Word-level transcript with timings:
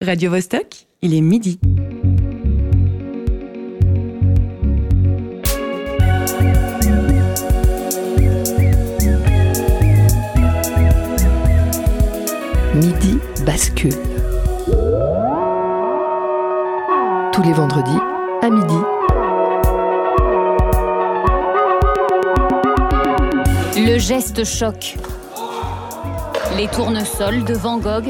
Radio 0.00 0.30
Vostok, 0.30 0.86
il 1.02 1.12
est 1.12 1.20
midi. 1.20 1.58
Midi 12.76 13.18
bascule. 13.44 13.90
Tous 17.32 17.42
les 17.42 17.52
vendredis 17.52 17.90
à 18.40 18.50
midi. 18.50 18.74
Le 23.76 23.98
geste 23.98 24.44
choc. 24.44 24.96
Les 26.56 26.66
tournesols 26.68 27.44
de 27.44 27.54
Van 27.54 27.78
Gogh, 27.78 28.06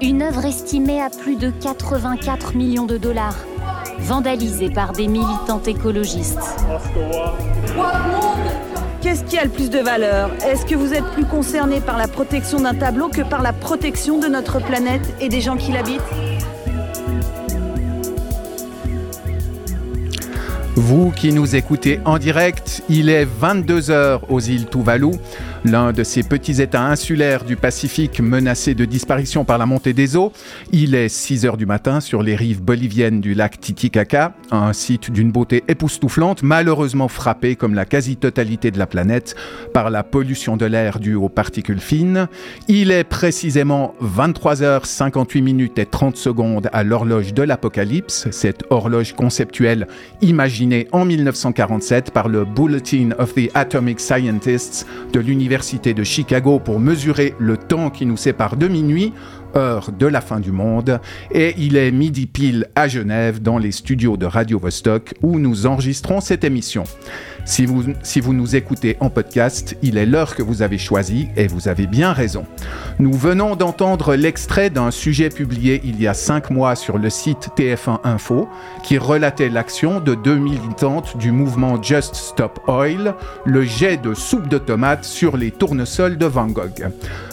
une 0.00 0.22
œuvre 0.22 0.44
estimée 0.44 1.00
à 1.00 1.10
plus 1.10 1.36
de 1.36 1.50
84 1.50 2.54
millions 2.54 2.86
de 2.86 2.96
dollars, 2.96 3.36
vandalisée 3.98 4.70
par 4.70 4.92
des 4.92 5.08
militantes 5.08 5.66
écologistes. 5.66 6.38
Qu'est-ce 9.00 9.24
qui 9.24 9.38
a 9.38 9.44
le 9.44 9.50
plus 9.50 9.70
de 9.70 9.78
valeur? 9.78 10.30
Est-ce 10.44 10.66
que 10.66 10.74
vous 10.74 10.92
êtes 10.92 11.06
plus 11.12 11.24
concerné 11.24 11.80
par 11.80 11.98
la 11.98 12.08
protection 12.08 12.60
d'un 12.60 12.74
tableau 12.74 13.08
que 13.08 13.22
par 13.22 13.42
la 13.42 13.52
protection 13.52 14.18
de 14.18 14.28
notre 14.28 14.60
planète 14.60 15.14
et 15.20 15.28
des 15.28 15.40
gens 15.40 15.56
qui 15.56 15.72
l'habitent? 15.72 16.02
Vous 20.80 21.10
qui 21.10 21.32
nous 21.32 21.56
écoutez 21.56 21.98
en 22.04 22.18
direct, 22.18 22.82
il 22.88 23.08
est 23.08 23.26
22h 23.26 24.20
aux 24.28 24.40
îles 24.40 24.66
Tuvalu, 24.66 25.10
l'un 25.64 25.92
de 25.92 26.04
ces 26.04 26.22
petits 26.22 26.62
États 26.62 26.84
insulaires 26.84 27.44
du 27.44 27.56
Pacifique 27.56 28.20
menacés 28.20 28.74
de 28.74 28.84
disparition 28.84 29.44
par 29.44 29.58
la 29.58 29.66
montée 29.66 29.92
des 29.92 30.16
eaux. 30.16 30.32
Il 30.72 30.94
est 30.94 31.08
6h 31.08 31.56
du 31.56 31.66
matin 31.66 32.00
sur 32.00 32.22
les 32.22 32.36
rives 32.36 32.62
boliviennes 32.62 33.20
du 33.20 33.34
lac 33.34 33.60
Titicaca, 33.60 34.34
un 34.50 34.72
site 34.72 35.10
d'une 35.10 35.32
beauté 35.32 35.64
époustouflante, 35.68 36.42
malheureusement 36.42 37.08
frappé 37.08 37.56
comme 37.56 37.74
la 37.74 37.84
quasi-totalité 37.84 38.70
de 38.70 38.78
la 38.78 38.86
planète 38.86 39.34
par 39.74 39.90
la 39.90 40.04
pollution 40.04 40.56
de 40.56 40.66
l'air 40.66 41.00
due 41.00 41.14
aux 41.14 41.28
particules 41.28 41.80
fines. 41.80 42.28
Il 42.68 42.90
est 42.90 43.04
précisément 43.04 43.94
23h58 44.02 45.42
minutes 45.42 45.78
et 45.78 45.86
30 45.86 46.16
secondes 46.16 46.68
à 46.72 46.84
l'horloge 46.84 47.34
de 47.34 47.42
l'apocalypse, 47.42 48.28
cette 48.30 48.64
horloge 48.70 49.14
conceptuelle 49.14 49.86
imaginée 50.20 50.88
en 50.92 51.04
1947 51.04 52.10
par 52.12 52.28
le 52.28 52.44
Bulletin 52.44 53.10
of 53.18 53.34
the 53.34 53.50
Atomic 53.54 54.00
Scientists 54.00 54.86
de 55.12 55.20
l'Université 55.20 55.47
de 55.48 56.04
Chicago 56.04 56.58
pour 56.58 56.78
mesurer 56.78 57.34
le 57.38 57.56
temps 57.56 57.88
qui 57.88 58.04
nous 58.04 58.18
sépare 58.18 58.56
de 58.56 58.68
minuit, 58.68 59.14
heure 59.56 59.90
de 59.92 60.06
la 60.06 60.20
fin 60.20 60.40
du 60.40 60.52
monde, 60.52 61.00
et 61.32 61.54
il 61.58 61.76
est 61.76 61.90
midi 61.90 62.26
pile 62.26 62.68
à 62.74 62.88
Genève 62.88 63.40
dans 63.40 63.58
les 63.58 63.72
studios 63.72 64.16
de 64.16 64.26
Radio 64.26 64.58
Vostok 64.58 65.14
où 65.22 65.38
nous 65.38 65.66
enregistrons 65.66 66.20
cette 66.20 66.44
émission. 66.44 66.84
Si 67.44 67.64
vous, 67.64 67.82
si 68.02 68.20
vous 68.20 68.34
nous 68.34 68.56
écoutez 68.56 68.98
en 69.00 69.08
podcast, 69.08 69.74
il 69.82 69.96
est 69.96 70.04
l'heure 70.04 70.34
que 70.34 70.42
vous 70.42 70.60
avez 70.60 70.76
choisie 70.76 71.28
et 71.34 71.46
vous 71.46 71.66
avez 71.66 71.86
bien 71.86 72.12
raison. 72.12 72.44
Nous 72.98 73.14
venons 73.14 73.56
d'entendre 73.56 74.14
l'extrait 74.16 74.68
d'un 74.68 74.90
sujet 74.90 75.30
publié 75.30 75.80
il 75.82 75.98
y 75.98 76.06
a 76.06 76.12
cinq 76.12 76.50
mois 76.50 76.76
sur 76.76 76.98
le 76.98 77.08
site 77.08 77.48
TF1 77.56 78.00
Info 78.04 78.50
qui 78.82 78.98
relatait 78.98 79.48
l'action 79.48 80.00
de 80.00 80.14
deux 80.14 80.36
militantes 80.36 81.16
du 81.16 81.32
mouvement 81.32 81.82
Just 81.82 82.14
Stop 82.16 82.60
Oil, 82.66 83.14
le 83.46 83.62
jet 83.62 83.96
de 83.96 84.12
soupe 84.12 84.48
de 84.48 84.58
tomates 84.58 85.04
sur 85.04 85.38
les 85.38 85.50
tournesols 85.50 86.18
de 86.18 86.26
Van 86.26 86.48
Gogh. 86.48 86.90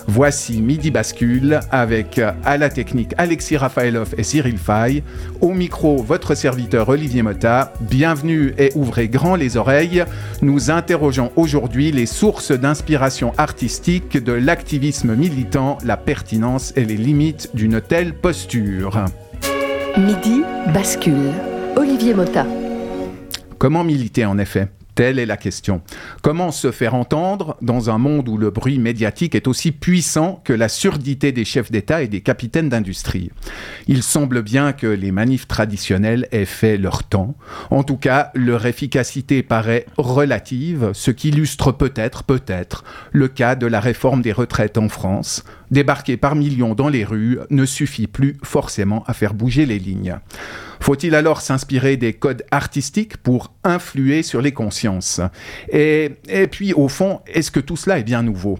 Voici 0.08 0.62
Midi 0.62 0.92
Bascule 0.92 1.60
avec 1.72 2.15
à 2.20 2.58
la 2.58 2.70
technique 2.70 3.14
Alexis 3.18 3.58
Rafaelov 3.58 4.16
et 4.18 4.24
Cyril 4.24 4.58
Fay. 4.58 5.04
Au 5.42 5.52
micro, 5.52 5.98
votre 5.98 6.36
serviteur 6.36 6.90
Olivier 6.90 7.22
Motta. 7.22 7.74
Bienvenue 7.82 8.54
et 8.58 8.72
ouvrez 8.76 9.08
grand 9.08 9.36
les 9.36 9.58
oreilles. 9.58 10.04
Nous 10.42 10.72
interrogeons 10.72 11.32
aujourd'hui 11.36 11.92
les 11.92 12.06
sources 12.06 12.52
d'inspiration 12.52 13.34
artistique 13.38 14.24
de 14.24 14.34
l'activisme 14.34 15.16
militant, 15.16 15.78
la 15.84 15.98
pertinence 15.98 16.74
et 16.76 16.86
les 16.86 16.98
limites 16.98 17.52
d'une 17.54 17.82
telle 17.82 18.14
posture. 18.14 19.06
Midi 19.98 20.42
bascule. 20.74 21.32
Olivier 21.76 22.14
Motta. 22.14 22.46
Comment 23.58 23.84
militer 23.84 24.26
en 24.26 24.38
effet? 24.38 24.68
Telle 24.96 25.20
est 25.20 25.26
la 25.26 25.36
question. 25.36 25.82
Comment 26.22 26.52
se 26.52 26.72
faire 26.72 26.96
entendre 26.96 27.58
dans 27.62 27.90
un 27.90 27.98
monde 27.98 28.30
où 28.30 28.38
le 28.38 28.50
bruit 28.50 28.80
médiatique 28.80 29.36
est 29.36 29.48
aussi 29.48 29.74
puissant 29.74 30.42
que 30.46 30.54
la 30.54 30.70
surdité 30.70 31.34
des 31.34 31.44
chefs 31.44 31.70
d'État 31.70 32.02
et 32.02 32.08
des 32.08 32.22
capitaines 32.22 32.70
d'industrie? 32.70 33.30
Il 33.88 34.04
semble 34.04 34.42
bien 34.42 34.72
que 34.72 34.88
les 34.88 35.12
manifs 35.12 35.50
traditionnels 35.50 36.30
aient 36.32 36.46
fait 36.46 36.78
leur 36.78 37.04
temps. 37.04 37.36
En 37.72 37.84
tout 37.84 37.98
cas, 37.98 38.32
leur 38.36 38.66
efficacité 38.66 39.44
paraît 39.44 39.86
relative, 39.98 40.92
ce 40.94 41.12
qui 41.12 41.28
illustre 41.28 41.74
peut-être, 41.74 42.24
peut-être, 42.24 42.86
le 43.12 43.28
cas 43.28 43.56
de 43.56 43.68
la 43.68 43.82
réforme 43.82 44.22
des 44.22 44.32
retraites 44.32 44.78
en 44.78 44.88
France. 44.88 45.44
Débarquer 45.72 46.16
par 46.16 46.36
millions 46.36 46.74
dans 46.74 46.90
les 46.90 47.04
rues 47.04 47.40
ne 47.50 47.66
suffit 47.66 48.08
plus 48.08 48.38
forcément 48.44 49.04
à 49.08 49.14
faire 49.14 49.34
bouger 49.34 49.66
les 49.66 49.80
lignes. 49.80 50.16
Faut-il 50.80 51.16
alors 51.16 51.42
s'inspirer 51.42 51.98
des 51.98 52.14
codes 52.14 52.44
artistiques 52.52 53.18
pour 53.18 53.54
influer 53.64 54.24
sur 54.24 54.42
les 54.42 54.52
consciences? 54.52 55.22
Et, 55.72 56.12
puis, 56.52 56.74
au 56.74 56.88
fond, 56.88 57.22
est-ce 57.28 57.52
que 57.52 57.60
tout 57.60 57.76
cela 57.76 58.00
est 58.00 58.04
bien 58.04 58.24
nouveau? 58.24 58.60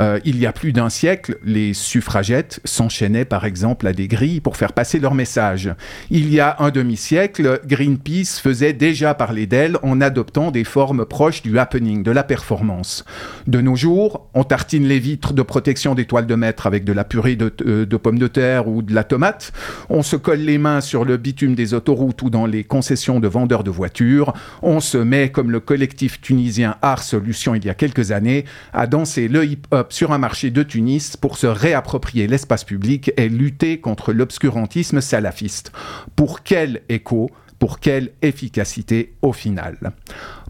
Euh, 0.00 0.20
Il 0.24 0.38
y 0.38 0.46
a 0.46 0.52
plus 0.52 0.72
d'un 0.72 0.90
siècle, 0.90 1.38
les 1.44 1.74
suffragettes 1.74 2.60
s'enchaînaient 2.64 3.24
par 3.24 3.44
exemple 3.44 3.86
à 3.86 3.92
des 3.92 4.08
grilles 4.08 4.40
pour 4.40 4.56
faire 4.56 4.72
passer 4.72 4.98
leur 4.98 5.14
message. 5.14 5.70
Il 6.10 6.32
y 6.32 6.40
a 6.40 6.56
un 6.58 6.70
demi-siècle, 6.70 7.60
Greenpeace 7.66 8.40
faisait 8.42 8.72
déjà 8.72 9.14
parler 9.14 9.46
d'elle 9.46 9.78
en 9.82 10.00
adoptant 10.00 10.50
des 10.50 10.64
formes 10.64 11.04
proches 11.04 11.42
du 11.42 11.58
happening, 11.58 12.02
de 12.02 12.10
la 12.10 12.22
performance. 12.22 13.04
De 13.46 13.60
nos 13.60 13.76
jours, 13.76 14.28
on 14.34 14.44
tartine 14.44 14.86
les 14.86 14.98
vitres 14.98 15.32
de 15.32 15.42
protection 15.42 15.94
des 15.94 16.06
toiles 16.06 16.26
de 16.26 16.34
maître 16.34 16.66
avec 16.66 16.84
de 16.84 16.92
la 16.92 17.04
purée 17.04 17.36
de, 17.36 17.52
euh, 17.66 17.86
de 17.86 17.96
pommes 17.96 18.18
de 18.18 18.26
terre 18.26 18.68
ou 18.68 18.82
de 18.82 18.94
la 18.94 19.04
tomate. 19.04 19.52
On 19.88 20.02
se 20.02 20.16
colle 20.16 20.40
les 20.40 20.58
mains 20.58 20.80
sur 20.80 21.04
le 21.04 21.16
bitume 21.16 21.51
des 21.54 21.74
autoroutes 21.74 22.22
ou 22.22 22.30
dans 22.30 22.46
les 22.46 22.64
concessions 22.64 23.20
de 23.20 23.28
vendeurs 23.28 23.64
de 23.64 23.70
voitures, 23.70 24.32
on 24.62 24.80
se 24.80 24.98
met, 24.98 25.30
comme 25.30 25.50
le 25.50 25.60
collectif 25.60 26.20
tunisien 26.20 26.76
Art 26.82 27.02
Solution 27.02 27.54
il 27.54 27.64
y 27.64 27.70
a 27.70 27.74
quelques 27.74 28.12
années, 28.12 28.44
à 28.72 28.86
danser 28.86 29.28
le 29.28 29.44
hip-hop 29.44 29.92
sur 29.92 30.12
un 30.12 30.18
marché 30.18 30.50
de 30.50 30.62
Tunis 30.62 31.16
pour 31.16 31.36
se 31.36 31.46
réapproprier 31.46 32.26
l'espace 32.26 32.64
public 32.64 33.12
et 33.16 33.28
lutter 33.28 33.80
contre 33.80 34.12
l'obscurantisme 34.12 35.00
salafiste. 35.00 35.72
Pour 36.16 36.42
quel 36.42 36.82
écho 36.88 37.30
pour 37.62 37.78
quelle 37.78 38.10
efficacité 38.22 39.12
au 39.22 39.32
final? 39.32 39.92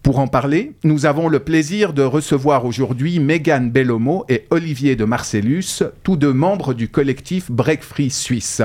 Pour 0.02 0.18
en 0.18 0.28
parler, 0.28 0.72
nous 0.82 1.04
avons 1.04 1.28
le 1.28 1.40
plaisir 1.40 1.92
de 1.92 2.00
recevoir 2.00 2.64
aujourd'hui 2.64 3.20
Megan 3.20 3.70
Bellomo 3.70 4.24
et 4.30 4.46
Olivier 4.48 4.96
de 4.96 5.04
Marcellus, 5.04 5.82
tous 6.04 6.16
deux 6.16 6.32
membres 6.32 6.72
du 6.72 6.88
collectif 6.88 7.50
Break 7.50 7.82
Free 7.82 8.08
Suisse. 8.08 8.62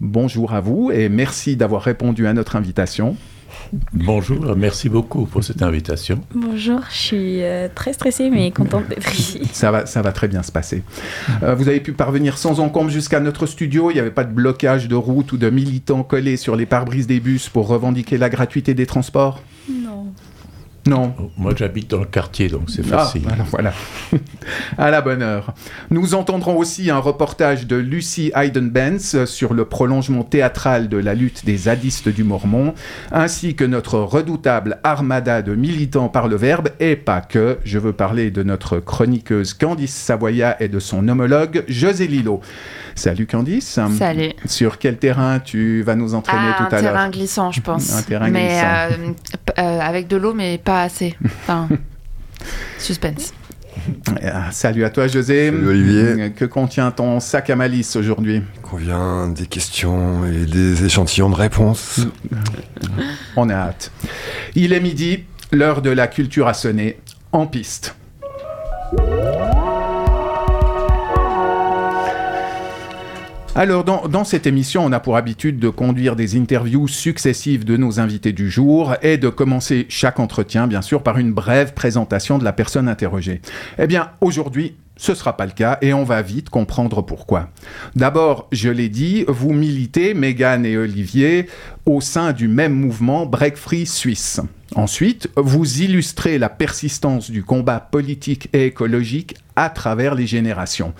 Bonjour 0.00 0.54
à 0.54 0.62
vous 0.62 0.90
et 0.90 1.10
merci 1.10 1.56
d'avoir 1.56 1.82
répondu 1.82 2.26
à 2.26 2.32
notre 2.32 2.56
invitation. 2.56 3.16
Bonjour, 3.92 4.56
merci 4.56 4.88
beaucoup 4.88 5.26
pour 5.26 5.44
cette 5.44 5.60
invitation. 5.60 6.22
Bonjour, 6.34 6.80
je 6.90 6.96
suis 6.96 7.42
euh, 7.42 7.68
très 7.74 7.92
stressée 7.92 8.30
mais 8.30 8.50
contente 8.50 8.88
d'être 8.88 9.14
ici. 9.18 9.42
Ça 9.52 9.70
va, 9.70 9.84
ça 9.84 10.00
va 10.00 10.12
très 10.12 10.26
bien 10.26 10.42
se 10.42 10.52
passer. 10.52 10.82
Euh, 11.42 11.54
vous 11.54 11.68
avez 11.68 11.80
pu 11.80 11.92
parvenir 11.92 12.38
sans 12.38 12.60
encombre 12.60 12.88
jusqu'à 12.88 13.20
notre 13.20 13.44
studio. 13.44 13.90
Il 13.90 13.94
n'y 13.94 14.00
avait 14.00 14.10
pas 14.10 14.24
de 14.24 14.32
blocage 14.32 14.88
de 14.88 14.94
route 14.94 15.32
ou 15.32 15.36
de 15.36 15.50
militants 15.50 16.02
collés 16.02 16.38
sur 16.38 16.56
les 16.56 16.64
pare-brises 16.64 17.06
des 17.06 17.20
bus 17.20 17.50
pour 17.50 17.66
revendiquer 17.68 18.16
la 18.16 18.30
gratuité 18.30 18.72
des 18.72 18.86
transports? 18.86 19.42
Non. 19.68 20.06
Non. 20.90 21.14
Moi, 21.36 21.52
j'habite 21.56 21.88
dans 21.88 22.00
le 22.00 22.04
quartier, 22.04 22.48
donc 22.48 22.62
c'est 22.68 22.84
facile. 22.84 23.22
Ah, 23.30 23.44
voilà. 23.48 23.72
à 24.78 24.90
la 24.90 25.00
bonne 25.00 25.22
heure. 25.22 25.54
Nous 25.90 26.16
entendrons 26.16 26.58
aussi 26.58 26.90
un 26.90 26.98
reportage 26.98 27.68
de 27.68 27.76
Lucy 27.76 28.32
Hayden-Benz 28.34 29.24
sur 29.26 29.54
le 29.54 29.66
prolongement 29.66 30.24
théâtral 30.24 30.88
de 30.88 30.96
la 30.96 31.14
lutte 31.14 31.44
des 31.44 31.56
zadistes 31.56 32.08
du 32.08 32.24
Mormon, 32.24 32.74
ainsi 33.12 33.54
que 33.54 33.62
notre 33.62 34.00
redoutable 34.00 34.80
armada 34.82 35.42
de 35.42 35.54
militants 35.54 36.08
par 36.08 36.26
le 36.26 36.34
verbe, 36.34 36.70
et 36.80 36.96
pas 36.96 37.20
que. 37.20 37.58
Je 37.64 37.78
veux 37.78 37.92
parler 37.92 38.32
de 38.32 38.42
notre 38.42 38.80
chroniqueuse 38.80 39.54
Candice 39.54 39.94
Savoya 39.94 40.60
et 40.60 40.66
de 40.66 40.80
son 40.80 41.06
homologue 41.06 41.62
José 41.68 42.08
Lilo. 42.08 42.40
Salut 42.96 43.26
Candice. 43.26 43.78
Salut. 43.96 44.32
Sur 44.44 44.78
quel 44.78 44.98
terrain 44.98 45.38
tu 45.38 45.82
vas 45.82 45.94
nous 45.94 46.14
entraîner 46.14 46.50
ah, 46.52 46.56
tout 46.58 46.74
à 46.74 46.80
l'heure 46.82 46.90
Un 46.90 46.94
terrain 46.94 47.10
glissant, 47.10 47.52
je 47.52 47.60
pense. 47.60 47.96
Un 47.96 48.02
terrain 48.02 48.28
mais, 48.28 48.48
glissant. 48.48 48.66
Euh, 48.66 49.60
euh, 49.60 49.80
avec 49.80 50.08
de 50.08 50.16
l'eau, 50.16 50.34
mais 50.34 50.58
pas 50.58 50.79
assez. 50.82 51.16
Enfin, 51.24 51.68
suspense. 52.78 53.32
Ah, 54.22 54.50
Salut 54.50 54.84
à 54.84 54.90
toi 54.90 55.06
José. 55.06 55.46
Salut 55.46 55.68
Olivier. 55.68 56.32
Que 56.36 56.44
contient 56.44 56.90
ton 56.90 57.20
sac 57.20 57.50
à 57.50 57.56
malice 57.56 57.96
aujourd'hui? 57.96 58.42
Convient 58.62 59.28
des 59.28 59.46
questions 59.46 60.26
et 60.26 60.44
des 60.46 60.84
échantillons 60.84 61.30
de 61.30 61.36
réponses. 61.36 62.00
On 63.36 63.48
a 63.48 63.54
hâte. 63.54 63.90
Il 64.54 64.72
est 64.72 64.80
midi, 64.80 65.24
l'heure 65.52 65.82
de 65.82 65.90
la 65.90 66.08
culture 66.08 66.48
a 66.48 66.54
sonné, 66.54 66.98
en 67.32 67.46
piste. 67.46 67.94
Alors, 73.60 73.84
dans, 73.84 74.24
cette 74.24 74.46
émission, 74.46 74.82
on 74.86 74.90
a 74.90 75.00
pour 75.00 75.18
habitude 75.18 75.58
de 75.58 75.68
conduire 75.68 76.16
des 76.16 76.38
interviews 76.38 76.88
successives 76.88 77.66
de 77.66 77.76
nos 77.76 78.00
invités 78.00 78.32
du 78.32 78.48
jour 78.48 78.94
et 79.02 79.18
de 79.18 79.28
commencer 79.28 79.84
chaque 79.90 80.18
entretien, 80.18 80.66
bien 80.66 80.80
sûr, 80.80 81.02
par 81.02 81.18
une 81.18 81.34
brève 81.34 81.74
présentation 81.74 82.38
de 82.38 82.44
la 82.44 82.54
personne 82.54 82.88
interrogée. 82.88 83.42
Eh 83.78 83.86
bien, 83.86 84.12
aujourd'hui, 84.22 84.76
ce 85.00 85.12
ne 85.12 85.16
sera 85.16 85.34
pas 85.34 85.46
le 85.46 85.52
cas 85.52 85.78
et 85.80 85.94
on 85.94 86.04
va 86.04 86.20
vite 86.20 86.50
comprendre 86.50 87.00
pourquoi. 87.00 87.48
D'abord, 87.96 88.48
je 88.52 88.68
l'ai 88.68 88.90
dit, 88.90 89.24
vous 89.28 89.54
militez, 89.54 90.12
Megan 90.12 90.66
et 90.66 90.76
Olivier, 90.76 91.46
au 91.86 92.02
sein 92.02 92.32
du 92.32 92.48
même 92.48 92.74
mouvement 92.74 93.24
Break 93.24 93.56
Free 93.56 93.86
Suisse. 93.86 94.42
Ensuite, 94.76 95.28
vous 95.36 95.80
illustrez 95.80 96.38
la 96.38 96.48
persistance 96.48 97.30
du 97.30 97.42
combat 97.42 97.80
politique 97.80 98.50
et 98.52 98.66
écologique 98.66 99.36
à 99.56 99.68
travers 99.68 100.14
les 100.14 100.28
générations. 100.28 100.94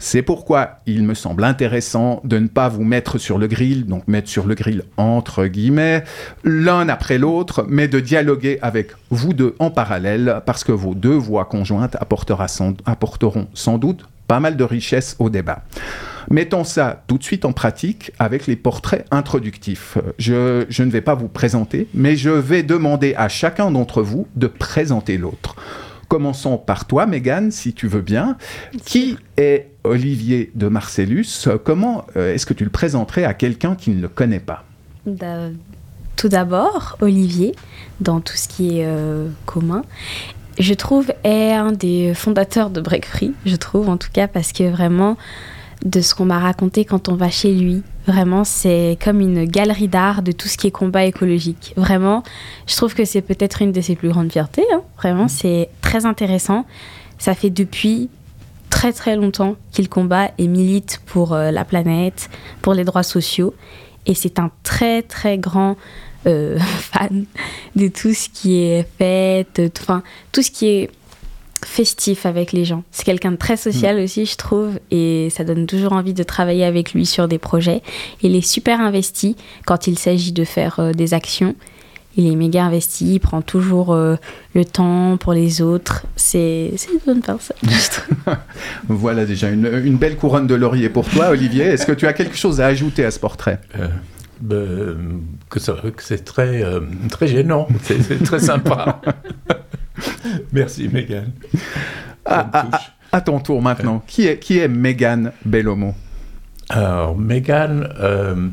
C'est 0.00 0.22
pourquoi 0.22 0.80
il 0.86 1.04
me 1.04 1.14
semble 1.14 1.44
intéressant 1.44 2.20
de 2.24 2.38
ne 2.38 2.48
pas 2.48 2.68
vous 2.68 2.82
mettre 2.82 3.18
sur 3.18 3.38
le 3.38 3.46
grill, 3.46 3.86
donc 3.86 4.08
mettre 4.08 4.28
sur 4.28 4.46
le 4.46 4.54
grill 4.56 4.82
entre 4.96 5.46
guillemets, 5.46 6.02
l'un 6.42 6.88
après 6.88 7.16
l'autre, 7.16 7.64
mais 7.68 7.86
de 7.86 8.00
dialoguer 8.00 8.58
avec 8.60 8.90
vous 9.10 9.34
deux 9.34 9.54
en 9.60 9.70
parallèle, 9.70 10.42
parce 10.44 10.64
que 10.64 10.72
vos 10.72 10.94
deux 10.94 11.14
voix 11.14 11.44
conjointes 11.44 11.96
apporteront 12.00 13.41
sans 13.54 13.78
doute 13.78 14.04
pas 14.26 14.40
mal 14.40 14.56
de 14.56 14.64
richesse 14.64 15.16
au 15.18 15.30
débat. 15.30 15.64
Mettons 16.30 16.64
ça 16.64 17.02
tout 17.06 17.18
de 17.18 17.22
suite 17.22 17.44
en 17.44 17.52
pratique 17.52 18.12
avec 18.18 18.46
les 18.46 18.56
portraits 18.56 19.06
introductifs. 19.10 19.98
Je, 20.18 20.64
je 20.68 20.82
ne 20.82 20.90
vais 20.90 21.00
pas 21.00 21.14
vous 21.14 21.28
présenter, 21.28 21.88
mais 21.94 22.16
je 22.16 22.30
vais 22.30 22.62
demander 22.62 23.14
à 23.16 23.28
chacun 23.28 23.70
d'entre 23.70 24.02
vous 24.02 24.26
de 24.36 24.46
présenter 24.46 25.18
l'autre. 25.18 25.56
Commençons 26.08 26.58
par 26.58 26.86
toi, 26.86 27.06
Megan, 27.06 27.50
si 27.50 27.72
tu 27.72 27.88
veux 27.88 28.02
bien. 28.02 28.36
Qui 28.84 29.16
est 29.36 29.70
Olivier 29.82 30.50
de 30.54 30.68
Marcellus? 30.68 31.48
Comment 31.64 32.04
euh, 32.16 32.34
est-ce 32.34 32.44
que 32.46 32.54
tu 32.54 32.64
le 32.64 32.70
présenterais 32.70 33.24
à 33.24 33.34
quelqu'un 33.34 33.74
qui 33.74 33.90
ne 33.90 34.00
le 34.02 34.08
connaît 34.08 34.38
pas? 34.38 34.64
Tout 36.16 36.28
d'abord, 36.28 36.98
Olivier, 37.00 37.54
dans 38.00 38.20
tout 38.20 38.36
ce 38.36 38.46
qui 38.46 38.78
est 38.78 38.86
euh, 38.86 39.28
commun, 39.46 39.82
je 40.58 40.74
trouve 40.74 41.12
est 41.24 41.52
un 41.52 41.72
des 41.72 42.14
fondateurs 42.14 42.70
de 42.70 42.80
Break 42.80 43.06
Free, 43.06 43.32
je 43.46 43.56
trouve 43.56 43.88
en 43.88 43.96
tout 43.96 44.10
cas, 44.12 44.28
parce 44.28 44.52
que 44.52 44.70
vraiment, 44.70 45.16
de 45.84 46.00
ce 46.00 46.14
qu'on 46.14 46.24
m'a 46.24 46.38
raconté 46.38 46.84
quand 46.84 47.08
on 47.08 47.14
va 47.14 47.30
chez 47.30 47.52
lui. 47.52 47.82
Vraiment, 48.06 48.44
c'est 48.44 48.98
comme 49.02 49.20
une 49.20 49.44
galerie 49.44 49.88
d'art 49.88 50.22
de 50.22 50.32
tout 50.32 50.48
ce 50.48 50.56
qui 50.56 50.66
est 50.66 50.72
combat 50.72 51.04
écologique. 51.04 51.72
Vraiment, 51.76 52.22
je 52.66 52.76
trouve 52.76 52.94
que 52.94 53.04
c'est 53.04 53.22
peut-être 53.22 53.62
une 53.62 53.72
de 53.72 53.80
ses 53.80 53.96
plus 53.96 54.08
grandes 54.08 54.30
fiertés. 54.30 54.64
Hein. 54.72 54.82
Vraiment, 54.98 55.28
c'est 55.28 55.68
très 55.80 56.06
intéressant. 56.06 56.66
Ça 57.18 57.34
fait 57.34 57.50
depuis 57.50 58.08
très 58.70 58.92
très 58.92 59.16
longtemps 59.16 59.56
qu'il 59.70 59.88
combat 59.88 60.30
et 60.38 60.48
milite 60.48 61.00
pour 61.06 61.32
euh, 61.32 61.50
la 61.50 61.64
planète, 61.64 62.30
pour 62.62 62.74
les 62.74 62.84
droits 62.84 63.02
sociaux. 63.02 63.54
Et 64.06 64.14
c'est 64.14 64.38
un 64.40 64.50
très 64.64 65.02
très 65.02 65.38
grand 65.38 65.76
euh, 66.26 66.58
fan 66.92 67.24
de 67.76 67.88
tout 67.88 68.14
ce 68.14 68.28
qui 68.28 68.62
est 68.62 68.86
fait, 68.98 69.46
enfin 69.80 70.02
tout 70.32 70.42
ce 70.42 70.50
qui 70.50 70.66
est 70.68 70.90
festif 71.64 72.26
avec 72.26 72.52
les 72.52 72.64
gens. 72.64 72.82
C'est 72.90 73.04
quelqu'un 73.04 73.32
de 73.32 73.36
très 73.36 73.56
social 73.56 74.00
mm. 74.00 74.04
aussi, 74.04 74.26
je 74.26 74.36
trouve, 74.36 74.78
et 74.90 75.28
ça 75.30 75.44
donne 75.44 75.66
toujours 75.66 75.92
envie 75.92 76.14
de 76.14 76.22
travailler 76.22 76.64
avec 76.64 76.92
lui 76.92 77.06
sur 77.06 77.28
des 77.28 77.38
projets. 77.38 77.82
Il 78.22 78.36
est 78.36 78.46
super 78.46 78.80
investi 78.80 79.36
quand 79.66 79.86
il 79.86 79.98
s'agit 79.98 80.32
de 80.32 80.44
faire 80.44 80.80
euh, 80.80 80.92
des 80.92 81.14
actions. 81.14 81.54
Il 82.16 82.30
est 82.30 82.36
méga 82.36 82.64
investi, 82.64 83.14
il 83.14 83.20
prend 83.20 83.40
toujours 83.40 83.94
euh, 83.94 84.16
le 84.54 84.66
temps 84.66 85.16
pour 85.16 85.32
les 85.32 85.62
autres. 85.62 86.04
C'est 86.14 86.70
une 86.92 87.00
bonne 87.06 87.22
personne. 87.22 87.56
voilà 88.88 89.24
déjà 89.24 89.48
une, 89.48 89.66
une, 89.82 89.96
belle 89.96 90.16
couronne 90.16 90.46
de 90.46 90.54
laurier 90.54 90.90
pour 90.90 91.08
toi, 91.08 91.30
Olivier. 91.30 91.64
Est-ce 91.64 91.86
que 91.86 91.92
tu 91.92 92.06
as 92.06 92.12
quelque 92.12 92.36
chose 92.36 92.60
à 92.60 92.66
ajouter 92.66 93.06
à 93.06 93.10
ce 93.10 93.18
portrait? 93.18 93.60
Euh, 93.78 93.88
ben, 94.42 95.22
que, 95.48 95.60
c'est 95.60 96.24
très, 96.24 96.64
très 97.10 97.28
gênant, 97.28 97.68
c'est 97.82 98.22
très 98.22 98.40
sympa. 98.40 99.00
Merci, 100.52 100.88
Megan. 100.88 101.32
À, 102.24 103.20
ton 103.20 103.40
tour 103.40 103.62
maintenant. 103.62 104.02
Qui 104.06 104.26
est, 104.26 104.38
qui 104.38 104.58
est 104.58 104.68
Megan 104.68 105.32
Bellomo? 105.44 105.94
Alors, 106.70 107.16
Megan, 107.16 107.88
euh, 108.00 108.48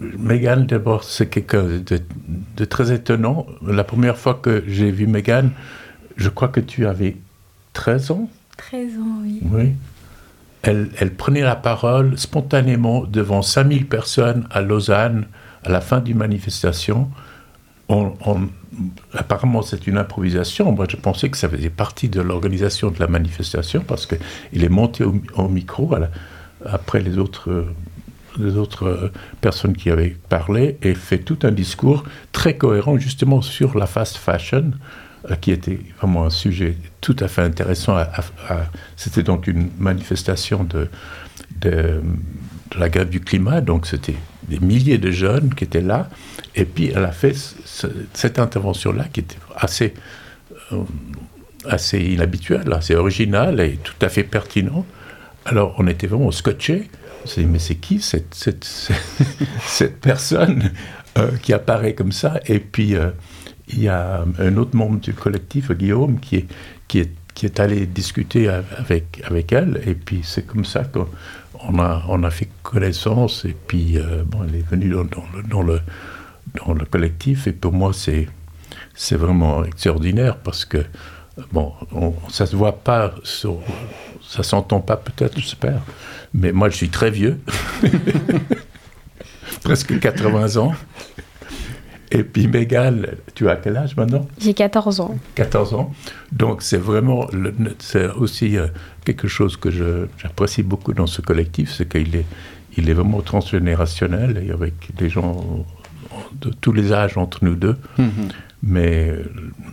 Megan 0.00 0.66
d'abord, 0.66 1.04
c'est 1.04 1.26
quelqu'un 1.26 1.64
de, 1.64 2.64
très 2.64 2.92
étonnant. 2.92 3.46
La 3.66 3.84
première 3.84 4.18
fois 4.18 4.34
que 4.34 4.64
j'ai 4.66 4.90
vu 4.90 5.06
Megan, 5.06 5.50
je 6.16 6.28
crois 6.28 6.48
que 6.48 6.60
tu 6.60 6.86
avais 6.86 7.16
13 7.72 8.10
ans 8.10 8.28
13 8.56 8.98
ans, 8.98 9.18
oui. 9.22 9.40
Oui. 9.50 9.72
Elle, 10.64 11.14
prenait 11.14 11.42
la 11.42 11.56
parole 11.56 12.18
spontanément 12.18 13.04
devant 13.04 13.42
5000 13.42 13.86
personnes 13.86 14.46
à 14.50 14.62
Lausanne 14.62 15.26
à 15.62 15.68
la 15.68 15.80
fin 15.80 16.00
d'une 16.00 16.16
manifestation. 16.16 17.10
On, 17.88 18.14
on, 18.24 18.48
apparemment, 19.12 19.62
c'est 19.62 19.86
une 19.86 19.98
improvisation. 19.98 20.72
Moi, 20.72 20.86
je 20.88 20.96
pensais 20.96 21.28
que 21.28 21.36
ça 21.36 21.48
faisait 21.48 21.70
partie 21.70 22.08
de 22.08 22.20
l'organisation 22.20 22.90
de 22.90 22.98
la 22.98 23.06
manifestation 23.06 23.82
parce 23.86 24.06
qu'il 24.06 24.64
est 24.64 24.68
monté 24.68 25.04
au, 25.04 25.48
micro 25.48 25.94
après 26.64 27.00
les 27.00 27.18
autres, 27.18 27.64
personnes 29.40 29.76
qui 29.76 29.90
avaient 29.90 30.16
parlé 30.28 30.78
et 30.82 30.94
fait 30.94 31.18
tout 31.18 31.38
un 31.42 31.52
discours 31.52 32.04
très 32.32 32.56
cohérent 32.56 32.98
justement 32.98 33.42
sur 33.42 33.78
la 33.78 33.86
fast 33.86 34.16
fashion 34.16 34.72
qui 35.40 35.52
était 35.52 35.78
vraiment 35.98 36.26
un 36.26 36.30
sujet 36.30 36.76
tout 37.00 37.16
à 37.20 37.28
fait 37.28 37.42
intéressant. 37.42 37.96
C'était 38.96 39.22
donc 39.22 39.46
une 39.46 39.70
manifestation 39.78 40.64
de, 40.64 40.88
la 42.76 42.88
grève 42.88 43.08
du 43.08 43.20
climat, 43.20 43.60
donc 43.60 43.86
c'était 43.86 44.16
des 44.48 44.58
milliers 44.58 44.98
de 44.98 45.10
jeunes 45.10 45.54
qui 45.54 45.64
étaient 45.64 45.80
là. 45.80 46.10
Et 46.54 46.64
puis 46.64 46.92
elle 46.94 47.04
a 47.04 47.12
fait 47.12 47.34
cette 48.12 48.38
intervention-là 48.38 49.04
qui 49.12 49.20
était 49.20 49.36
assez, 49.56 49.94
euh, 50.72 50.82
assez 51.64 52.00
inhabituelle, 52.00 52.72
assez 52.72 52.94
originale 52.94 53.60
et 53.60 53.78
tout 53.82 53.94
à 54.02 54.08
fait 54.08 54.24
pertinente. 54.24 54.86
Alors 55.46 55.74
on 55.78 55.86
était 55.86 56.06
vraiment 56.06 56.30
scotché. 56.30 56.90
On 57.24 57.26
s'est 57.26 57.42
dit, 57.42 57.46
mais 57.46 57.58
c'est 57.58 57.76
qui 57.76 58.00
cette, 58.00 58.34
cette, 58.34 58.64
cette 59.66 60.00
personne 60.00 60.72
euh, 61.16 61.30
qui 61.42 61.52
apparaît 61.52 61.94
comme 61.94 62.12
ça? 62.12 62.40
Et 62.46 62.58
puis 62.58 62.96
euh, 62.96 63.10
il 63.68 63.82
y 63.82 63.88
a 63.88 64.24
un 64.38 64.56
autre 64.56 64.76
membre 64.76 65.00
du 65.00 65.14
collectif, 65.14 65.72
Guillaume, 65.72 66.20
qui 66.20 66.36
est, 66.36 66.46
qui 66.88 66.98
est, 67.00 67.10
qui 67.34 67.46
est 67.46 67.60
allé 67.60 67.86
discuter 67.86 68.48
avec, 68.48 69.22
avec 69.24 69.52
elle. 69.52 69.80
Et 69.86 69.94
puis 69.94 70.20
c'est 70.22 70.46
comme 70.46 70.64
ça 70.64 70.84
qu'on 70.84 71.78
a, 71.78 72.04
on 72.08 72.22
a 72.22 72.30
fait 72.30 72.48
connaissance. 72.62 73.44
Et 73.44 73.56
puis 73.66 73.98
bon, 74.26 74.40
elle 74.46 74.56
est 74.56 74.68
venue 74.68 74.90
dans, 74.90 75.02
le, 75.02 75.42
dans 75.48 75.62
le 75.62 75.80
dans 76.54 76.74
le 76.74 76.84
collectif. 76.84 77.46
Et 77.46 77.52
pour 77.52 77.72
moi, 77.72 77.92
c'est, 77.92 78.28
c'est 78.94 79.16
vraiment 79.16 79.64
extraordinaire 79.64 80.36
parce 80.38 80.64
que, 80.64 80.84
bon, 81.52 81.72
on, 81.92 82.14
ça 82.30 82.46
se 82.46 82.56
voit 82.56 82.78
pas, 82.78 83.14
sur, 83.22 83.60
ça 84.22 84.42
s'entend 84.42 84.80
pas 84.80 84.96
peut-être, 84.96 85.38
j'espère. 85.38 85.80
Mais 86.32 86.52
moi, 86.52 86.68
je 86.68 86.76
suis 86.76 86.88
très 86.90 87.10
vieux, 87.10 87.40
presque 89.62 89.98
80 89.98 90.56
ans. 90.56 90.72
Et 92.14 92.22
puis 92.22 92.46
Megan, 92.46 93.06
tu 93.34 93.48
as 93.50 93.56
quel 93.56 93.76
âge 93.76 93.96
maintenant? 93.96 94.26
J'ai 94.38 94.54
14 94.54 95.00
ans. 95.00 95.18
14 95.34 95.74
ans. 95.74 95.92
Donc 96.30 96.62
c'est 96.62 96.78
vraiment, 96.78 97.26
c'est 97.80 98.08
aussi 98.08 98.56
euh, 98.56 98.68
quelque 99.04 99.26
chose 99.26 99.56
que 99.56 99.68
j'apprécie 100.16 100.62
beaucoup 100.62 100.92
dans 100.92 101.08
ce 101.08 101.20
collectif, 101.20 101.74
c'est 101.76 101.88
qu'il 101.88 102.14
est, 102.14 102.24
il 102.76 102.88
est 102.88 102.94
vraiment 102.94 103.20
transgénérationnel 103.20 104.44
et 104.46 104.52
avec 104.52 104.94
des 104.96 105.10
gens 105.10 105.66
de 106.40 106.50
tous 106.50 106.72
les 106.72 106.92
âges 106.92 107.18
entre 107.18 107.44
nous 107.44 107.56
deux. 107.56 107.76
Mhm. 107.98 108.28
Mais, 108.62 109.12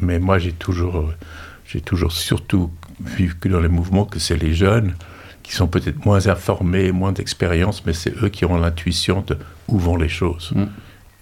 mais 0.02 0.18
moi, 0.18 0.40
j'ai 0.40 0.52
toujours, 0.52 1.14
j'ai 1.66 1.80
toujours 1.80 2.12
surtout 2.12 2.72
vu 3.00 3.36
que 3.40 3.50
dans 3.50 3.62
les 3.62 3.70
mouvements, 3.70 4.06
que 4.06 4.20
c'est 4.20 4.36
les 4.36 4.54
jeunes 4.54 4.96
qui 5.44 5.54
sont 5.54 5.68
peut-être 5.68 6.06
moins 6.06 6.28
informés, 6.28 6.92
moins 6.92 7.12
d'expérience, 7.12 7.86
mais 7.86 7.94
c'est 7.94 8.16
eux 8.24 8.30
qui 8.30 8.46
ont 8.46 8.58
l'intuition 8.58 9.24
de 9.26 9.38
où 9.68 9.78
vont 9.78 9.96
les 9.96 10.10
choses. 10.10 10.52
Mhm. 10.56 10.70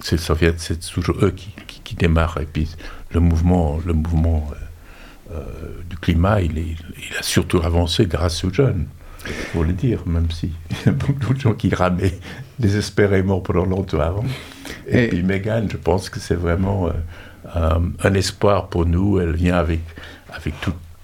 C'est, 0.01 0.19
c'est 0.19 0.91
toujours 0.91 1.17
eux 1.23 1.31
qui, 1.31 1.53
qui, 1.83 1.95
démarrent. 1.95 2.39
Et 2.41 2.45
puis 2.45 2.69
le 3.11 3.19
mouvement, 3.19 3.79
le 3.85 3.93
mouvement 3.93 4.49
euh, 4.51 5.35
euh, 5.35 5.43
du 5.89 5.97
climat, 5.97 6.41
il, 6.41 6.57
est, 6.57 6.75
il 6.97 7.17
a 7.17 7.23
surtout 7.23 7.61
avancé 7.63 8.05
grâce 8.05 8.43
aux 8.43 8.53
jeunes 8.53 8.87
faut 9.25 9.63
le 9.63 9.73
dire, 9.73 10.05
même 10.05 10.29
si 10.31 10.51
il 10.69 10.85
y 10.85 10.89
a 10.89 10.91
beaucoup 10.91 11.33
de 11.33 11.39
gens 11.39 11.53
qui 11.53 11.73
ramaient 11.73 12.17
désespérément 12.57 13.39
pendant 13.39 13.65
longtemps 13.65 13.99
avant. 13.99 14.25
Et, 14.87 15.07
puis 15.07 15.23
Megan, 15.23 15.67
je 15.69 15.77
pense 15.77 16.09
que 16.09 16.19
c'est 16.19 16.35
vraiment 16.35 16.87
euh, 16.87 16.91
euh, 17.55 17.79
un 18.03 18.13
espoir 18.13 18.67
pour 18.67 18.85
nous. 18.85 19.19
Elle 19.19 19.33
vient 19.33 19.57
avec, 19.57 19.81
avec 20.31 20.53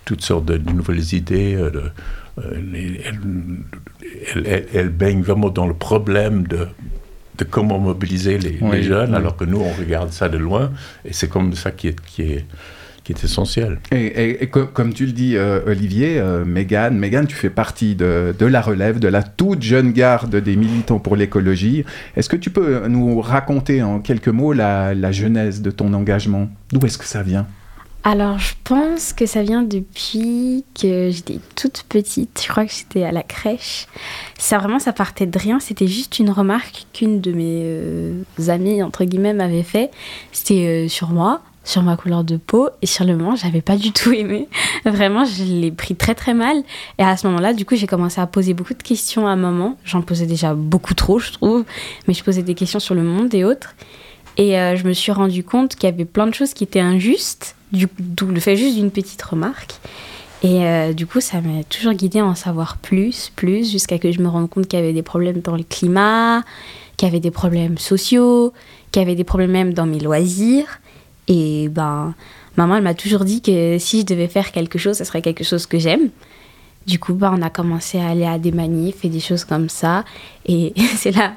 toutes 0.05 0.21
sortes 0.21 0.45
de 0.45 0.57
nouvelles 0.57 1.13
idées. 1.13 1.57
Elle, 2.37 3.01
elle, 4.73 4.89
baigne 4.89 5.21
vraiment 5.21 5.49
dans 5.49 5.67
le 5.67 5.73
problème 5.73 6.47
de, 6.47 6.67
de 7.37 7.43
comment 7.43 7.79
mobiliser 7.79 8.37
les, 8.37 8.59
les 8.71 8.83
jeunes, 8.83 9.13
alors 9.13 9.35
que 9.35 9.45
nous, 9.45 9.59
on 9.59 9.71
regarde 9.73 10.11
ça 10.11 10.29
de 10.29 10.37
loin. 10.37 10.71
Et 11.03 11.13
c'est 11.13 11.29
comme 11.29 11.53
ça 11.53 11.71
qui 11.71 11.89
est, 11.89 11.99
qui 12.01 12.21
est, 12.23 12.45
qui 13.03 13.13
est 13.13 13.23
essentiel. 13.23 13.79
Et, 13.91 14.47
comme 14.47 14.93
tu 14.93 15.05
le 15.05 15.11
dis, 15.11 15.37
euh, 15.37 15.59
Olivier, 15.67 16.17
euh, 16.17 16.43
Megan, 16.43 17.27
tu 17.27 17.35
fais 17.35 17.49
partie 17.49 17.95
de, 17.95 18.33
la 18.39 18.61
relève, 18.61 18.99
de 18.99 19.07
la 19.07 19.23
toute 19.23 19.61
jeune 19.61 19.91
garde 19.91 20.35
des 20.35 20.55
militants 20.55 20.99
pour 20.99 21.15
l'écologie. 21.15 21.85
Est-ce 22.15 22.29
que 22.29 22.35
tu 22.35 22.49
peux 22.49 22.87
nous 22.87 23.21
raconter 23.21 23.83
en 23.83 23.99
quelques 23.99 24.29
mots 24.29 24.53
la, 24.53 24.93
la 24.93 25.11
genèse 25.11 25.61
de 25.61 25.71
ton 25.71 25.93
engagement? 25.93 26.49
D'où 26.71 26.85
est-ce 26.85 26.97
que 26.97 27.05
ça 27.05 27.21
vient? 27.21 27.47
Alors, 28.07 28.37
je 28.37 28.53
pense 28.63 29.13
que 29.13 29.25
ça 29.25 29.41
vient 29.41 29.63
depuis 29.63 30.63
que 30.79 31.09
j'étais 31.09 31.39
toute 31.55 31.85
petite. 31.89 32.39
Je 32.39 32.47
crois 32.47 32.63
que 32.67 32.71
j'étais 32.71 33.03
à 33.03 33.11
la 33.11 33.23
crèche. 33.23 33.87
Ça 34.37 34.59
vraiment, 34.59 34.77
ça 34.77 34.93
partait 34.93 35.25
de 35.25 35.39
rien. 35.39 35.59
C'était 35.59 35.87
juste 35.87 36.19
une 36.19 36.29
remarque 36.29 36.85
qu'une 36.93 37.19
de 37.19 37.31
mes 37.31 37.61
euh, 37.63 38.21
amies, 38.47 38.83
entre 38.83 39.05
guillemets, 39.05 39.33
m'avait 39.33 39.63
fait. 39.63 39.89
C'était 40.31 40.87
sur 40.87 41.09
moi 41.09 41.41
sur 41.63 41.81
ma 41.81 41.97
couleur 41.97 42.23
de 42.23 42.37
peau 42.37 42.69
et 42.83 42.85
sur 42.85 43.05
le 43.05 43.17
moment 43.17 43.35
j'avais 43.35 43.63
pas 43.63 43.75
du 43.75 43.91
tout 43.91 44.13
aimé 44.13 44.47
vraiment 44.85 45.25
je 45.25 45.43
l'ai 45.43 45.71
pris 45.71 45.95
très 45.95 46.13
très 46.13 46.35
mal 46.35 46.57
et 46.99 47.03
à 47.03 47.17
ce 47.17 47.25
moment-là 47.25 47.53
du 47.53 47.65
coup 47.65 47.75
j'ai 47.75 47.87
commencé 47.87 48.21
à 48.21 48.27
poser 48.27 48.53
beaucoup 48.53 48.75
de 48.75 48.83
questions 48.83 49.27
à 49.27 49.35
maman 49.35 49.75
j'en 49.83 50.03
posais 50.03 50.27
déjà 50.27 50.53
beaucoup 50.53 50.93
trop 50.93 51.17
je 51.17 51.31
trouve 51.31 51.65
mais 52.07 52.13
je 52.13 52.23
posais 52.23 52.43
des 52.43 52.53
questions 52.53 52.79
sur 52.79 52.93
le 52.93 53.01
monde 53.01 53.33
et 53.33 53.43
autres 53.43 53.73
et 54.37 54.59
euh, 54.59 54.75
je 54.75 54.85
me 54.85 54.93
suis 54.93 55.11
rendu 55.11 55.43
compte 55.43 55.75
qu'il 55.75 55.89
y 55.89 55.93
avait 55.93 56.05
plein 56.05 56.27
de 56.27 56.33
choses 56.33 56.53
qui 56.53 56.63
étaient 56.63 56.79
injustes 56.79 57.55
d'où 57.71 58.27
le 58.27 58.39
fait 58.39 58.55
juste 58.55 58.75
d'une 58.75 58.91
petite 58.91 59.21
remarque 59.21 59.75
et 60.43 60.65
euh, 60.65 60.93
du 60.93 61.05
coup 61.05 61.21
ça 61.21 61.41
m'a 61.41 61.63
toujours 61.63 61.93
guidée 61.93 62.19
à 62.19 62.25
en 62.25 62.35
savoir 62.35 62.77
plus 62.77 63.31
plus 63.35 63.71
jusqu'à 63.71 63.97
que 63.97 64.11
je 64.11 64.19
me 64.21 64.27
rende 64.27 64.49
compte 64.49 64.67
qu'il 64.67 64.79
y 64.79 64.81
avait 64.81 64.93
des 64.93 65.03
problèmes 65.03 65.41
dans 65.41 65.55
le 65.55 65.63
climat 65.63 66.43
qu'il 66.97 67.07
y 67.07 67.11
avait 67.11 67.19
des 67.19 67.31
problèmes 67.31 67.77
sociaux 67.77 68.53
qu'il 68.91 69.01
y 69.01 69.05
avait 69.05 69.15
des 69.15 69.23
problèmes 69.23 69.51
même 69.51 69.73
dans 69.73 69.85
mes 69.85 69.99
loisirs 69.99 70.79
et 71.27 71.69
ben, 71.69 72.13
maman, 72.57 72.77
elle 72.77 72.83
m'a 72.83 72.93
toujours 72.93 73.25
dit 73.25 73.41
que 73.41 73.77
si 73.79 74.01
je 74.01 74.05
devais 74.05 74.27
faire 74.27 74.51
quelque 74.51 74.77
chose, 74.77 74.97
ce 74.97 75.03
serait 75.03 75.21
quelque 75.21 75.43
chose 75.43 75.65
que 75.65 75.79
j'aime. 75.79 76.09
Du 76.85 76.99
coup, 76.99 77.15
ben, 77.15 77.33
on 77.35 77.41
a 77.41 77.49
commencé 77.49 77.99
à 77.99 78.09
aller 78.09 78.25
à 78.25 78.37
des 78.37 78.51
manifs 78.51 79.03
et 79.03 79.09
des 79.09 79.19
choses 79.19 79.43
comme 79.43 79.69
ça. 79.69 80.05
Et 80.45 80.73
c'est 80.97 81.11
là 81.11 81.33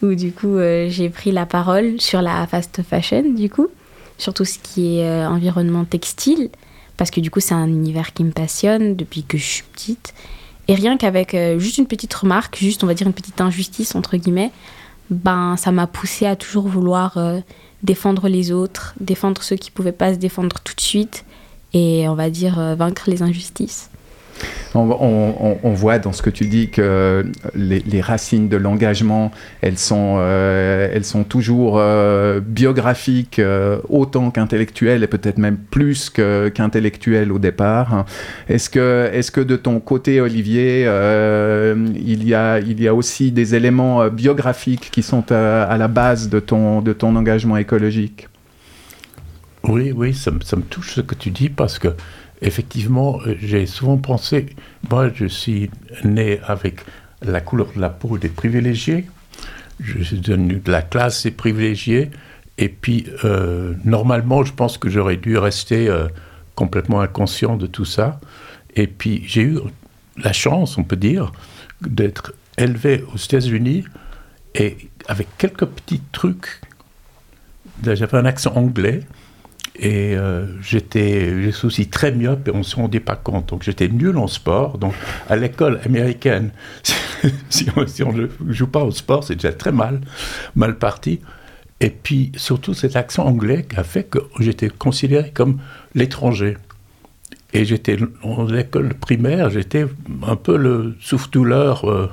où, 0.00 0.14
du 0.14 0.32
coup, 0.32 0.56
euh, 0.56 0.88
j'ai 0.88 1.10
pris 1.10 1.32
la 1.32 1.44
parole 1.44 2.00
sur 2.00 2.22
la 2.22 2.46
fast 2.46 2.82
fashion, 2.82 3.24
du 3.34 3.50
coup, 3.50 3.68
sur 4.16 4.32
tout 4.32 4.44
ce 4.44 4.58
qui 4.60 4.98
est 4.98 5.08
euh, 5.08 5.28
environnement 5.28 5.84
textile. 5.84 6.50
Parce 6.96 7.10
que, 7.10 7.20
du 7.20 7.30
coup, 7.30 7.40
c'est 7.40 7.54
un 7.54 7.66
univers 7.66 8.12
qui 8.12 8.22
me 8.22 8.30
passionne 8.30 8.94
depuis 8.94 9.24
que 9.24 9.38
je 9.38 9.44
suis 9.44 9.64
petite. 9.72 10.14
Et 10.68 10.76
rien 10.76 10.96
qu'avec 10.96 11.34
euh, 11.34 11.58
juste 11.58 11.78
une 11.78 11.86
petite 11.86 12.14
remarque, 12.14 12.56
juste, 12.58 12.84
on 12.84 12.86
va 12.86 12.94
dire, 12.94 13.08
une 13.08 13.12
petite 13.12 13.40
injustice, 13.40 13.96
entre 13.96 14.16
guillemets, 14.16 14.52
ben, 15.10 15.56
ça 15.56 15.72
m'a 15.72 15.88
poussé 15.88 16.26
à 16.26 16.36
toujours 16.36 16.68
vouloir 16.68 17.18
défendre 17.82 18.28
les 18.28 18.52
autres, 18.52 18.94
défendre 19.00 19.42
ceux 19.42 19.56
qui 19.56 19.70
ne 19.70 19.74
pouvaient 19.74 19.90
pas 19.90 20.14
se 20.14 20.18
défendre 20.18 20.60
tout 20.60 20.74
de 20.74 20.80
suite 20.80 21.24
et 21.74 22.08
on 22.08 22.14
va 22.14 22.30
dire 22.30 22.76
vaincre 22.76 23.10
les 23.10 23.20
injustices. 23.20 23.90
On, 24.74 25.72
voit 25.74 25.98
dans 25.98 26.12
ce 26.12 26.22
que 26.22 26.30
tu 26.30 26.46
dis 26.46 26.70
que 26.70 27.26
les, 27.54 28.00
racines 28.00 28.48
de 28.48 28.56
l'engagement, 28.56 29.30
elles, 29.60 29.78
sont, 29.78 30.16
euh, 30.18 30.88
elles 30.92 31.04
sont 31.04 31.24
toujours 31.24 31.78
euh, 31.78 32.40
biographiques 32.40 33.38
euh, 33.38 33.78
autant 33.88 34.30
qu'intellectuelles 34.30 35.02
et 35.02 35.06
peut-être 35.06 35.38
même 35.38 35.56
plus 35.56 36.10
qu'intellectuelles 36.10 37.32
au 37.32 37.38
départ. 37.38 38.06
Est-ce 38.48 38.70
que, 38.70 39.10
est 39.12 39.30
que 39.30 39.40
de 39.40 39.56
ton 39.56 39.80
côté, 39.80 40.20
Olivier, 40.20 40.82
il, 40.82 42.26
y 42.26 42.34
a, 42.34 42.58
il 42.58 42.82
y 42.82 42.88
a 42.88 42.94
aussi 42.94 43.32
des 43.32 43.54
éléments 43.54 44.08
biographiques 44.08 44.90
qui 44.90 45.02
sont 45.02 45.30
à, 45.32 45.76
la 45.76 45.88
base 45.88 46.28
de 46.28 46.40
ton, 46.40 46.82
de 46.82 46.92
ton 46.92 47.14
engagement 47.16 47.56
écologique? 47.56 48.28
Oui, 49.64 49.92
oui, 49.94 50.12
ça, 50.12 50.32
ça 50.44 50.56
me 50.56 50.62
touche 50.62 50.94
ce 50.94 51.00
que 51.00 51.14
tu 51.14 51.30
dis 51.30 51.48
parce 51.48 51.78
que 51.78 51.88
effectivement, 52.42 53.20
j'ai 53.40 53.66
souvent 53.66 53.96
pensé, 53.96 54.46
moi 54.90 55.10
je 55.14 55.26
suis 55.26 55.70
né 56.04 56.40
avec 56.44 56.80
la 57.22 57.40
couleur 57.40 57.68
de 57.74 57.80
la 57.80 57.88
peau 57.88 58.18
des 58.18 58.28
privilégiés, 58.28 59.06
je 59.80 60.02
suis 60.02 60.20
devenu 60.20 60.56
de 60.56 60.70
la 60.70 60.82
classe 60.82 61.22
des 61.22 61.30
privilégiés, 61.30 62.10
et 62.58 62.68
puis 62.68 63.06
euh, 63.24 63.74
normalement 63.84 64.44
je 64.44 64.52
pense 64.52 64.76
que 64.76 64.90
j'aurais 64.90 65.16
dû 65.16 65.38
rester 65.38 65.88
euh, 65.88 66.08
complètement 66.54 67.00
inconscient 67.00 67.56
de 67.56 67.66
tout 67.66 67.84
ça, 67.84 68.20
et 68.74 68.86
puis 68.86 69.22
j'ai 69.26 69.42
eu 69.42 69.58
la 70.18 70.32
chance, 70.32 70.76
on 70.78 70.84
peut 70.84 70.96
dire, 70.96 71.32
d'être 71.80 72.34
élevé 72.58 73.04
aux 73.14 73.18
États-Unis, 73.18 73.84
et 74.54 74.76
avec 75.08 75.28
quelques 75.38 75.66
petits 75.66 76.02
trucs, 76.10 76.60
j'avais 77.82 78.18
un 78.18 78.26
accent 78.26 78.52
anglais, 78.54 79.00
et 79.76 80.14
euh, 80.16 80.46
j'étais, 80.60 81.42
j'étais 81.42 81.64
aussi 81.64 81.88
très 81.88 82.12
myope 82.12 82.46
et 82.46 82.50
on 82.50 82.58
ne 82.58 82.62
se 82.62 82.76
rendait 82.76 83.00
pas 83.00 83.16
compte. 83.16 83.48
Donc 83.48 83.62
j'étais 83.62 83.88
nul 83.88 84.18
en 84.18 84.26
sport. 84.26 84.78
Donc 84.78 84.94
à 85.28 85.36
l'école 85.36 85.80
américaine, 85.84 86.50
si 87.48 87.66
on 88.04 88.12
ne 88.12 88.28
joue 88.48 88.66
pas 88.66 88.84
au 88.84 88.90
sport, 88.90 89.24
c'est 89.24 89.36
déjà 89.36 89.52
très 89.52 89.72
mal, 89.72 90.00
mal 90.54 90.76
parti. 90.76 91.20
Et 91.80 91.90
puis 91.90 92.32
surtout 92.36 92.74
cet 92.74 92.96
accent 92.96 93.24
anglais 93.24 93.66
qui 93.68 93.76
a 93.76 93.82
fait 93.82 94.04
que 94.04 94.18
j'étais 94.38 94.68
considéré 94.68 95.30
comme 95.32 95.58
l'étranger. 95.94 96.56
Et 97.54 97.64
j'étais 97.64 97.98
en 98.22 98.48
école 98.54 98.94
primaire, 98.94 99.50
j'étais 99.50 99.86
un 100.26 100.36
peu 100.36 100.56
le 100.56 100.96
souffle-douleur 101.00 101.90
euh, 101.90 102.10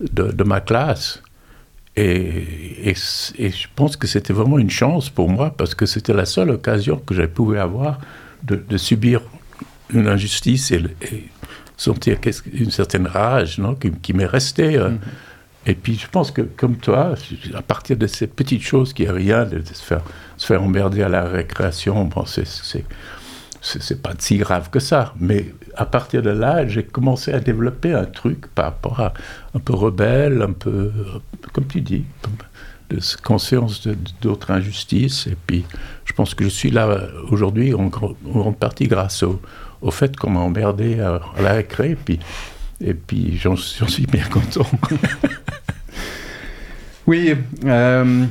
de, 0.00 0.44
ma 0.44 0.60
classe. 0.60 1.22
Et, 1.96 2.94
je 2.94 3.66
pense 3.74 3.96
que 3.96 4.06
c'était 4.06 4.32
vraiment 4.32 4.58
une 4.58 4.70
chance 4.70 5.08
pour 5.08 5.30
moi 5.30 5.54
parce 5.56 5.74
que 5.74 5.86
c'était 5.86 6.12
la 6.12 6.26
seule 6.26 6.50
occasion 6.50 6.98
que 6.98 7.14
j'avais 7.14 7.28
pu 7.28 7.58
avoir 7.58 7.98
de, 8.42 8.76
subir 8.76 9.22
une 9.92 10.06
injustice 10.06 10.70
et, 10.70 10.82
sentir 11.78 12.18
une 12.52 12.70
certaine 12.70 13.06
rage 13.06 13.58
non, 13.58 13.74
qui, 13.74 14.12
m'est 14.12 14.26
restée. 14.26 14.76
Euh. 14.76 14.90
Mm-hmm. 14.90 14.98
Et 15.68 15.74
puis 15.74 15.98
je 15.98 16.06
pense 16.06 16.30
que 16.30 16.42
comme 16.42 16.76
toi, 16.76 17.14
à 17.54 17.62
partir 17.62 17.96
de 17.96 18.06
ces 18.06 18.28
petites 18.28 18.62
choses 18.62 18.92
qui 18.92 19.06
a 19.06 19.12
rien, 19.12 19.44
de 19.44 19.60
se 19.64 19.82
faire, 19.82 20.02
se 20.36 20.46
faire 20.46 20.62
emmerder 20.62 21.02
à 21.02 21.08
la 21.08 21.24
récréation, 21.24 22.04
bon, 22.04 22.24
c'est 22.24 22.84
c'est 23.66 24.00
pas 24.00 24.12
si 24.18 24.38
grave 24.38 24.70
que 24.70 24.78
ça. 24.78 25.14
Mais 25.18 25.52
à 25.76 25.86
partir 25.86 26.22
de 26.22 26.30
là, 26.30 26.66
j'ai 26.66 26.84
commencé 26.84 27.32
à 27.32 27.40
développer 27.40 27.92
un 27.92 28.04
truc 28.04 28.46
par 28.48 28.66
rapport 28.66 29.00
à 29.00 29.14
un 29.54 29.58
peu 29.58 29.74
rebelle, 29.74 30.42
un 30.42 30.52
peu, 30.52 30.92
comme 31.52 31.66
tu 31.66 31.80
dis, 31.80 32.04
de 32.90 32.98
conscience 33.22 33.88
d'autres 34.20 34.52
injustices. 34.52 35.26
Et 35.26 35.36
puis, 35.46 35.64
je 36.04 36.12
pense 36.12 36.34
que 36.34 36.44
je 36.44 36.48
suis 36.48 36.70
là 36.70 37.08
aujourd'hui 37.30 37.74
en, 37.74 37.86
grande 37.86 38.56
partie 38.56 38.86
grâce 38.86 39.22
au, 39.22 39.40
au 39.82 39.90
fait 39.90 40.16
qu'on 40.16 40.30
m'a 40.30 40.40
emmerdé 40.40 41.00
à, 41.00 41.20
la 41.40 41.54
récré. 41.54 41.90
Et 41.90 41.96
puis, 41.96 42.20
et 42.80 42.94
puis 42.94 43.36
j'en 43.36 43.56
suis 43.56 44.06
bien 44.06 44.24
content. 44.24 44.68
oui. 47.06 47.34
Euh, 47.64 48.26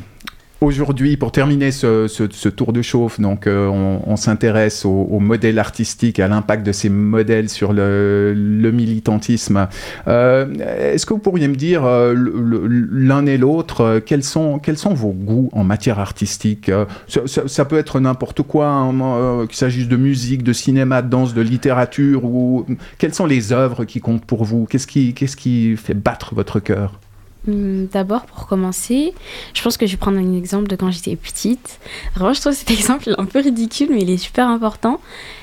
Aujourd'hui, 0.61 1.17
pour 1.17 1.33
terminer 1.33 1.71
ce, 1.71 2.49
tour 2.49 2.71
de 2.71 2.81
chauffe, 2.81 3.19
donc 3.19 3.45
euh, 3.45 3.67
on, 3.67 4.15
s'intéresse 4.15 4.85
au, 4.85 5.19
modèle 5.19 5.59
artistique, 5.59 6.17
à 6.19 6.29
l'impact 6.29 6.65
de 6.65 6.71
ces 6.71 6.87
modèles 6.87 7.49
sur 7.49 7.73
le, 7.73 8.33
militantisme. 8.73 9.67
Euh, 10.07 10.45
est-ce 10.93 11.05
que 11.05 11.13
vous 11.13 11.19
pourriez 11.19 11.49
me 11.49 11.55
dire 11.55 11.83
euh, 11.83 12.15
l'un 12.15 13.25
et 13.25 13.37
l'autre 13.37 14.01
quels 14.05 14.23
sont 14.23 14.59
quels 14.59 14.77
sont 14.77 14.93
vos 14.93 15.11
goûts 15.11 15.49
en 15.51 15.63
matière 15.63 15.99
artistique 15.99 16.71
ça, 17.07 17.65
peut 17.65 17.77
être 17.77 17.99
n'importe 17.99 18.41
quoi, 18.41 18.67
hein, 18.67 19.45
qu'il 19.47 19.57
s'agisse 19.57 19.89
de 19.89 19.97
musique, 19.97 20.41
de 20.41 20.53
cinéma, 20.53 21.01
de 21.01 21.09
danse, 21.09 21.33
de 21.33 21.41
littérature, 21.41 22.23
ou 22.23 22.65
quelles 22.97 23.13
sont 23.13 23.25
les 23.25 23.51
œuvres 23.51 23.83
qui 23.83 23.99
comptent 23.99 24.25
pour 24.25 24.45
vous? 24.45 24.65
Qu'est-ce 24.65 24.87
qui 24.87 25.13
qu'est-ce 25.13 25.35
qui 25.35 25.75
fait 25.75 25.93
battre 25.93 26.33
votre 26.33 26.59
cœur? 26.59 26.99
D'abord, 27.47 28.25
pour 28.25 28.47
commencer, 28.47 29.13
je 29.53 29.61
pense 29.61 29.77
que 29.77 29.85
je 29.85 29.91
vais 29.91 29.97
prendre 29.97 30.17
un 30.17 30.35
exemple 30.35 30.67
de 30.67 30.75
quand 30.75 30.91
j'étais 30.91 31.15
petite. 31.15 31.79
Vraiment, 32.15 32.33
je 32.33 32.41
trouve 32.41 32.53
cet 32.53 32.71
exemple 32.77 33.13
un 33.17 33.25
peu 33.25 33.39
ridicule, 33.39 33.89
mais 33.91 34.01
il 34.01 34.09
est 34.09 34.17
super 34.17 34.47
important. 34.47 34.99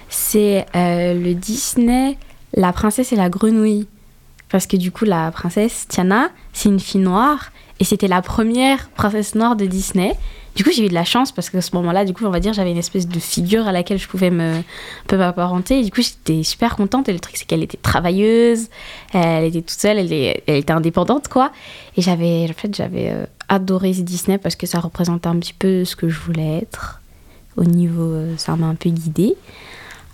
C'est 0.09 0.67
euh, 0.75 1.15
le 1.15 1.35
Disney 1.35 2.19
La 2.55 2.73
princesse 2.73 3.13
et 3.13 3.17
la 3.17 3.29
grenouille. 3.29 3.87
Parce 4.49 4.67
que 4.67 4.77
du 4.77 4.91
coup, 4.91 5.07
la 5.07 5.31
princesse 5.31 5.87
Tiana, 5.89 6.29
c'est 6.53 6.69
une 6.69 6.81
fille 6.81 7.01
noire, 7.01 7.53
et 7.81 7.85
c'était 7.85 8.09
la 8.09 8.21
première 8.21 8.91
princesse 8.91 9.35
noire 9.35 9.57
de 9.57 9.65
Disney. 9.65 10.15
Du 10.55 10.65
coup, 10.65 10.71
j'ai 10.71 10.85
eu 10.85 10.89
de 10.89 10.95
la 10.95 11.05
chance 11.05 11.33
parce 11.33 11.49
qu'à 11.49 11.63
ce 11.63 11.75
moment-là, 11.77 12.05
du 12.05 12.13
coup, 12.13 12.25
on 12.27 12.31
va 12.31 12.41
dire, 12.41 12.53
j'avais 12.53 12.73
une 12.73 12.79
espèce 12.79 13.09
de 13.09 13.19
figure 13.19 13.67
à 13.67 13.73
laquelle 13.73 13.99
je 13.99 14.07
pouvais 14.07 14.31
me, 14.31 14.63
peu 15.07 15.17
m'apparenter. 15.17 15.83
Du 15.83 15.91
coup, 15.91 16.03
j'étais 16.03 16.43
super 16.43 16.77
contente. 16.77 17.09
Et 17.09 17.13
le 17.13 17.21
truc, 17.21 17.37
c'est 17.37 17.47
qu'elle 17.47 17.63
était 17.63 17.79
travailleuse, 17.79 18.69
elle 19.15 19.45
était 19.45 19.63
toute 19.63 19.71
seule, 19.79 19.99
elle, 19.99 20.13
était 20.47 20.73
indépendante, 20.73 21.29
quoi. 21.29 21.53
Et 21.97 22.03
j'avais, 22.03 22.47
en 22.51 22.53
fait, 22.53 22.75
j'avais 22.75 23.11
euh, 23.11 23.25
adoré 23.49 23.93
Disney 23.93 24.37
parce 24.37 24.57
que 24.57 24.67
ça 24.67 24.79
représentait 24.79 25.29
un 25.29 25.39
petit 25.39 25.55
peu 25.55 25.85
ce 25.85 25.97
que 25.97 26.09
je 26.09 26.21
voulais 26.21 26.59
être. 26.59 27.01
Au 27.57 27.65
niveau, 27.65 28.13
euh, 28.13 28.35
ça 28.37 28.55
m'a 28.57 28.67
un 28.67 28.75
peu 28.75 28.91
guidée. 28.91 29.37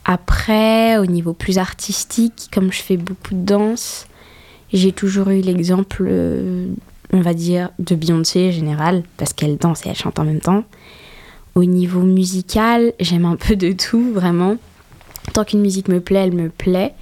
Après, 0.04 0.98
au 0.98 1.06
niveau 1.06 1.32
plus 1.32 1.58
artistique, 1.58 2.48
comme 2.52 2.72
je 2.72 2.80
fais 2.80 2.96
beaucoup 2.96 3.34
de 3.34 3.44
danse, 3.44 4.06
j'ai 4.72 4.92
toujours 4.92 5.28
eu 5.28 5.40
l'exemple 5.40 6.06
euh, 6.08 6.68
on 7.12 7.20
va 7.20 7.34
dire, 7.34 7.70
de 7.78 7.94
Beyoncé 7.94 8.52
général, 8.52 9.02
parce 9.16 9.32
qu'elle 9.32 9.56
danse 9.56 9.84
et 9.86 9.90
elle 9.90 9.96
chante 9.96 10.18
en 10.18 10.24
même 10.24 10.40
temps. 10.40 10.64
Au 11.54 11.64
niveau 11.64 12.02
musical, 12.02 12.92
j'aime 13.00 13.24
un 13.24 13.36
peu 13.36 13.56
de 13.56 13.72
tout, 13.72 14.12
vraiment. 14.12 14.56
Tant 15.32 15.44
qu'une 15.44 15.60
musique 15.60 15.88
me 15.88 16.00
plaît, 16.00 16.20
elle 16.20 16.34
me 16.34 16.50
plaît. 16.50 16.94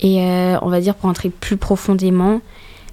Et 0.00 0.22
euh, 0.22 0.58
on 0.62 0.68
va 0.68 0.80
dire 0.80 0.94
pour 0.94 1.08
entrer 1.08 1.30
plus 1.30 1.56
profondément, 1.56 2.40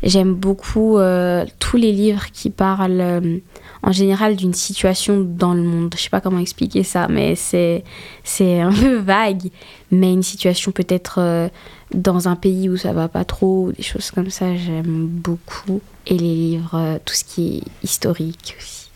j'aime 0.01 0.33
beaucoup 0.33 0.97
euh, 0.97 1.45
tous 1.59 1.77
les 1.77 1.91
livres 1.91 2.31
qui 2.31 2.49
parlent 2.49 3.01
euh, 3.01 3.37
en 3.83 3.91
général 3.91 4.35
d'une 4.35 4.53
situation 4.53 5.19
dans 5.19 5.53
le 5.53 5.61
monde. 5.61 5.93
Je 5.95 6.01
sais 6.01 6.09
pas 6.09 6.21
comment 6.21 6.39
expliquer 6.39 6.83
ça, 6.83 7.07
mais 7.07 7.35
c'est 7.35 7.83
c'est 8.23 8.61
un 8.61 8.71
peu 8.71 8.95
vague. 8.95 9.49
Mais 9.91 10.11
une 10.13 10.23
situation 10.23 10.71
peut-être 10.71 11.49
dans 11.93 12.27
un 12.27 12.35
pays 12.35 12.69
où 12.69 12.77
ça 12.77 12.91
va 12.91 13.07
pas 13.07 13.23
trop, 13.23 13.71
des 13.71 13.83
choses 13.83 14.11
comme 14.11 14.29
ça, 14.29 14.55
j'aime 14.55 15.07
beaucoup. 15.07 15.81
Et 16.07 16.17
les 16.17 16.35
livres, 16.35 16.75
euh, 16.75 16.97
tout 17.03 17.13
ce 17.15 17.23
qui 17.23 17.57
est 17.57 17.63
historique 17.83 18.55
aussi. 18.59 18.89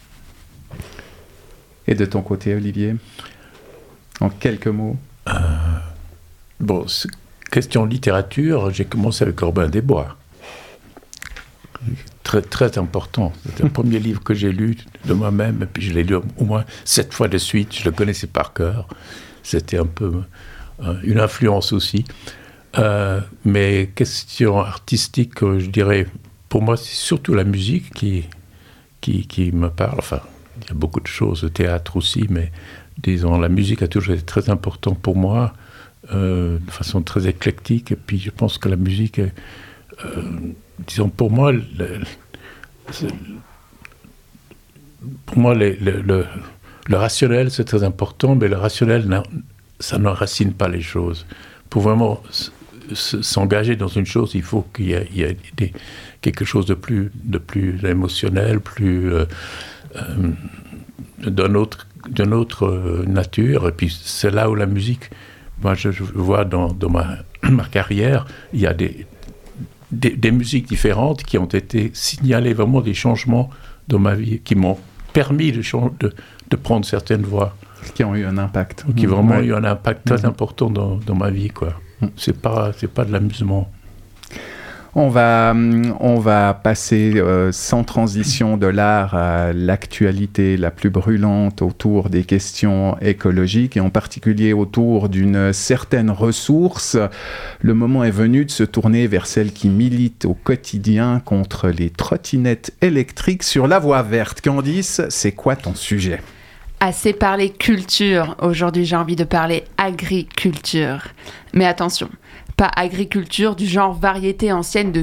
Et 1.87 1.95
de 1.95 2.05
ton 2.05 2.21
côté, 2.21 2.53
Olivier 2.53 2.95
En 4.21 4.29
quelques 4.29 4.67
mots? 4.67 4.97
Bon, 6.59 6.87
c'est- 6.87 7.09
question 7.51 7.85
littérature, 7.85 8.69
j'ai 8.71 8.85
commencé 8.85 9.23
avec 9.23 9.35
Corbin 9.37 9.67
des 9.69 9.81
Bois. 9.81 10.17
Très, 12.23 12.41
très 12.41 12.77
important. 12.77 13.31
C'était 13.45 13.63
le 13.63 13.69
premier 13.69 13.97
livre 14.07 14.21
que 14.21 14.33
j'ai 14.33 14.51
lu 14.51 14.77
de 15.05 15.13
moi-même, 15.13 15.63
et 15.63 15.65
puis 15.65 15.81
je 15.81 15.93
l'ai 15.93 16.03
lu 16.03 16.15
au 16.15 16.43
moins 16.45 16.65
sept 16.85 17.13
fois 17.13 17.27
de 17.27 17.37
suite, 17.37 17.73
je 17.75 17.85
le 17.85 17.91
connaissais 17.91 18.27
par 18.27 18.53
cœur. 18.53 18.87
C'était 19.41 19.77
un 19.77 19.85
peu 19.85 20.21
euh, 20.83 20.95
une 21.03 21.19
influence 21.19 21.71
aussi. 21.73 22.05
Euh, 22.77 23.21
mais 23.45 23.89
question 23.95 24.59
artistique, 24.59 25.41
euh, 25.41 25.59
je 25.59 25.67
dirais, 25.69 26.05
pour 26.49 26.61
moi, 26.61 26.77
c'est 26.77 26.95
surtout 26.95 27.33
la 27.33 27.43
musique 27.43 27.91
qui, 27.93 28.25
qui, 29.01 29.51
me 29.51 29.69
parle. 29.69 29.99
Enfin, 29.99 30.21
il 30.61 30.67
y 30.67 30.71
a 30.71 30.73
beaucoup 30.73 30.99
de 30.99 31.07
choses, 31.07 31.43
le 31.43 31.49
théâtre 31.49 31.95
aussi, 31.97 32.25
mais 32.29 32.51
disons, 32.97 33.37
la 33.39 33.49
musique 33.49 33.81
a 33.81 33.87
toujours 33.87 34.13
été 34.15 34.23
très 34.23 34.49
important 34.49 34.93
pour 34.93 35.15
moi, 35.15 35.53
euh, 36.11 36.57
de 36.59 36.71
façon 36.71 37.01
très 37.01 37.27
éclectique. 37.27 37.91
Et 37.91 37.95
puis, 37.95 38.19
je 38.19 38.31
pense 38.31 38.57
que 38.57 38.67
la 38.67 38.75
musique 38.75 39.19
euh, 39.19 39.31
disons, 40.87 41.09
pour 41.09 41.31
moi, 41.31 41.51
pour 45.25 45.37
moi, 45.37 45.53
le, 45.55 45.75
le- 45.79 46.25
rationnel, 46.97 47.51
c'est 47.51 47.65
très 47.65 47.83
important, 47.83 48.35
mais 48.35 48.47
le 48.47 48.57
rationnel, 48.57 49.21
ça 49.79 49.97
n'enracine 49.97 50.53
pas 50.53 50.67
les 50.67 50.81
choses. 50.81 51.25
Pour 51.69 51.83
vraiment 51.83 52.23
s'engager 52.93 53.75
dans 53.75 53.87
une 53.87 54.05
chose, 54.07 54.31
il 54.33 54.41
faut 54.41 54.63
qu'il 54.73 54.87
y 54.87 55.21
ait 55.21 55.37
des- 55.55 55.71
quelque 56.21 56.45
chose 56.45 56.65
de 56.65 56.73
plus, 56.73 57.11
de 57.23 57.37
plus 57.37 57.83
émotionnel, 57.85 58.59
plus 58.59 59.11
euh, 59.13 59.25
euh, 59.95 60.31
d'un 61.25 61.55
autre, 61.55 61.87
d'une 62.09 62.33
autre 62.33 62.65
euh, 62.65 63.05
nature. 63.07 63.67
Et 63.67 63.71
puis 63.71 63.89
c'est 64.03 64.31
là 64.31 64.49
où 64.49 64.55
la 64.55 64.65
musique, 64.65 65.09
moi 65.61 65.73
je, 65.75 65.91
je 65.91 66.03
vois 66.03 66.45
dans, 66.45 66.71
dans 66.71 66.89
ma, 66.89 67.17
ma 67.49 67.65
carrière, 67.65 68.25
il 68.53 68.59
y 68.61 68.67
a 68.67 68.73
des, 68.73 69.05
des, 69.91 70.11
des 70.11 70.31
musiques 70.31 70.67
différentes 70.67 71.23
qui 71.23 71.37
ont 71.37 71.45
été 71.45 71.91
signalées, 71.93 72.53
vraiment 72.53 72.81
des 72.81 72.93
changements 72.93 73.49
dans 73.87 73.99
ma 73.99 74.13
vie, 74.15 74.39
qui 74.39 74.55
m'ont 74.55 74.77
permis 75.13 75.51
de, 75.51 75.61
de, 75.99 76.13
de 76.49 76.55
prendre 76.55 76.85
certaines 76.85 77.23
voies, 77.23 77.55
Qui 77.95 78.03
ont 78.03 78.15
eu 78.15 78.23
un 78.25 78.37
impact. 78.37 78.85
qui 78.95 79.07
ont 79.07 79.11
vraiment 79.15 79.37
Ouais. 79.37 79.45
eu 79.45 79.53
un 79.55 79.63
impact 79.63 80.05
très 80.05 80.17
Mhm. 80.19 80.25
important 80.25 80.69
dans, 80.69 80.97
dans 80.97 81.15
ma 81.15 81.31
vie. 81.31 81.49
quoi. 81.49 81.73
C'est 82.15 82.39
pas, 82.39 82.71
c'est 82.77 82.87
pas 82.91 83.03
de 83.05 83.11
l'amusement. 83.11 83.71
On 85.01 85.07
va, 85.07 85.55
on 86.01 86.19
va 86.19 86.53
passer 86.53 87.13
euh, 87.15 87.53
sans 87.53 87.85
transition 87.85 88.57
de 88.57 88.67
l'art 88.67 89.15
à 89.15 89.53
l'actualité 89.53 90.57
la 90.57 90.71
plus 90.71 90.89
brûlante 90.89 91.61
autour 91.61 92.09
des 92.09 92.25
questions 92.25 92.97
écologiques 92.99 93.77
et 93.77 93.79
en 93.79 93.91
particulier 93.91 94.51
autour 94.51 95.07
d'une 95.07 95.53
certaine 95.53 96.11
ressource. 96.11 96.97
Le 97.61 97.73
moment 97.73 98.03
est 98.03 98.11
venu 98.11 98.43
de 98.43 98.51
se 98.51 98.63
tourner 98.63 99.07
vers 99.07 99.25
celle 99.25 99.53
qui 99.53 99.69
milite 99.69 100.25
au 100.25 100.33
quotidien 100.33 101.21
contre 101.23 101.69
les 101.69 101.91
trottinettes 101.91 102.73
électriques 102.81 103.43
sur 103.43 103.67
la 103.67 103.79
voie 103.79 104.01
verte. 104.01 104.41
Candice, 104.41 105.01
c'est 105.07 105.31
quoi 105.31 105.55
ton 105.55 105.75
sujet? 105.75 106.19
Assez 106.81 107.13
parlé 107.13 107.51
culture. 107.51 108.35
Aujourd'hui, 108.41 108.83
j'ai 108.83 108.97
envie 108.97 109.15
de 109.15 109.23
parler 109.23 109.63
agriculture. 109.77 111.07
Mais 111.53 111.65
attention, 111.65 112.09
pas 112.59 112.69
agriculture 112.75 113.55
du 113.55 113.65
genre 113.65 113.93
variété 113.93 114.51
ancienne 114.51 114.91
de 114.91 115.01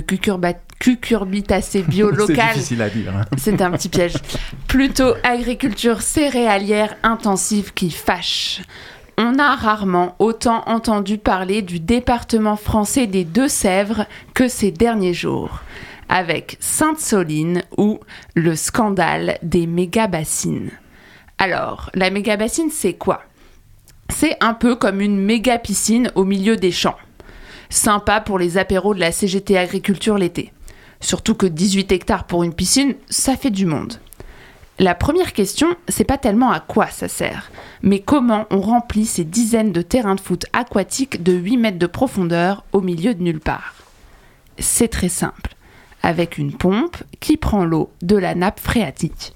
cucurbitacées 0.79 1.83
bio 1.85 2.11
C'est 2.13 2.17
locales. 2.19 2.53
difficile 2.53 2.83
à 2.83 2.91
dire. 2.91 3.17
hein. 3.17 3.23
C'est 3.39 3.63
un 3.63 3.71
petit 3.71 3.89
piège. 3.89 4.13
Plutôt 4.69 5.15
agriculture 5.23 6.03
céréalière 6.03 6.95
intensive 7.03 7.73
qui 7.73 7.91
fâche. 7.91 8.61
On 9.17 9.39
a 9.39 9.57
rarement 9.57 10.17
autant 10.19 10.65
entendu 10.67 11.17
parler 11.17 11.63
du 11.63 11.81
département 11.81 12.57
français 12.57 13.07
des 13.07 13.25
Deux-Sèvres 13.25 14.05
que 14.35 14.49
ces 14.49 14.71
derniers 14.71 15.15
jours, 15.15 15.63
avec 16.11 16.59
Sainte-Soline 16.61 17.63
ou 17.79 18.01
le 18.35 18.55
scandale 18.55 19.39
des 19.43 19.67
méga-bassines. 19.67 20.73
Alors, 21.39 21.91
la 21.95 22.11
méga-bassine, 22.11 22.69
c'est 22.71 22.93
quoi? 22.93 23.23
C'est 24.11 24.37
un 24.45 24.53
peu 24.53 24.77
comme 24.77 25.01
une 25.01 25.19
méga-piscine 25.19 26.11
au 26.17 26.25
milieu 26.25 26.57
des 26.59 26.71
champs. 26.71 26.97
Sympa 27.71 28.21
pour 28.21 28.39
les 28.39 28.59
apéros 28.59 28.95
de 28.95 29.01
la 29.01 29.13
CGT 29.13 29.57
Agriculture 29.59 30.19
l'été. 30.19 30.53
Surtout 31.01 31.35
que 31.35 31.47
18 31.47 31.93
hectares 31.93 32.25
pour 32.25 32.43
une 32.43 32.55
piscine, 32.55 32.95
ça 33.09 33.37
fait 33.37 33.51
du 33.51 33.67
monde. 33.67 34.01
La 34.79 34.95
première 34.95 35.33
question, 35.33 35.75
c'est 35.89 36.05
pas 36.05 36.19
tellement 36.19 36.51
à 36.51 36.61
quoi 36.61 36.89
ça 36.89 37.09
sert, 37.09 37.51
mais 37.83 38.01
comment 38.01 38.47
on 38.51 38.61
remplit 38.61 39.07
ces 39.07 39.25
dizaines 39.25 39.73
de 39.73 39.81
terrains 39.81 40.17
de 40.17 40.21
foot 40.21 40.45
aquatiques 40.53 41.23
de 41.23 41.33
8 41.33 41.57
mètres 41.57 41.79
de 41.79 41.87
profondeur 41.87 42.63
au 42.73 42.83
milieu 42.83 43.15
de 43.15 43.23
nulle 43.23 43.41
part. 43.41 43.75
C'est 44.59 44.89
très 44.89 45.09
simple, 45.09 45.55
avec 46.03 46.37
une 46.37 46.53
pompe 46.53 46.97
qui 47.21 47.39
prend 47.39 47.65
l'eau 47.65 47.91
de 48.03 48.17
la 48.17 48.35
nappe 48.35 48.61
phréatique. 48.61 49.33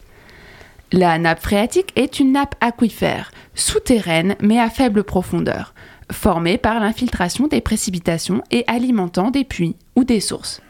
La 0.92 1.18
nappe 1.18 1.40
phréatique 1.40 1.92
est 1.96 2.20
une 2.20 2.32
nappe 2.32 2.54
aquifère, 2.60 3.30
souterraine 3.54 4.36
mais 4.40 4.58
à 4.58 4.68
faible 4.68 5.04
profondeur, 5.04 5.72
formée 6.10 6.58
par 6.58 6.80
l'infiltration 6.80 7.46
des 7.46 7.60
précipitations 7.60 8.42
et 8.50 8.64
alimentant 8.66 9.30
des 9.30 9.44
puits 9.44 9.76
ou 9.96 10.04
des 10.04 10.20
sources. 10.20 10.60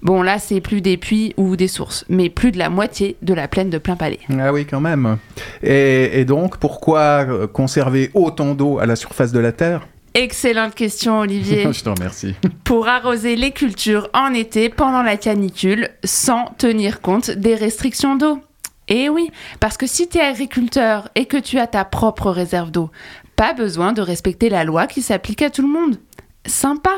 Bon, 0.00 0.22
là, 0.22 0.38
c'est 0.38 0.60
plus 0.60 0.80
des 0.80 0.96
puits 0.96 1.34
ou 1.36 1.56
des 1.56 1.66
sources, 1.66 2.04
mais 2.08 2.30
plus 2.30 2.52
de 2.52 2.58
la 2.58 2.70
moitié 2.70 3.16
de 3.22 3.34
la 3.34 3.48
plaine 3.48 3.68
de 3.68 3.78
plein 3.78 3.96
palais. 3.96 4.20
Ah 4.38 4.52
oui, 4.52 4.64
quand 4.64 4.80
même. 4.80 5.18
Et, 5.62 6.20
et 6.20 6.24
donc, 6.24 6.58
pourquoi 6.58 7.26
euh, 7.28 7.46
conserver 7.48 8.10
autant 8.14 8.54
d'eau 8.54 8.78
à 8.78 8.86
la 8.86 8.94
surface 8.94 9.32
de 9.32 9.40
la 9.40 9.50
Terre? 9.50 9.88
Excellente 10.14 10.74
question, 10.74 11.20
Olivier. 11.20 11.66
Je 11.72 11.82
te 11.82 11.88
remercie. 11.88 12.34
Pour 12.64 12.88
arroser 12.88 13.36
les 13.36 13.50
cultures 13.50 14.08
en 14.14 14.32
été 14.34 14.68
pendant 14.68 15.02
la 15.02 15.16
canicule 15.16 15.90
sans 16.04 16.46
tenir 16.58 17.00
compte 17.00 17.30
des 17.30 17.54
restrictions 17.54 18.16
d'eau. 18.16 18.40
Eh 18.88 19.10
oui, 19.10 19.30
parce 19.60 19.76
que 19.76 19.86
si 19.86 20.08
tu 20.08 20.18
es 20.18 20.22
agriculteur 20.22 21.10
et 21.14 21.26
que 21.26 21.36
tu 21.36 21.58
as 21.58 21.66
ta 21.66 21.84
propre 21.84 22.30
réserve 22.30 22.70
d'eau, 22.70 22.90
pas 23.38 23.54
besoin 23.54 23.92
de 23.92 24.02
respecter 24.02 24.48
la 24.48 24.64
loi 24.64 24.88
qui 24.88 25.00
s'applique 25.00 25.42
à 25.42 25.50
tout 25.50 25.62
le 25.62 25.68
monde. 25.68 25.98
Sympa. 26.44 26.90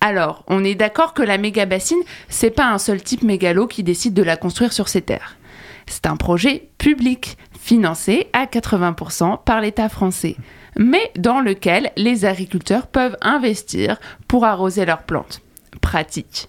Alors, 0.00 0.44
on 0.46 0.62
est 0.62 0.76
d'accord 0.76 1.14
que 1.14 1.22
la 1.22 1.36
méga 1.36 1.66
bassine, 1.66 1.98
c'est 2.28 2.52
pas 2.52 2.66
un 2.66 2.78
seul 2.78 3.02
type 3.02 3.24
mégalo 3.24 3.66
qui 3.66 3.82
décide 3.82 4.14
de 4.14 4.22
la 4.22 4.36
construire 4.36 4.72
sur 4.72 4.86
ses 4.88 5.02
terres. 5.02 5.36
C'est 5.88 6.06
un 6.06 6.16
projet 6.16 6.68
public, 6.78 7.36
financé 7.58 8.28
à 8.32 8.46
80% 8.46 9.42
par 9.42 9.60
l'État 9.60 9.88
français, 9.88 10.36
mais 10.76 11.10
dans 11.16 11.40
lequel 11.40 11.90
les 11.96 12.24
agriculteurs 12.24 12.86
peuvent 12.86 13.16
investir 13.20 13.98
pour 14.28 14.44
arroser 14.44 14.86
leurs 14.86 15.02
plantes. 15.02 15.40
Pratique. 15.80 16.48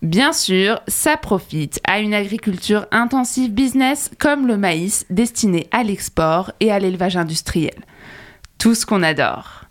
Bien 0.00 0.32
sûr, 0.32 0.80
ça 0.88 1.18
profite 1.18 1.80
à 1.86 2.00
une 2.00 2.14
agriculture 2.14 2.86
intensive 2.92 3.52
business 3.52 4.10
comme 4.18 4.46
le 4.46 4.56
maïs 4.56 5.04
destiné 5.10 5.68
à 5.70 5.82
l'export 5.82 6.50
et 6.60 6.72
à 6.72 6.78
l'élevage 6.78 7.18
industriel. 7.18 7.74
Tout 8.62 8.76
ce 8.76 8.86
qu'on 8.86 9.02
adore. 9.02 9.64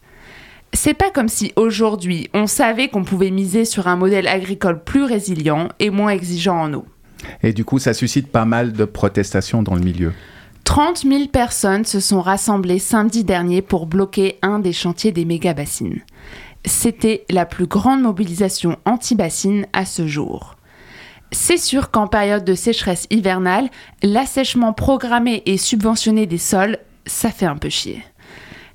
C'est 0.74 0.94
pas 0.94 1.12
comme 1.12 1.30
si 1.30 1.54
aujourd'hui 1.56 2.30
on 2.34 2.46
savait 2.46 2.90
qu'on 2.90 3.06
pouvait 3.06 3.32
miser 3.32 3.64
sur 3.64 3.88
un 3.88 3.96
modèle 3.96 4.28
agricole 4.28 4.84
plus 4.84 5.06
résilient 5.06 5.70
et 5.80 5.90
moins 5.90 6.10
exigeant 6.10 6.60
en 6.60 6.74
eau. 6.74 6.86
Et 7.42 7.54
du 7.54 7.64
coup, 7.64 7.80
ça 7.80 7.94
suscite 7.94 8.28
pas 8.28 8.44
mal 8.44 8.74
de 8.74 8.84
protestations 8.84 9.64
dans 9.64 9.76
le 9.76 9.80
milieu. 9.80 10.12
30 10.66 11.04
000 11.08 11.28
personnes 11.28 11.86
se 11.86 12.02
sont 12.02 12.20
rassemblées 12.20 12.80
samedi 12.80 13.24
dernier 13.24 13.62
pour 13.62 13.86
bloquer 13.86 14.38
un 14.42 14.60
des 14.60 14.74
chantiers 14.74 15.14
des 15.14 15.24
méga-bassines. 15.24 16.02
C'était 16.66 17.24
la 17.30 17.46
plus 17.46 17.68
grande 17.68 18.02
mobilisation 18.02 18.78
anti-bassine 18.84 19.68
à 19.72 19.86
ce 19.86 20.06
jour. 20.06 20.58
C'est 21.32 21.56
sûr 21.56 21.92
qu'en 21.92 22.08
période 22.08 22.44
de 22.44 22.56
sécheresse 22.56 23.08
hivernale, 23.10 23.70
l'assèchement 24.04 24.74
programmé 24.74 25.44
et 25.46 25.56
subventionné 25.56 26.26
des 26.26 26.38
sols, 26.38 26.78
ça 27.06 27.30
fait 27.30 27.46
un 27.46 27.56
peu 27.56 27.70
chier. 27.70 28.04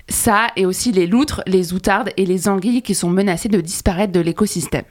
Ça 0.09 0.49
et 0.57 0.67
aussi 0.67 0.93
les 0.93 1.07
loutres, 1.07 1.43
les 1.47 1.73
outardes 1.73 2.11
et 2.17 2.27
les 2.27 2.49
anguilles 2.49 2.83
qui 2.83 2.95
sont 2.95 3.11
menacées 3.11 3.49
de 3.49 3.61
disparaître 3.61 4.13
de 4.13 4.21
l'écosystème. 4.21 4.85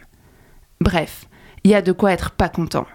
Bref, 0.81 1.25
il 1.63 1.71
y 1.71 1.75
a 1.75 1.81
de 1.81 1.91
quoi 1.91 2.11
être 2.11 2.31
pas 2.31 2.49
content. 2.49 2.85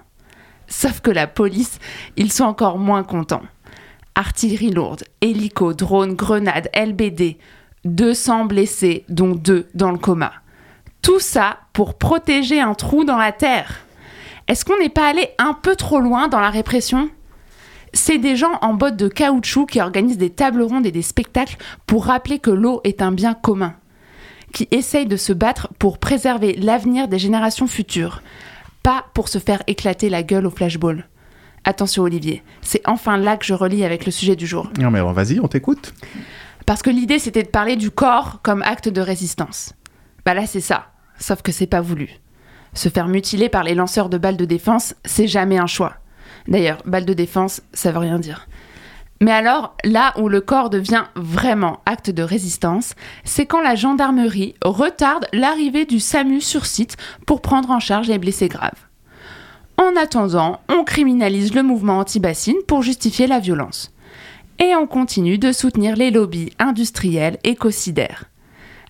Sauf 0.69 1.01
que 1.01 1.11
la 1.11 1.27
police, 1.27 1.79
ils 2.17 2.33
sont 2.33 2.45
encore 2.45 2.79
moins 2.79 3.03
contents. 3.03 3.43
Artillerie 4.15 4.71
lourde, 4.71 5.05
hélico, 5.21 5.73
drone, 5.73 6.15
grenade, 6.15 6.69
LBD. 6.75 7.39
200 7.85 8.45
blessés, 8.45 9.05
dont 9.09 9.35
deux 9.35 9.69
dans 9.75 9.91
le 9.91 9.99
coma. 9.99 10.33
Tout 11.01 11.21
ça 11.21 11.61
pour 11.73 11.97
protéger 11.97 12.61
un 12.61 12.75
trou 12.75 13.05
dans 13.05 13.17
la 13.17 13.33
terre. 13.33 13.81
Est-ce 14.49 14.65
qu'on 14.65 14.79
n'est 14.79 14.91
pas 14.91 15.09
allé 15.09 15.31
un 15.39 15.55
peu 15.55 15.77
trop 15.77 16.01
loin 16.01 16.29
dans 16.29 16.41
la 16.41 16.51
répression? 16.51 17.11
C'est 17.92 18.18
des 18.18 18.37
gens 18.37 18.59
en 18.62 18.74
bottes 18.74 18.96
de 18.96 19.09
caoutchouc 19.09 19.66
qui 19.66 19.81
organisent 19.81 20.18
des 20.18 20.31
tables 20.31 20.62
rondes 20.62 20.87
et 20.87 20.92
des 20.92 21.03
spectacles 21.03 21.57
pour 21.87 22.07
rappeler 22.07 22.38
que 22.38 22.50
l'eau 22.50 22.81
est 22.85 23.03
un 23.03 23.12
bien 23.12 23.35
commun, 23.35 23.74
qui 24.53 24.68
essayent 24.70 25.07
de 25.07 25.16
se 25.16 25.33
battre 25.33 25.68
pour 25.79 25.98
préserver 25.98 26.55
l'avenir 26.55 27.09
des 27.09 27.18
générations 27.18 27.66
futures, 27.66 28.22
pas 28.83 29.07
pour 29.14 29.29
se 29.29 29.38
faire 29.38 29.62
éclater 29.66 30.09
la 30.09 30.22
gueule 30.22 30.46
au 30.46 30.50
flashball. 30.50 31.09
Attention 31.64 32.05
Olivier, 32.05 32.42
c'est 32.62 32.81
enfin 32.87 33.18
là 33.18 33.37
que 33.37 33.44
je 33.44 33.55
relis 33.55 33.85
avec 33.85 34.07
le 34.07 34.12
sujet 34.12 34.37
du 34.37 34.46
jour. 34.46 34.70
Non 34.79 34.90
mais 34.90 34.98
alors 34.98 35.12
vas-y, 35.12 35.40
on 35.40 35.48
t'écoute. 35.48 35.92
Parce 36.64 36.83
que 36.83 36.90
l'idée 36.90 37.18
c'était 37.18 37.42
de 37.42 37.48
parler 37.48 37.76
du 37.76 37.90
corps 37.90 38.40
comme 38.42 38.62
acte 38.62 38.88
de 38.88 39.00
résistance. 39.00 39.74
Bah 40.24 40.33
là 40.33 40.46
c'est 40.46 40.61
ça, 40.61 40.87
sauf 41.18 41.42
que 41.42 41.53
c'est 41.53 41.66
pas 41.66 41.81
voulu. 41.81 42.09
Se 42.72 42.88
faire 42.88 43.09
mutiler 43.09 43.48
par 43.48 43.64
les 43.64 43.74
lanceurs 43.74 44.09
de 44.09 44.16
balles 44.16 44.37
de 44.37 44.44
défense, 44.44 44.94
c'est 45.05 45.26
jamais 45.26 45.59
un 45.59 45.66
choix. 45.66 46.00
D'ailleurs, 46.48 46.83
balles 46.85 47.07
de 47.07 47.14
défense, 47.14 47.62
ça 47.72 47.92
veut 47.92 47.98
rien 47.98 48.18
dire. 48.18 48.46
Mais 49.22 49.33
alors, 49.33 49.76
là 49.85 50.14
où 50.18 50.29
le 50.29 50.40
corps 50.40 50.70
devient 50.70 51.05
vraiment 51.14 51.81
acte 51.85 52.09
de 52.09 52.22
résistance, 52.22 52.94
c'est 53.24 53.44
quand 53.44 53.61
la 53.61 53.74
gendarmerie 53.74 54.55
retarde 54.64 55.26
l'arrivée 55.35 55.85
du 55.85 56.00
SAMU 56.00 56.40
sur 56.40 56.64
site 56.64 56.96
pour 57.26 57.42
prendre 57.42 57.70
en 57.70 57.81
charge 57.81 58.09
les 58.09 58.18
blessés 58.18 58.48
graves. 58.48 58.88
En 59.76 59.94
attendant, 59.96 60.61
on 60.70 60.85
criminalise 60.85 61.55
le 61.55 61.62
mouvement 61.62 61.98
anti-bassine 61.98 62.62
pour 62.66 62.83
justifier 62.83 63.26
la 63.26 63.40
violence. 63.40 63.92
Et 64.59 64.74
on 64.74 64.87
continue 64.87 65.38
de 65.38 65.53
soutenir 65.53 65.96
les 65.96 66.11
lobbies 66.11 66.53
industriels 66.59 67.38
écocidaires. 67.44 68.24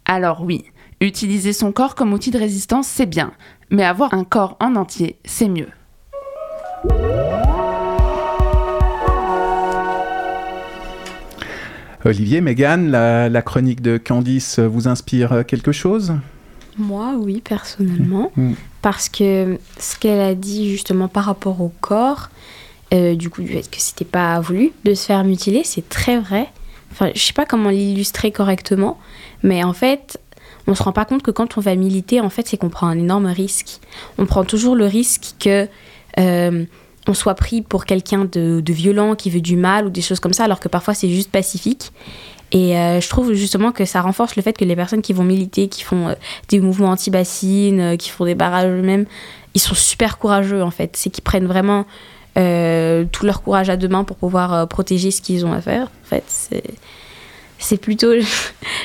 Alors 0.04 0.42
oui, 0.42 0.64
utiliser 1.00 1.52
son 1.52 1.72
corps 1.72 1.96
comme 1.96 2.12
outil 2.12 2.30
de 2.30 2.38
résistance, 2.38 2.86
c'est 2.86 3.06
bien, 3.06 3.32
mais 3.70 3.84
avoir 3.84 4.14
un 4.14 4.24
corps 4.24 4.56
en 4.60 4.76
entier, 4.76 5.18
c'est 5.24 5.48
mieux. 5.48 5.68
Olivier, 12.04 12.40
Mégane, 12.40 12.90
la, 12.90 13.28
la 13.28 13.42
chronique 13.42 13.82
de 13.82 13.98
Candice 13.98 14.58
vous 14.58 14.88
inspire 14.88 15.44
quelque 15.46 15.72
chose? 15.72 16.14
Moi, 16.78 17.14
oui, 17.18 17.40
personnellement. 17.40 18.32
Mm. 18.36 18.52
Parce 18.82 19.08
que 19.08 19.58
ce 19.78 19.98
qu'elle 19.98 20.20
a 20.20 20.34
dit 20.34 20.70
justement 20.70 21.08
par 21.08 21.24
rapport 21.24 21.60
au 21.60 21.72
corps, 21.80 22.30
euh, 22.92 23.14
du 23.14 23.30
coup, 23.30 23.42
du 23.42 23.48
fait 23.48 23.70
que 23.70 23.76
c'était 23.78 24.04
pas 24.04 24.40
voulu 24.40 24.72
de 24.84 24.94
se 24.94 25.06
faire 25.06 25.22
mutiler, 25.24 25.62
c'est 25.64 25.88
très 25.88 26.18
vrai. 26.18 26.48
Enfin, 26.90 27.10
je 27.14 27.20
sais 27.20 27.32
pas 27.32 27.46
comment 27.46 27.70
l'illustrer 27.70 28.32
correctement, 28.32 28.98
mais 29.42 29.62
en 29.62 29.72
fait, 29.72 30.18
on 30.66 30.74
se 30.74 30.82
rend 30.82 30.92
pas 30.92 31.04
compte 31.04 31.22
que 31.22 31.30
quand 31.30 31.56
on 31.56 31.60
va 31.60 31.74
militer, 31.76 32.20
en 32.20 32.30
fait, 32.30 32.48
c'est 32.48 32.56
qu'on 32.56 32.68
prend 32.68 32.88
un 32.88 32.98
énorme 32.98 33.26
risque. 33.26 33.80
On 34.18 34.26
prend 34.26 34.44
toujours 34.44 34.74
le 34.74 34.86
risque 34.86 35.34
que 35.38 35.68
euh, 36.18 36.64
soit 37.14 37.34
pris 37.34 37.62
pour 37.62 37.84
quelqu'un 37.84 38.26
de, 38.30 38.62
violent 38.72 39.14
qui 39.14 39.30
veut 39.30 39.40
du 39.40 39.56
mal 39.56 39.86
ou 39.86 39.90
des 39.90 40.02
choses 40.02 40.20
comme 40.20 40.32
ça, 40.32 40.44
alors 40.44 40.60
que 40.60 40.68
parfois 40.68 40.94
c'est 40.94 41.08
juste 41.08 41.30
pacifique. 41.30 41.92
Et 42.52 42.76
euh, 42.76 43.00
je 43.00 43.08
trouve 43.08 43.32
justement 43.32 43.70
que 43.70 43.84
ça 43.84 44.00
renforce 44.00 44.34
le 44.34 44.42
fait 44.42 44.52
que 44.54 44.64
les 44.64 44.74
personnes 44.74 45.02
qui 45.02 45.12
vont 45.12 45.22
militer, 45.22 45.68
qui 45.68 45.82
font 45.82 46.08
euh, 46.08 46.14
des 46.48 46.58
mouvements 46.58 46.90
anti-bassines, 46.90 47.80
euh, 47.80 47.96
qui 47.96 48.10
font 48.10 48.24
des 48.24 48.34
barrages 48.34 48.66
eux-mêmes, 48.66 49.06
ils 49.54 49.60
sont 49.60 49.76
super 49.76 50.18
courageux 50.18 50.62
en 50.62 50.70
fait. 50.70 50.96
C'est 50.96 51.10
qu'ils 51.10 51.24
prennent 51.24 51.46
vraiment 51.46 51.86
tout 52.34 53.26
leur 53.26 53.42
courage 53.42 53.68
à 53.68 53.76
deux 53.76 53.88
mains 53.88 54.04
pour 54.04 54.16
pouvoir 54.16 54.66
protéger 54.66 55.10
ce 55.10 55.20
qu'ils 55.20 55.44
ont 55.44 55.52
à 55.52 55.60
faire. 55.60 55.88
En 56.04 56.08
fait, 56.08 56.24
c'est, 57.58 57.76
plutôt. 57.76 58.14
je 58.18 58.24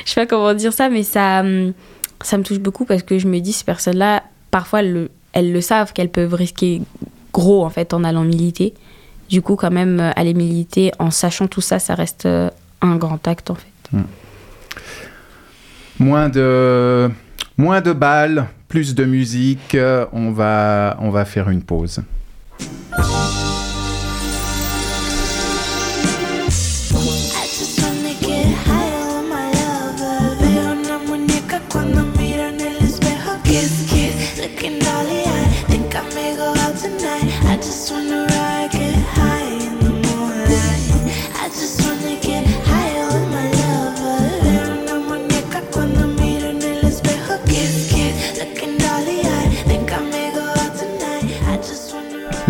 sais 0.04 0.14
pas 0.14 0.26
comment 0.26 0.52
dire 0.52 0.74
ça, 0.74 0.90
mais 0.90 1.02
ça, 1.02 1.40
hum, 1.40 1.72
ça 2.20 2.36
me 2.36 2.42
touche 2.42 2.58
beaucoup 2.58 2.84
parce 2.84 3.02
que 3.02 3.18
je 3.18 3.26
me 3.26 3.38
dis, 3.40 3.54
ces 3.54 3.64
personnes-là, 3.64 4.24
parfois, 4.50 4.80
elles 4.80 4.92
le, 4.92 5.10
elles 5.32 5.52
le 5.52 5.60
savent 5.60 5.92
qu'elles 5.92 6.10
peuvent 6.10 6.34
risquer 6.34 6.82
gros 7.36 7.66
en 7.66 7.70
fait 7.70 7.92
en 7.92 8.02
allant 8.02 8.24
militer. 8.24 8.72
Du 9.28 9.42
coup, 9.42 9.56
quand 9.56 9.70
même, 9.70 10.00
euh, 10.00 10.10
aller 10.16 10.32
militer 10.34 10.92
en 10.98 11.10
sachant 11.10 11.48
tout 11.48 11.60
ça, 11.60 11.78
ça 11.78 11.94
reste 11.94 12.24
euh, 12.24 12.48
un 12.80 12.96
grand 12.96 13.28
acte 13.28 13.50
en 13.50 13.56
fait. 13.56 13.98
Moins 15.98 16.28
de, 16.28 17.10
moins 17.58 17.80
de 17.80 17.92
balles, 17.92 18.46
plus 18.68 18.94
de 18.94 19.04
musique. 19.04 19.74
Euh, 19.74 20.06
On 20.12 20.30
va, 20.30 20.96
on 21.00 21.10
va 21.10 21.24
faire 21.24 21.50
une 21.50 21.62
pause. 21.62 22.00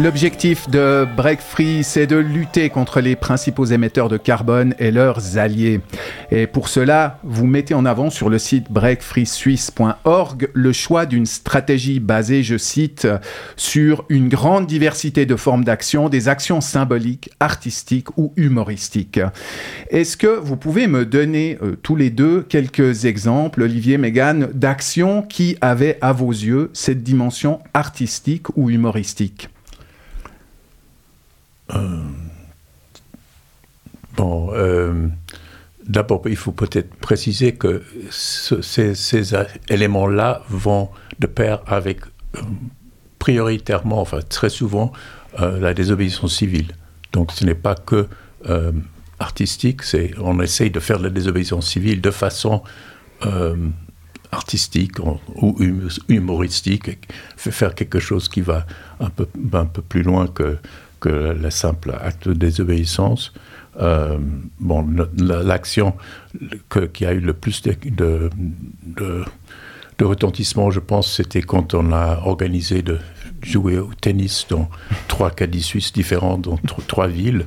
L'objectif 0.07 0.71
de 0.71 1.05
Break 1.17 1.41
Free, 1.41 1.83
c'est 1.83 2.07
de 2.07 2.15
lutter 2.15 2.71
contre 2.71 3.01
les 3.01 3.17
principaux 3.17 3.65
émetteurs 3.65 4.09
de 4.09 4.17
carbone 4.17 4.73
et 4.79 4.93
leurs 4.93 5.37
alliés. 5.37 5.81
Et 6.31 6.47
pour 6.47 6.69
cela, 6.69 7.19
vous 7.25 7.49
mettez 7.49 7.75
en 7.75 7.85
avant 7.85 8.09
sur 8.09 8.31
le 8.31 8.39
site 8.39 8.71
breakfreesuisse.org 8.71 10.49
le 10.53 10.73
choix 10.73 11.07
d'une 11.07 11.27
stratégie 11.27 11.99
basée, 11.99 12.45
je 12.45 12.57
cite, 12.57 13.09
sur 13.57 14.05
une 14.09 14.29
grande 14.29 14.69
diversité 14.69 15.27
de 15.27 15.35
formes 15.35 15.65
d'action, 15.65 16.09
des 16.09 16.29
actions 16.29 16.61
symboliques, 16.61 17.31
artistiques 17.41 18.17
ou 18.17 18.33
humoristiques. 18.37 19.19
Est-ce 19.91 20.17
que 20.17 20.39
vous 20.39 20.57
pouvez 20.57 20.87
me 20.87 21.05
donner 21.05 21.59
euh, 21.65 21.75
tous 21.83 21.97
les 21.97 22.11
deux 22.11 22.43
quelques 22.49 23.07
exemples, 23.07 23.63
Olivier, 23.63 23.99
Mégane, 23.99 24.51
d'actions 24.55 25.23
qui 25.23 25.59
avaient 25.61 25.99
à 26.01 26.13
vos 26.13 26.31
yeux 26.31 26.71
cette 26.75 27.03
dimension 27.03 27.59
artistique 27.75 28.57
ou 28.57 28.71
humoristique? 28.71 29.49
Bon, 34.17 34.51
euh, 34.53 35.09
d'abord, 35.87 36.23
il 36.27 36.37
faut 36.37 36.53
peut-être 36.53 36.95
préciser 36.97 37.53
que 37.55 37.83
ce- 38.11 38.63
ces, 38.63 38.95
éléments-là 39.69 40.43
vont 40.49 40.89
de 41.19 41.27
pair 41.27 41.61
avec 41.67 42.01
euh, 42.37 42.41
prioritairement, 43.19 44.01
enfin 44.01 44.21
très 44.27 44.49
souvent, 44.49 44.93
euh, 45.41 45.59
la 45.61 45.75
désobéissance 45.75 46.35
civile. 46.35 46.73
Donc 47.13 47.33
ce 47.33 47.45
n'est 47.45 47.55
pas 47.55 47.75
que 47.75 48.07
euh, 48.49 48.73
artistique, 49.19 49.81
on 50.19 50.41
essaye 50.41 50.71
de 50.71 50.81
faire 50.81 50.99
la 50.99 51.11
désobéissance 51.11 51.67
civile 51.69 52.01
de 52.01 52.11
façon 52.11 52.63
euh, 53.25 53.57
artistique 54.33 54.99
ou 55.01 55.19
hum- 55.61 55.89
humoristique, 56.09 56.99
faire 57.37 57.75
quelque 57.75 57.99
chose 57.99 58.29
qui 58.29 58.41
va 58.41 58.67
un 59.01 59.11
peu 59.67 59.83
plus 59.83 60.03
loin 60.03 60.27
que, 60.27 60.59
que 61.01 61.09
le 61.09 61.51
simple 61.51 61.95
acte 62.01 62.29
de 62.29 62.35
désobéissance. 62.35 63.33
Euh, 63.81 64.17
bon, 64.59 64.87
l'action 65.17 65.95
qui 66.93 67.05
a 67.05 67.13
eu 67.13 67.21
le 67.21 67.35
plus 67.35 67.63
de, 67.63 68.31
de, 68.85 69.25
retentissement, 70.05 70.71
je 70.71 70.81
pense, 70.81 71.13
c'était 71.13 71.43
quand 71.43 71.75
on 71.75 71.93
a 71.93 72.21
organisé 72.25 72.83
de 72.83 72.99
jouer 73.43 73.79
au 73.79 73.91
tennis 74.01 74.47
dans 74.49 74.69
trois 75.09 75.31
caddies 75.31 75.63
suisses 75.63 75.93
différents, 75.93 76.39
dans 76.39 76.57
tro- 76.57 76.83
trois 76.87 77.07
villes. 77.07 77.45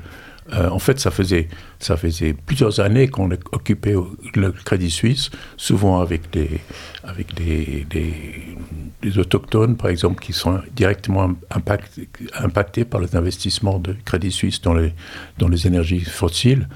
Euh, 0.54 0.70
en 0.70 0.80
fait, 0.80 1.00
ça 1.00 1.12
faisait, 1.12 1.48
ça 1.80 1.96
faisait 1.98 2.34
plusieurs 2.34 2.80
années 2.80 3.08
qu'on 3.08 3.32
occupait 3.32 3.96
le 4.36 4.52
Crédit 4.52 4.92
Suisse, 4.92 5.30
souvent 5.56 6.02
avec 6.02 6.30
des, 6.32 6.60
avec 7.04 7.34
des, 7.34 7.86
des, 7.90 9.18
autochtones, 9.18 9.78
par 9.78 9.90
exemple, 9.90 10.22
qui 10.22 10.34
sont 10.34 10.60
directement 10.76 11.32
impact- 11.50 12.00
impactés 12.38 12.84
par 12.86 13.00
les 13.02 13.16
investissements 13.16 13.80
de 13.80 13.96
Crédit 14.06 14.32
Suisse 14.32 14.62
dans 14.62 14.74
les, 14.74 14.94
dans 15.38 15.48
les 15.48 15.66
énergies 15.68 16.02
fossiles. 16.02 16.68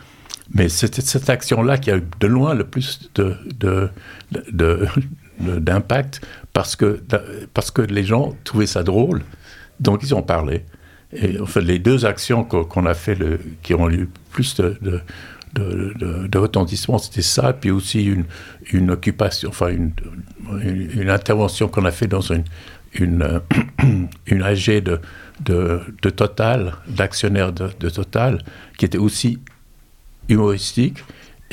Mais 0.54 0.70
c'était 0.70 1.02
cette 1.02 1.30
action-là 1.30 1.78
qui 1.78 1.92
a 1.92 1.98
eu 1.98 2.04
de 2.20 2.28
loin 2.28 2.54
le 2.54 2.64
plus 2.64 3.10
de- 3.16 3.36
de- 3.60 3.90
d'impact 5.40 6.22
parce 6.54 6.76
que, 6.76 7.02
parce 7.54 7.72
que 7.72 7.82
les 7.82 8.04
gens 8.04 8.34
trouvaient 8.44 8.68
ça 8.68 8.84
drôle. 8.84 9.22
Donc 9.80 10.04
ils 10.04 10.14
en 10.14 10.22
parlaient. 10.22 10.66
Et 11.16 11.40
en 11.40 11.46
fait, 11.46 11.62
les 11.62 11.80
deux 11.80 12.06
actions 12.06 12.44
qu'on 12.44 12.86
a 12.86 12.94
fait, 12.94 13.18
qui 13.62 13.74
ont 13.74 13.90
eu 13.90 14.10
plus 14.32 14.56
de, 14.56 15.02
retentissement, 16.36 16.98
c'était 16.98 17.22
ça, 17.22 17.54
puis 17.54 17.72
aussi 17.72 18.14
une, 18.72 18.92
occupation, 18.92 19.50
enfin 19.50 19.70
une, 19.70 21.10
intervention 21.10 21.68
qu'on 21.68 21.86
a 21.86 21.92
fait 21.92 22.08
dans 22.08 22.22
une, 22.22 22.44
une, 22.94 23.22
euh, 23.22 23.40
une 24.28 24.44
AG 24.44 24.82
de, 24.84 25.00
de, 25.42 26.10
Total, 26.10 26.74
d'actionnaires 26.88 27.54
de 27.54 27.90
Total, 27.90 28.44
qui 28.78 28.86
était 28.86 28.98
aussi 28.98 29.40
humoristique. 30.30 31.04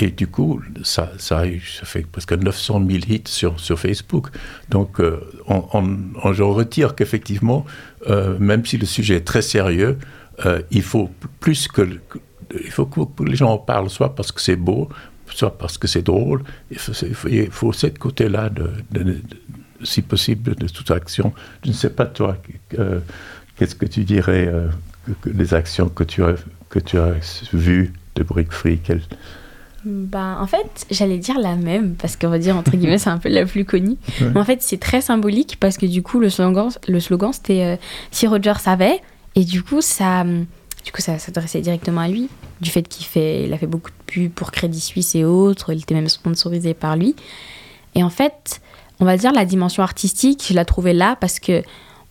Et 0.03 0.11
du 0.11 0.27
coup, 0.27 0.61
ça, 0.83 1.13
ça, 1.19 1.43
fait 1.85 2.07
presque 2.07 2.33
900 2.33 2.83
000 2.89 2.99
hits 3.09 3.23
sur, 3.27 3.61
sur 3.61 3.79
Facebook. 3.79 4.29
Donc, 4.71 4.99
euh, 4.99 5.21
on, 5.47 5.63
on- 5.75 5.99
on- 6.25 6.33
retire 6.55 6.95
qu'effectivement, 6.95 7.67
euh, 8.09 8.39
même 8.39 8.65
si 8.65 8.79
le 8.79 8.87
sujet 8.87 9.17
est 9.17 9.27
très 9.27 9.43
sérieux, 9.43 9.99
euh, 10.47 10.63
il 10.71 10.81
faut 10.83 11.11
plus 11.41 11.69
que, 11.69 11.83
il 12.65 12.71
faut 12.71 12.87
que 12.87 13.01
les 13.25 13.37
gens 13.37 13.51
en 13.53 13.59
parlent, 13.59 13.91
soit 13.91 14.15
parce 14.15 14.33
que 14.33 14.41
c'est 14.41 14.57
beau, 14.57 14.89
soit 15.29 15.57
parce 15.59 15.77
que 15.77 15.87
c'est 15.87 16.03
drôle. 16.03 16.43
Il 16.71 16.79
faut, 16.79 16.93
il 17.07 17.15
faut, 17.15 17.29
il 17.29 17.51
faut 17.51 17.73
ce 17.75 17.89
côté-là, 17.89 18.49
si 19.85 20.01
possible, 20.01 20.55
de 20.55 20.67
toute 20.69 20.91
action. 20.91 21.33
Je 21.63 21.69
ne 21.69 21.75
sais 21.75 21.91
pas, 21.91 22.07
toi, 22.07 22.39
euh, 22.79 23.01
qu'est-ce 23.57 23.75
que 23.75 23.87
tu 23.87 24.05
dirais 24.05 24.47
euh, 24.49 24.69
que 25.21 25.29
les 25.29 25.53
actions 25.53 25.91
que 25.91 26.05
tu 26.05 26.25
as, 26.25 26.37
que 26.71 26.79
tu 26.79 26.97
as 26.99 27.13
vues 27.53 27.93
de 28.15 28.23
Brick 28.23 28.51
Free 28.51 28.79
Bah, 29.85 30.37
en 30.41 30.47
fait, 30.47 30.87
j'allais 30.91 31.19
dire 31.19 31.39
la 31.39 31.57
même, 31.57 31.95
parce 31.95 32.17
qu'on 32.17 32.29
va 32.29 32.39
dire, 32.39 32.57
entre 32.57 32.73
guillemets, 32.73 32.99
c'est 32.99 33.11
un 33.11 33.19
peu 33.19 33.31
la 33.31 33.47
plus 33.47 33.65
connue. 33.65 33.97
Ouais. 34.21 34.31
Mais 34.35 34.41
en 34.41 34.45
fait, 34.45 34.63
c'est 34.63 34.79
très 34.79 35.01
symbolique, 35.01 35.57
parce 35.59 35.79
que 35.79 35.87
du 35.87 36.03
coup, 36.03 36.21
le 36.21 36.29
slogan, 36.29 36.69
le 36.87 37.01
slogan 37.01 37.33
c'était 37.33 37.65
euh, 37.65 37.77
Si 38.11 38.27
Roger 38.27 38.55
savait, 38.59 39.01
et 39.35 39.45
du 39.45 39.63
coup, 39.63 39.81
ça, 39.81 40.21
hum, 40.21 40.45
du 40.85 40.93
coup, 40.93 41.01
ça 41.01 41.19
s'adressait 41.19 41.61
directement 41.61 42.03
à 42.03 42.09
lui, 42.09 42.29
du 42.61 42.71
fait 42.71 42.83
qu'il 42.83 43.07
fait, 43.07 43.45
il 43.47 43.53
a 43.53 43.59
fait 43.59 43.67
beaucoup 43.67 43.91
de 43.91 44.13
pubs 44.13 44.31
pour 44.31 44.53
Crédit 44.53 44.81
Suisse 44.81 45.15
et 45.15 45.25
autres, 45.25 45.73
il 45.73 45.81
était 45.81 45.95
même 45.95 46.09
sponsorisé 46.09 46.75
par 46.75 46.97
lui. 46.97 47.17
Et 47.95 48.03
en 48.03 48.11
fait, 48.11 48.61
on 48.99 49.05
va 49.07 49.17
dire 49.17 49.33
la 49.33 49.47
dimension 49.47 49.83
artistique, 49.83 50.45
je 50.49 50.55
la 50.55 50.65
trouvais 50.67 50.93
là, 50.93 51.17
parce 51.21 51.41
que 51.41 51.63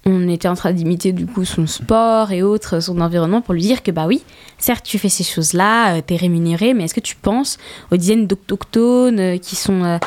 on 0.06 0.30
était 0.30 0.48
en 0.48 0.56
train 0.56 0.72
d'imiter 0.72 1.12
du 1.12 1.26
coup 1.26 1.46
son 1.46 1.68
sport 1.68 2.32
et 2.32 2.42
autres, 2.42 2.80
son 2.80 3.02
environnement, 3.02 3.42
pour 3.42 3.54
lui 3.54 3.62
dire 3.62 3.84
que 3.84 3.92
bah 3.92 4.08
oui, 4.08 4.24
certes 4.58 4.86
tu 4.86 4.98
fais 4.98 5.10
ces 5.10 5.24
choses-là, 5.24 5.96
euh, 5.96 6.02
t'es 6.06 6.16
rémunéré, 6.16 6.74
mais 6.74 6.86
est-ce 6.86 6.94
que 6.94 7.00
tu 7.00 7.16
penses 7.16 7.58
aux 7.92 7.98
dizaines 7.98 8.26
d'autochtones 8.26 9.20
euh, 9.20 9.38
qui 9.38 9.56
sont, 9.56 9.84
euh, 9.84 9.98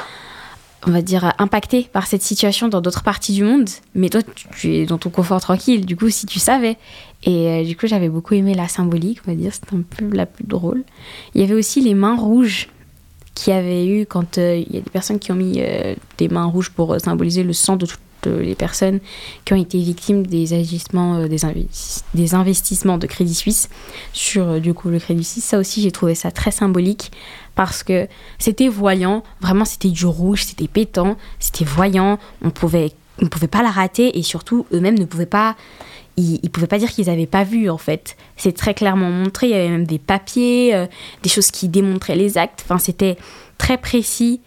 on 0.87 0.91
va 0.93 1.03
dire, 1.03 1.27
euh, 1.27 1.31
impactés 1.39 1.89
par 1.93 2.07
cette 2.07 2.23
situation 2.23 2.69
dans 2.69 2.81
d'autres 2.81 3.03
parties 3.03 3.35
du 3.35 3.45
monde? 3.45 3.69
Mais 3.95 4.09
toi, 4.09 4.23
tu, 4.57 4.75
es 4.75 4.87
dans 4.87 4.99
ton 4.99 5.11
confort 5.11 5.41
tranquille, 5.41 5.85
du 5.85 5.97
coup, 5.97 6.09
si 6.09 6.25
tu 6.27 6.39
savais. 6.39 6.79
Et 7.25 7.65
du 7.65 7.77
coup, 7.77 7.87
j'avais 7.87 8.09
beaucoup 8.09 8.35
aimé 8.35 8.55
la 8.55 8.67
symbolique, 8.67 9.21
on 9.27 9.31
va 9.31 9.37
dire, 9.37 9.53
c'était 9.55 9.77
un 9.77 9.83
peu 9.83 10.09
la 10.17 10.27
plus 10.27 10.45
drôle. 10.45 10.83
Il 11.35 11.41
y 11.41 11.45
avait 11.45 11.55
aussi 11.55 11.81
les 11.81 11.95
mains 11.95 12.17
rouges 12.17 12.69
qui 13.35 13.53
avait 13.53 13.87
eu 13.87 14.07
quand 14.07 14.39
il 14.39 14.67
y 14.73 14.77
a 14.79 14.81
des 14.81 14.91
personnes 14.91 15.21
qui 15.21 15.31
ont 15.31 15.37
mis 15.37 15.63
des 16.19 16.29
mains 16.29 16.47
rouges 16.47 16.71
pour 16.71 17.01
symboliser 17.01 17.45
le 17.45 17.53
sang 17.53 17.77
de 17.77 17.87
toutes 17.87 18.01
euh, 18.27 18.43
les 18.43 18.55
personnes 18.55 19.01
qui 19.45 19.53
ont 19.53 19.61
été 19.61 19.79
victimes 19.79 20.27
des 20.27 20.55
agissements, 20.55 21.17
euh, 21.17 21.29
des, 21.29 21.45
inves- 21.45 22.03
des 22.15 22.35
investissements 22.35 22.99
de 22.99 23.07
Crédit 23.07 23.35
Suisse 23.35 23.69
sur 24.13 24.49
euh, 24.49 24.61
du 24.61 24.75
coup 24.75 24.89
le 24.89 24.99
Crédit 24.99 25.25
Suisse. 25.25 25.45
Ça 25.45 25.59
aussi, 25.59 25.83
j'ai 25.83 25.93
trouvé 25.93 26.15
ça 26.15 26.31
très 26.31 26.51
symbolique 26.51 27.13
parce 27.55 27.83
que 27.83 28.09
c'était 28.39 28.69
voyant, 28.69 29.23
vraiment 29.41 29.65
c'était 29.65 29.91
du 29.91 30.07
rouge, 30.07 30.45
c'était 30.45 30.69
pétant, 30.69 31.17
c'était 31.39 31.65
voyant, 31.65 32.19
on 32.43 32.51
pouvait, 32.51 32.93
on 33.21 33.27
pouvait 33.27 33.49
pas 33.49 33.63
la 33.63 33.71
rater 33.71 34.19
et 34.19 34.23
surtout 34.23 34.67
eux-mêmes 34.73 34.99
ne 34.99 35.05
pouvaient 35.05 35.27
pas 35.27 35.57
ils, 36.19 36.51
pouvaient 36.51 36.67
pas 36.67 36.79
dire 36.79 36.91
qu'ils 36.91 37.09
avaient 37.09 37.27
pas 37.27 37.43
vu 37.43 37.71
en 37.71 37.79
fait. 37.79 38.17
C'est 38.37 38.53
très 38.53 38.75
clairement 38.75 39.11
montré. 39.11 39.47
Il 39.47 39.53
y 39.53 39.55
avait 39.55 39.71
même 39.71 39.87
des 39.87 39.99
papiers, 39.99 40.87
des 41.23 41.29
choses 41.31 41.51
qui 41.51 41.69
démontraient 41.69 42.17
les 42.17 42.37
actes. 42.37 42.61
Enfin, 42.65 42.77
c'était 42.77 43.17
très 43.57 43.79
précis. 43.79 44.41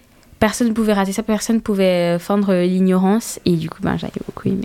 Personne 0.46 0.68
ne 0.68 0.74
pouvait 0.74 0.94
rater 0.94 1.12
ça. 1.12 1.24
Personne 1.24 1.56
ne 1.56 1.62
pouvait 1.62 2.18
euh, 2.18 2.20
feindre 2.20 2.54
l'ignorance. 2.54 3.40
Et 3.46 3.54
du 3.56 3.68
coup, 3.68 3.80
ben, 3.82 3.98
j'avais 3.98 4.14
beaucoup 4.28 4.48
aimé. 4.48 4.62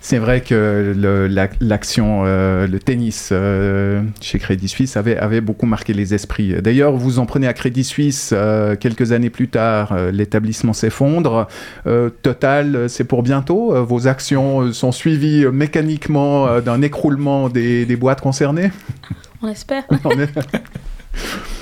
C'est 0.00 0.16
vrai 0.16 0.40
que 0.40 0.94
le- 0.96 1.26
la- 1.26 1.50
l'action, 1.60 2.22
euh, 2.24 2.66
le 2.66 2.78
tennis 2.78 3.28
euh, 3.30 4.00
chez 4.22 4.38
Crédit 4.38 4.68
Suisse 4.68 4.96
avait, 4.96 5.18
avait 5.18 5.42
beaucoup 5.42 5.66
marqué 5.66 5.92
les 5.92 6.14
esprits. 6.14 6.54
D'ailleurs, 6.62 6.92
vous 6.92 7.18
en 7.18 7.26
prenez 7.26 7.46
à 7.46 7.52
Crédit 7.52 7.84
Suisse, 7.84 8.30
euh, 8.32 8.74
quelques 8.74 9.12
années 9.12 9.28
plus 9.28 9.48
tard, 9.48 9.92
euh, 9.92 10.10
l'établissement 10.10 10.72
s'effondre. 10.72 11.46
Euh, 11.86 12.08
Total, 12.08 12.74
euh, 12.74 12.88
c'est 12.88 13.04
pour 13.04 13.22
bientôt. 13.22 13.74
Euh, 13.76 13.82
vos 13.82 14.06
actions 14.06 14.62
euh, 14.62 14.72
sont 14.72 14.92
suivies 14.92 15.44
euh, 15.44 15.50
mécaniquement 15.52 16.46
euh, 16.46 16.62
d'un 16.62 16.80
écroulement 16.80 17.50
des, 17.50 17.84
des 17.84 17.96
boîtes 17.96 18.22
concernées? 18.22 18.70
On 19.42 19.48
espère. 19.48 19.82
On 19.90 19.98
Co- 19.98 20.08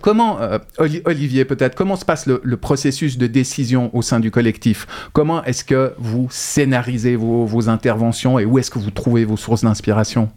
Comment, 0.00 0.40
euh, 0.40 0.58
Oli- 0.78 1.02
Olivier, 1.04 1.44
peut-être, 1.44 1.74
comment 1.74 1.96
se 1.96 2.04
passe 2.04 2.26
le, 2.26 2.56
processus 2.56 3.18
de 3.18 3.26
décision 3.26 3.90
au 3.94 4.02
sein 4.02 4.20
du 4.20 4.30
collectif? 4.30 4.86
Comment 5.12 5.42
est-ce 5.44 5.64
que 5.64 5.94
vous 5.98 6.28
scénarisez 6.30 7.16
vos, 7.16 7.44
vos 7.44 7.68
interventions 7.68 8.38
et 8.38 8.44
où 8.44 8.58
est-ce 8.58 8.70
que 8.70 8.78
vous 8.78 8.90
trouvez 8.92 9.24
vos 9.24 9.36
sources 9.36 9.62
d'inspiration? 9.64 10.30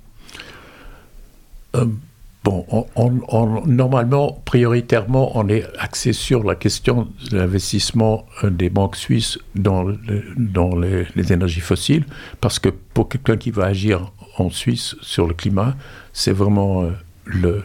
Euh, 1.76 1.86
Bon, 2.44 2.66
on- 2.72 2.88
on- 2.96 3.20
on- 3.28 3.68
normalement, 3.68 4.42
prioritairement, 4.46 5.38
on 5.38 5.48
est 5.48 5.64
axé 5.78 6.12
sur 6.12 6.44
la 6.44 6.56
question 6.56 7.08
de 7.30 7.38
l'investissement 7.38 8.26
euh, 8.44 8.50
des 8.50 8.72
banques 8.72 8.96
suisses 8.96 9.38
dans, 9.54 9.86
dans 10.38 10.76
les, 10.76 11.06
énergies 11.32 11.60
fossiles, 11.60 12.04
parce 12.42 12.58
que 12.58 12.70
pour 12.70 13.10
quelqu'un 13.10 13.38
qui 13.38 13.52
va 13.52 13.66
agir 13.66 14.12
en 14.40 14.50
Suisse 14.50 14.96
sur 15.04 15.28
le 15.28 15.36
climat, 15.36 15.76
c'est 16.14 16.32
vraiment 16.32 16.82
le, 17.26 17.64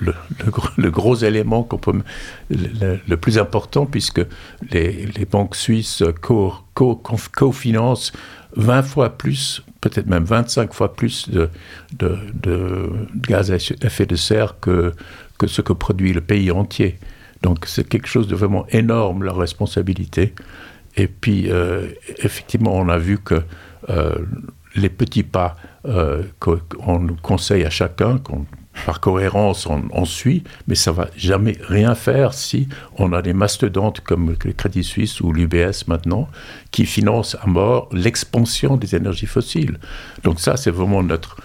le, 0.00 0.90
gros, 0.90 1.16
élément 1.16 1.62
peut, 1.62 2.02
le, 2.50 3.16
plus 3.16 3.38
important, 3.38 3.86
puisque 3.86 4.22
les, 4.70 5.06
banques 5.30 5.56
suisses 5.56 6.02
co- 6.20 6.54
co- 6.74 7.00
cofinancent 7.32 8.12
20 8.56 8.82
fois 8.82 9.10
plus, 9.10 9.62
peut-être 9.80 10.06
même 10.06 10.24
25 10.24 10.72
fois 10.72 10.94
plus 10.94 11.28
de, 11.28 11.48
de, 11.98 12.16
de 12.42 12.90
gaz 13.16 13.50
à 13.50 13.56
effet 13.56 14.06
de 14.06 14.16
serre 14.16 14.58
que, 14.60 14.92
que 15.38 15.46
ce 15.46 15.60
que 15.60 15.72
produit 15.72 16.12
le 16.12 16.20
pays 16.20 16.50
entier. 16.50 16.98
Donc 17.42 17.66
c'est 17.66 17.86
quelque 17.86 18.06
chose 18.08 18.26
de 18.28 18.34
vraiment 18.34 18.66
énorme, 18.68 19.24
leur 19.24 19.36
responsabilité. 19.36 20.34
Et 20.96 21.08
puis, 21.08 21.50
euh, 21.50 21.88
effectivement, 22.18 22.74
on 22.74 22.88
a 22.88 22.98
vu 22.98 23.18
que 23.18 23.42
euh, 23.90 24.14
les 24.76 24.88
petits 24.88 25.24
pas 25.24 25.56
euh, 25.86 26.22
qu'on 26.38 27.00
nous 27.00 27.16
conseille 27.16 27.64
à 27.64 27.70
chacun, 27.70 28.18
qu'on 28.18 28.46
par 28.86 29.00
cohérence, 29.00 29.66
on, 29.66 30.04
suit, 30.04 30.42
mais 30.66 30.74
ça 30.74 30.92
va 30.92 31.08
jamais 31.16 31.56
rien 31.62 31.94
faire 31.94 32.34
si 32.34 32.68
on 32.98 33.12
a 33.12 33.22
des 33.22 33.32
mastodontes 33.32 34.00
comme 34.00 34.30
le 34.44 34.52
Crédit 34.52 34.84
Suisse 34.84 35.20
ou 35.20 35.32
l'UBS 35.32 35.86
maintenant, 35.86 36.28
qui 36.70 36.84
financent 36.84 37.36
à 37.40 37.46
mort 37.46 37.88
l'expansion 37.92 38.76
des 38.76 38.94
énergies 38.94 39.26
fossiles. 39.26 39.78
Donc 40.22 40.40
ça, 40.40 40.56
c'est 40.56 40.70
vraiment 40.70 41.02
notre 41.02 41.36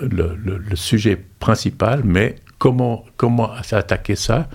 le, 0.00 0.74
sujet 0.74 1.16
principal, 1.38 2.02
mais 2.04 2.36
comment, 2.58 3.04
comment 3.16 3.50
attaquer 3.70 4.16
ça? 4.16 4.48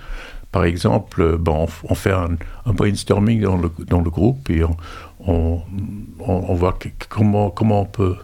Par 0.52 0.64
exemple, 0.64 1.36
bon, 1.38 1.66
on, 1.84 1.94
fait 1.94 2.12
un, 2.12 2.36
brainstorming 2.66 3.42
dans 3.42 3.56
le, 3.56 3.70
dans 3.86 4.00
le 4.00 4.10
groupe 4.10 4.48
et 4.50 4.64
on, 4.64 4.76
on, 6.20 6.54
voit 6.54 6.78
comment, 7.08 7.50
comment 7.50 7.82
on 7.82 7.86
peut 7.86 8.16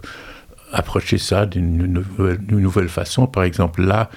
approcher 0.75 1.17
ça 1.17 1.45
d'une 1.45 2.03
nouvelle, 2.49 2.89
façon. 2.89 3.27
Par 3.27 3.43
exemple, 3.43 3.81
là, 3.81 4.09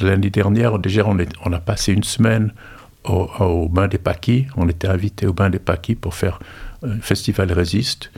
l'année 0.00 0.30
dernière, 0.30 0.78
déjà, 0.78 1.04
on, 1.06 1.52
a 1.52 1.58
passé 1.58 1.92
une 1.92 2.04
semaine 2.04 2.52
au, 3.04 3.68
Bain 3.68 3.88
des 3.88 3.98
Paquis. 3.98 4.46
On 4.56 4.68
était 4.68 4.88
invité 4.88 5.26
au 5.26 5.32
Bain 5.32 5.50
des 5.50 5.58
Paquis 5.58 5.96
pour 5.96 6.14
faire 6.14 6.38
un 6.82 7.00
festival 7.00 7.52
Résiste. 7.52 8.12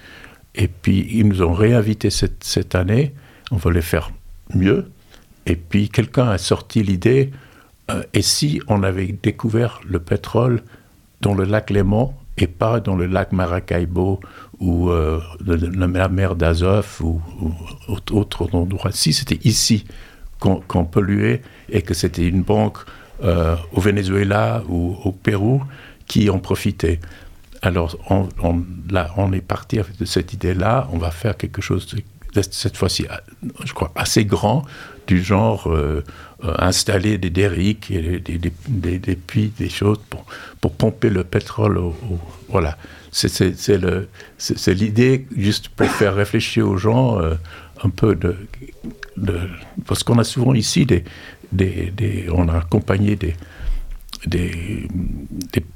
Et 0.54 0.68
puis, 0.68 1.08
ils 1.10 1.26
nous 1.26 1.42
ont 1.42 1.54
réinvités 1.54 2.10
cette, 2.10 2.44
cette 2.44 2.74
année. 2.74 3.14
On 3.50 3.56
voulait 3.56 3.80
faire 3.80 4.10
mieux. 4.54 4.90
Et 5.46 5.56
puis, 5.56 5.88
quelqu'un 5.88 6.28
a 6.28 6.36
sorti 6.36 6.82
l'idée 6.82 7.32
euh, 7.90 8.02
et 8.12 8.22
si 8.22 8.60
on 8.68 8.82
avait 8.82 9.16
découvert 9.22 9.80
le 9.86 9.98
pétrole 9.98 10.62
dans 11.22 11.34
le 11.34 11.44
lac 11.44 11.70
Léman 11.70 12.14
et 12.36 12.46
pas 12.46 12.80
dans 12.80 12.96
le 12.96 13.06
lac 13.06 13.32
Maracaibo 13.32 14.20
ou 14.62 14.88
euh, 14.90 15.20
la 15.44 16.08
mer 16.08 16.34
d'Azov 16.36 16.88
ou, 17.00 17.20
ou 17.40 17.52
autre- 18.20 18.48
endroit. 18.54 18.92
Si 18.92 19.12
c'était 19.12 19.40
ici 19.44 19.84
qu'on 20.38 20.84
polluait 20.84 21.42
et 21.68 21.82
que 21.82 21.94
c'était 21.94 22.26
une 22.26 22.42
banque 22.42 22.78
euh, 23.22 23.56
au 23.72 23.80
Venezuela 23.80 24.62
ou 24.68 24.96
au 25.04 25.12
Pérou 25.12 25.62
qui 26.06 26.30
en 26.30 26.38
profitait. 26.38 26.98
Alors 27.60 27.96
on, 28.10 28.28
là, 28.90 29.10
on 29.16 29.32
est 29.32 29.40
parti 29.54 29.78
avec 29.78 29.94
cette 30.04 30.32
idée-là, 30.32 30.88
on 30.92 30.98
va 30.98 31.10
faire 31.10 31.36
quelque 31.36 31.62
chose 31.62 31.86
cette 32.34 32.76
fois-ci, 32.76 33.06
je 33.64 33.72
crois, 33.72 33.92
assez 33.94 34.24
grand, 34.24 34.64
du 35.06 35.22
genre 35.22 35.66
euh, 35.68 36.02
euh, 36.44 36.54
installer 36.58 37.18
des 37.18 37.30
derricks 37.30 37.92
des, 37.92 39.16
puits, 39.16 39.52
des 39.58 39.68
choses 39.68 39.98
pour, 40.08 40.24
pour 40.60 40.72
pomper 40.72 41.10
le 41.10 41.24
pétrole. 41.24 41.76
au- 41.78 41.88
au- 42.10 42.18
voilà, 42.48 42.76
c'est 43.10 44.74
l'idée 44.74 45.26
juste 45.36 45.68
pour 45.68 45.88
faire 45.88 46.14
réfléchir 46.14 46.68
aux 46.68 46.76
gens 46.76 47.20
euh, 47.20 47.34
un 47.84 47.90
peu 47.90 48.14
de, 48.14 48.36
parce 49.86 50.02
qu'on 50.04 50.18
a 50.18 50.24
souvent 50.24 50.54
ici 50.54 50.86
des, 50.86 51.04
des, 51.52 52.26
on 52.32 52.48
a 52.48 52.58
accompagné 52.58 53.16
des, 53.16 53.34
des, 54.26 54.86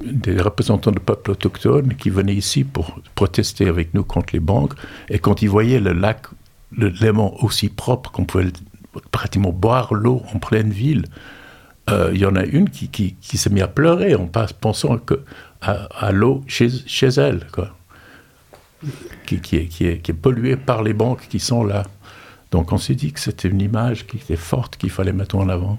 des 0.03 0.41
représentants 0.41 0.93
de 0.93 0.99
peuples 1.01 1.33
autochtones 1.33 1.95
qui 1.97 2.11
venaient 2.11 2.35
ici 2.35 2.65
pour 2.65 3.01
protester 3.15 3.67
avec 3.69 3.93
nous 3.93 4.05
contre 4.05 4.33
les 4.35 4.41
banques. 4.41 4.75
Et 5.11 5.19
quand 5.19 5.43
ils 5.43 5.51
voyaient 5.51 5.81
le 5.81 5.93
lac, 5.93 6.27
le 6.73 6.89
Léman 6.89 7.35
aussi 7.43 7.69
propre 7.69 8.11
qu'on 8.11 8.25
pouvait 8.25 8.53
pratiquement 9.13 9.53
boire 9.53 9.95
l'eau 9.95 10.23
en 10.35 10.39
pleine 10.39 10.71
ville. 10.71 11.05
Euh, 11.91 12.11
Il 12.15 12.21
y 12.21 12.27
en 12.27 12.35
a 12.37 12.45
une 12.45 12.71
qui, 12.71 12.89
qui, 12.89 13.15
qui 13.21 13.39
s'est 13.39 13.51
mise 13.51 13.63
à 13.63 13.69
pleurer 13.69 14.15
en 14.15 14.29
pensant 14.61 14.99
que, 14.99 15.23
à, 15.61 15.73
à 16.07 16.13
l'eau 16.13 16.43
chez, 16.47 16.69
chez 16.87 17.09
elle, 17.09 17.47
quoi. 17.53 17.77
Qui, 19.27 19.41
qui, 19.41 19.57
est, 19.57 19.67
qui, 19.67 19.87
est, 19.87 19.99
qui 19.99 20.11
est 20.11 20.15
polluée 20.15 20.57
par 20.57 20.83
les 20.83 20.93
banques 20.93 21.27
qui 21.29 21.41
sont 21.41 21.65
là. 21.65 21.85
Donc 22.51 22.73
on 22.73 22.79
s'est 22.79 22.95
dit 22.95 23.13
que 23.13 23.21
c'était 23.21 23.49
une 23.49 23.61
image 23.61 24.07
qui 24.07 24.19
était 24.19 24.37
forte, 24.37 24.77
qu'il 24.77 24.91
fallait 24.91 25.13
mettre 25.13 25.37
en 25.37 25.49
avant. 25.49 25.79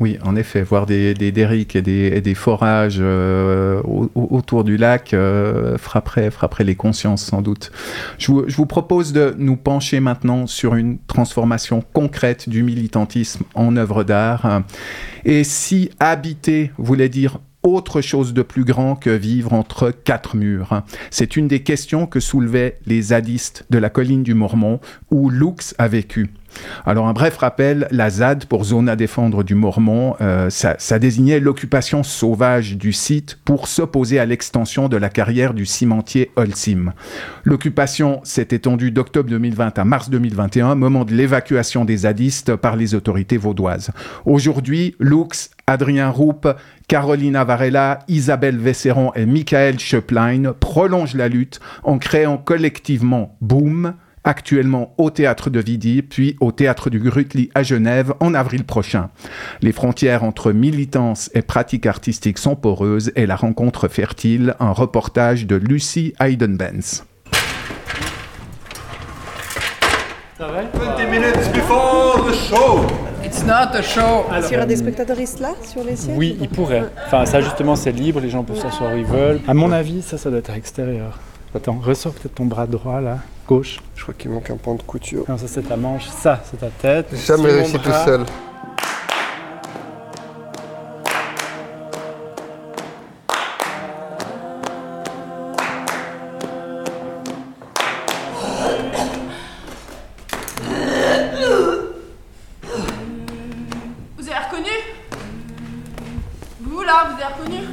Oui, 0.00 0.18
en 0.24 0.34
effet, 0.34 0.62
voir 0.62 0.86
des, 0.86 1.12
des 1.12 1.28
et 1.28 1.82
des, 1.82 2.20
des 2.22 2.34
forages 2.34 2.96
euh, 3.00 3.82
au- 3.84 4.10
au- 4.14 4.28
autour 4.36 4.64
du 4.64 4.78
lac 4.78 5.12
euh, 5.12 5.76
frapperait, 5.76 6.30
frapperait 6.30 6.64
les 6.64 6.74
consciences 6.74 7.22
sans 7.22 7.42
doute. 7.42 7.70
Je 8.18 8.32
vous, 8.32 8.44
je 8.48 8.56
vous 8.56 8.64
propose 8.64 9.12
de 9.12 9.34
nous 9.36 9.56
pencher 9.56 10.00
maintenant 10.00 10.46
sur 10.46 10.74
une 10.74 10.96
transformation 11.06 11.84
concrète 11.92 12.48
du 12.48 12.62
militantisme 12.62 13.44
en 13.54 13.76
œuvre 13.76 14.02
d'art. 14.02 14.62
Et 15.26 15.44
si 15.44 15.90
habiter 16.00 16.70
voulait 16.78 17.10
dire 17.10 17.38
autre 17.62 18.00
chose 18.00 18.32
de 18.32 18.40
plus 18.40 18.64
grand 18.64 18.96
que 18.96 19.10
vivre 19.10 19.52
entre 19.52 19.90
quatre 19.90 20.34
murs 20.34 20.82
C'est 21.10 21.36
une 21.36 21.46
des 21.46 21.62
questions 21.62 22.06
que 22.06 22.20
soulevaient 22.20 22.78
les 22.86 23.02
zadistes 23.02 23.66
de 23.68 23.76
la 23.76 23.90
colline 23.90 24.22
du 24.22 24.32
Mormon 24.32 24.80
où 25.10 25.28
Lux 25.28 25.74
a 25.76 25.88
vécu. 25.88 26.30
Alors 26.86 27.08
un 27.08 27.12
bref 27.12 27.36
rappel, 27.36 27.86
la 27.90 28.10
ZAD 28.10 28.46
pour 28.46 28.64
zone 28.64 28.88
à 28.88 28.96
défendre 28.96 29.44
du 29.44 29.54
Mormon, 29.54 30.16
euh, 30.20 30.50
ça, 30.50 30.98
désignait 30.98 31.40
l'occupation 31.40 32.02
sauvage 32.02 32.76
du 32.76 32.92
site 32.92 33.38
pour 33.44 33.68
s'opposer 33.68 34.18
à 34.18 34.26
l'extension 34.26 34.88
de 34.88 34.96
la 34.96 35.08
carrière 35.08 35.54
du 35.54 35.66
cimentier 35.66 36.30
Holcim. 36.36 36.92
L'occupation 37.44 38.20
s'est 38.24 38.48
étendue 38.50 38.90
d'octobre 38.90 39.30
2020 39.30 39.78
à 39.78 39.84
mars 39.84 40.10
2021, 40.10 40.74
moment 40.74 41.04
de 41.04 41.14
l'évacuation 41.14 41.84
des 41.84 41.98
zadistes 41.98 42.56
par 42.56 42.76
les 42.76 42.94
autorités 42.94 43.36
vaudoises. 43.36 43.90
Aujourd'hui, 44.24 44.96
Lux, 44.98 45.50
Adrien 45.66 46.10
Roupe, 46.10 46.48
Carolina 46.88 47.44
Varela, 47.44 48.00
Isabelle 48.08 48.58
Vesseron 48.58 49.12
et 49.14 49.26
Michael 49.26 49.78
Schöplein 49.78 50.52
prolongent 50.58 51.14
la 51.14 51.28
lutte 51.28 51.60
en 51.84 51.98
créant 51.98 52.38
collectivement 52.38 53.36
Boom, 53.40 53.94
actuellement 54.24 54.94
au 54.98 55.10
théâtre 55.10 55.50
de 55.50 55.60
Vidi, 55.60 56.02
puis 56.02 56.36
au 56.40 56.52
théâtre 56.52 56.90
du 56.90 56.98
Grutli 56.98 57.50
à 57.54 57.62
Genève 57.62 58.14
en 58.20 58.34
avril 58.34 58.64
prochain. 58.64 59.10
Les 59.62 59.72
frontières 59.72 60.24
entre 60.24 60.52
militance 60.52 61.30
et 61.34 61.42
pratique 61.42 61.86
artistique 61.86 62.38
sont 62.38 62.56
poreuses 62.56 63.12
et 63.16 63.26
la 63.26 63.36
rencontre 63.36 63.88
fertile, 63.88 64.54
un 64.60 64.72
reportage 64.72 65.46
de 65.46 65.56
Lucie 65.56 66.14
Hayden-Benz. 66.20 67.04
20 70.38 71.10
minutes 71.10 71.52
before 71.52 72.24
the 72.26 72.34
show. 72.34 72.86
It's 73.22 73.44
not 73.44 73.76
a 73.76 73.82
show. 73.82 74.24
Est-ce 74.34 74.46
qu'il 74.46 74.54
y 74.54 74.56
aura 74.56 74.66
des 74.66 74.76
spectatoristes 74.76 75.38
là, 75.38 75.50
sur 75.62 75.84
les 75.84 75.96
sièges 75.96 76.16
Oui, 76.16 76.38
ils 76.40 76.48
pourraient. 76.48 76.84
Enfin, 77.06 77.26
ça 77.26 77.42
justement, 77.42 77.76
c'est 77.76 77.92
libre, 77.92 78.20
les 78.20 78.30
gens 78.30 78.42
peuvent 78.42 78.58
s'asseoir 78.58 78.94
où 78.94 78.96
ils 78.96 79.04
veulent. 79.04 79.40
À 79.46 79.52
mon 79.52 79.70
avis, 79.70 80.00
ça, 80.00 80.16
ça 80.16 80.30
doit 80.30 80.38
être 80.38 80.48
à 80.50 80.54
l'extérieur. 80.54 81.18
Attends, 81.54 81.78
ressors 81.82 82.14
peut-être 82.14 82.36
ton 82.36 82.46
bras 82.46 82.66
droit 82.66 83.00
là, 83.02 83.18
gauche. 83.50 83.80
Je 83.96 84.02
crois 84.02 84.14
qu'il 84.14 84.30
manque 84.30 84.48
un 84.48 84.56
pan 84.56 84.76
de 84.76 84.82
couture. 84.82 85.24
Non, 85.28 85.36
ça 85.36 85.48
c'est 85.48 85.62
ta 85.62 85.76
manche, 85.76 86.06
ça 86.06 86.40
c'est 86.48 86.58
ta 86.58 86.68
tête. 86.68 87.08
J'ai 87.10 87.18
jamais 87.18 87.50
réussi 87.50 87.78
tout 87.80 87.90
seul. 88.04 88.24
Vous 104.16 104.28
avez 104.28 104.44
reconnu? 104.46 104.76
Vous 106.60 106.82
là, 106.82 107.08
vous 107.08 107.20
avez 107.20 107.34
reconnu? 107.34 107.66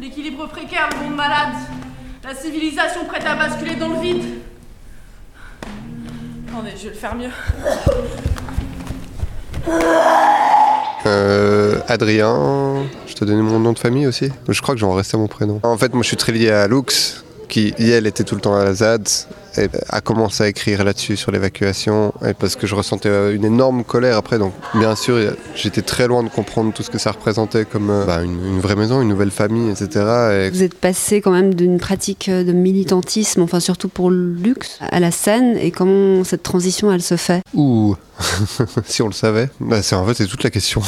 L'équilibre 0.00 0.48
précaire, 0.48 0.88
le 0.90 1.04
monde 1.04 1.14
malade, 1.14 1.54
la 2.24 2.34
civilisation 2.34 3.04
prête 3.04 3.24
à 3.24 3.36
basculer 3.36 3.76
dans 3.76 3.90
le 3.90 4.00
vide. 4.00 4.24
Attendez, 6.56 6.72
je 6.74 6.84
vais 6.84 6.88
le 6.88 6.94
faire 6.94 7.14
mieux. 7.14 7.28
Euh, 11.04 11.78
Adrien, 11.86 12.82
je 13.06 13.14
te 13.14 13.24
donnais 13.24 13.42
mon 13.42 13.60
nom 13.60 13.72
de 13.72 13.78
famille 13.78 14.08
aussi 14.08 14.28
Je 14.48 14.60
crois 14.60 14.74
que 14.74 14.80
j'en 14.80 14.92
restais 14.92 15.16
mon 15.16 15.28
prénom. 15.28 15.60
En 15.62 15.76
fait, 15.76 15.92
moi 15.94 16.02
je 16.02 16.08
suis 16.08 16.16
très 16.16 16.32
lié 16.32 16.50
à 16.50 16.66
Lux, 16.66 17.24
qui, 17.48 17.72
elle, 17.78 18.08
était 18.08 18.24
tout 18.24 18.34
le 18.34 18.40
temps 18.40 18.56
à 18.56 18.64
la 18.64 18.74
ZAD, 18.74 19.08
a 19.88 20.00
commencé 20.00 20.44
à 20.44 20.48
écrire 20.48 20.84
là-dessus 20.84 21.16
sur 21.16 21.30
l'évacuation, 21.30 22.12
parce 22.38 22.56
que 22.56 22.66
je 22.66 22.74
ressentais 22.74 23.08
euh, 23.08 23.34
une 23.34 23.44
énorme 23.44 23.84
colère 23.84 24.16
après. 24.16 24.38
Donc, 24.38 24.52
bien 24.74 24.94
sûr, 24.96 25.18
j'étais 25.54 25.82
très 25.82 26.06
loin 26.06 26.22
de 26.22 26.28
comprendre 26.28 26.72
tout 26.72 26.82
ce 26.82 26.90
que 26.90 26.98
ça 26.98 27.12
représentait 27.12 27.64
comme 27.64 27.90
euh, 27.90 28.04
bah, 28.04 28.22
une, 28.22 28.44
une 28.46 28.60
vraie 28.60 28.76
maison, 28.76 29.00
une 29.02 29.08
nouvelle 29.08 29.30
famille, 29.30 29.70
etc. 29.70 30.04
Et 30.32 30.50
Vous 30.50 30.62
êtes 30.62 30.78
passé 30.78 31.20
quand 31.20 31.32
même 31.32 31.54
d'une 31.54 31.78
pratique 31.78 32.30
de 32.30 32.52
militantisme, 32.52 33.42
enfin 33.42 33.60
surtout 33.60 33.88
pour 33.88 34.10
le 34.10 34.32
luxe, 34.32 34.78
à 34.80 35.00
la 35.00 35.10
scène, 35.10 35.56
et 35.56 35.70
comment 35.70 36.24
cette 36.24 36.42
transition 36.42 36.92
elle 36.92 37.02
se 37.02 37.16
fait? 37.16 37.40
Ouh, 37.54 37.96
si 38.84 39.02
on 39.02 39.06
le 39.06 39.12
savait, 39.12 39.50
bah 39.60 39.82
c'est 39.82 39.94
en 39.94 40.06
fait 40.06 40.14
c'est 40.14 40.26
toute 40.26 40.42
la 40.42 40.50
question. 40.50 40.82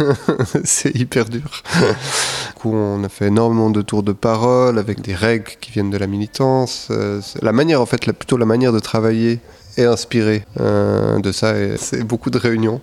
c'est 0.64 0.94
hyper 0.94 1.26
dur. 1.26 1.62
du 1.74 2.52
coup, 2.54 2.74
on 2.74 3.04
a 3.04 3.08
fait 3.08 3.26
énormément 3.26 3.70
de 3.70 3.82
tours 3.82 4.02
de 4.02 4.12
parole 4.12 4.78
avec 4.78 5.00
des 5.00 5.14
règles 5.14 5.52
qui 5.60 5.70
viennent 5.70 5.90
de 5.90 5.98
la 5.98 6.06
militance. 6.06 6.88
Euh, 6.90 7.20
la 7.42 7.52
manière, 7.52 7.80
en 7.80 7.86
fait, 7.86 8.00
plutôt 8.12 8.36
la 8.36 8.46
manière 8.46 8.72
de 8.72 8.80
travailler 8.80 9.40
est 9.76 9.84
inspirée 9.84 10.44
euh, 10.60 11.18
de 11.18 11.32
ça. 11.32 11.54
C'est 11.76 12.04
beaucoup 12.04 12.30
de 12.30 12.38
réunions. 12.38 12.80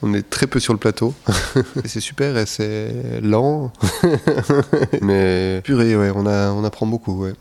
On 0.00 0.14
est 0.14 0.28
très 0.28 0.46
peu 0.46 0.60
sur 0.60 0.72
le 0.72 0.78
plateau. 0.78 1.12
c'est 1.84 2.00
super 2.00 2.36
et 2.36 2.46
c'est 2.46 3.20
lent. 3.20 3.72
Mais 5.02 5.60
purée, 5.64 5.96
ouais, 5.96 6.12
on, 6.14 6.24
a, 6.26 6.52
on 6.52 6.62
apprend 6.62 6.86
beaucoup. 6.86 7.24
Ouais. 7.24 7.32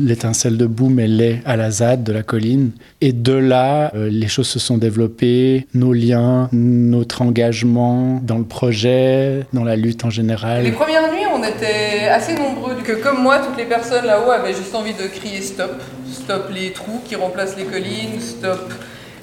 L'étincelle 0.00 0.56
de 0.56 0.66
boom, 0.66 0.98
elle 0.98 1.20
est 1.20 1.42
à 1.44 1.56
la 1.56 1.70
ZAD 1.70 2.02
de 2.02 2.12
la 2.12 2.24
colline. 2.24 2.72
Et 3.00 3.12
de 3.12 3.34
là, 3.34 3.92
euh, 3.94 4.08
les 4.10 4.26
choses 4.26 4.48
se 4.48 4.58
sont 4.58 4.78
développées, 4.78 5.68
nos 5.74 5.92
liens, 5.92 6.48
notre 6.52 7.22
engagement 7.22 8.20
dans 8.22 8.38
le 8.38 8.44
projet, 8.44 9.46
dans 9.52 9.64
la 9.64 9.76
lutte 9.76 10.04
en 10.04 10.10
général. 10.10 10.64
Les 10.64 10.72
premières 10.72 11.10
nuits, 11.12 11.26
on 11.32 11.42
était 11.44 12.08
assez 12.08 12.34
nombreux, 12.34 12.74
que 12.82 12.92
comme 12.92 13.22
moi, 13.22 13.38
toutes 13.38 13.56
les 13.56 13.66
personnes 13.66 14.06
là-haut 14.06 14.30
avaient 14.30 14.54
juste 14.54 14.74
envie 14.74 14.94
de 14.94 15.06
crier 15.06 15.40
stop. 15.40 15.80
Stop 16.10 16.50
les 16.52 16.72
trous 16.72 17.00
qui 17.04 17.14
remplacent 17.14 17.56
les 17.56 17.64
collines, 17.64 18.20
stop 18.20 18.72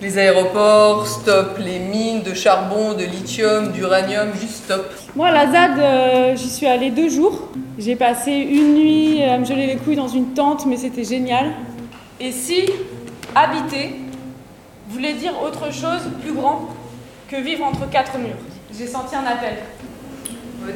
les 0.02 0.18
aéroports, 0.18 1.08
stop 1.08 1.58
les 1.60 1.80
mines 1.80 2.24
de 2.24 2.34
charbon, 2.34 2.94
de 2.94 3.04
lithium, 3.04 3.72
d'uranium, 3.72 4.30
juste 4.40 4.64
stop. 4.66 4.86
Moi, 5.16 5.28
à 5.28 5.32
la 5.32 5.52
ZAD, 5.52 5.80
euh, 5.80 6.36
j'y 6.36 6.50
suis 6.50 6.68
allée 6.68 6.92
deux 6.92 7.10
jours. 7.10 7.50
J'ai 7.78 7.96
passé 7.96 8.32
une 8.32 8.76
nuit 8.76 9.24
à 9.24 9.38
me 9.38 9.46
geler 9.46 9.68
les 9.68 9.76
couilles 9.76 9.98
dans 9.98 10.08
une 10.08 10.34
tente, 10.34 10.66
mais 10.66 10.78
c'était 10.78 11.04
génial. 11.04 11.52
Et 12.20 12.32
si 12.32 12.70
habiter 13.36 13.96
voulait 14.90 15.14
dire 15.14 15.34
autre 15.42 15.72
chose, 15.74 16.02
plus 16.22 16.34
grand, 16.34 16.70
que 17.30 17.36
vivre 17.36 17.66
entre 17.66 17.90
quatre 17.90 18.18
murs? 18.18 18.36
J'ai 18.78 18.88
senti 18.88 19.16
un 19.16 19.26
appel. 19.26 19.56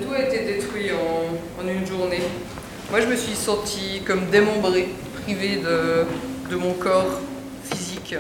Tout 0.01 0.13
a 0.13 0.21
été 0.21 0.43
détruit 0.45 0.91
en, 0.91 1.63
en 1.63 1.67
une 1.67 1.85
journée. 1.85 2.21
Moi, 2.89 3.01
je 3.01 3.07
me 3.07 3.15
suis 3.15 3.35
sentie 3.35 4.01
comme 4.05 4.25
démembrée, 4.31 4.89
privée 5.23 5.57
de, 5.57 6.05
de 6.49 6.55
mon 6.55 6.73
corps 6.73 7.19
physique. 7.63 8.15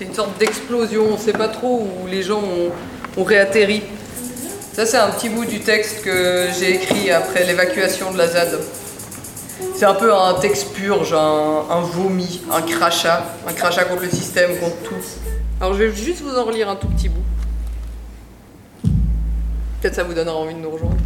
C'est 0.00 0.06
une 0.06 0.14
sorte 0.14 0.38
d'explosion, 0.38 1.08
on 1.10 1.12
ne 1.12 1.18
sait 1.18 1.34
pas 1.34 1.48
trop 1.48 1.82
où 1.82 2.06
les 2.06 2.22
gens 2.22 2.42
ont, 3.18 3.22
réatterri. 3.22 3.82
Ça, 4.72 4.86
c'est 4.86 4.96
un 4.96 5.10
petit 5.10 5.28
bout 5.28 5.44
du 5.44 5.60
texte 5.60 6.02
que 6.02 6.46
j'ai 6.58 6.76
écrit 6.76 7.10
après 7.10 7.44
l'évacuation 7.44 8.10
de 8.10 8.16
la 8.16 8.26
ZAD. 8.26 8.60
C'est 9.74 9.84
un 9.84 9.92
peu 9.92 10.14
un 10.14 10.32
texte 10.40 10.72
purge, 10.72 11.12
un, 11.12 11.66
un 11.68 11.80
vomi, 11.82 12.40
un 12.50 12.62
crachat, 12.62 13.26
un 13.46 13.52
crachat 13.52 13.84
contre 13.84 14.04
le 14.04 14.08
système, 14.08 14.58
contre 14.58 14.78
tout. 14.84 14.94
Alors 15.60 15.74
je 15.74 15.82
vais 15.82 15.94
juste 15.94 16.22
vous 16.22 16.34
en 16.34 16.44
relire 16.44 16.70
un 16.70 16.76
tout 16.76 16.88
petit 16.88 17.10
bout. 17.10 17.20
Peut-être 19.82 19.96
ça 19.96 20.04
vous 20.04 20.14
donnera 20.14 20.34
envie 20.34 20.54
de 20.54 20.60
nous 20.60 20.70
rejoindre. 20.70 20.96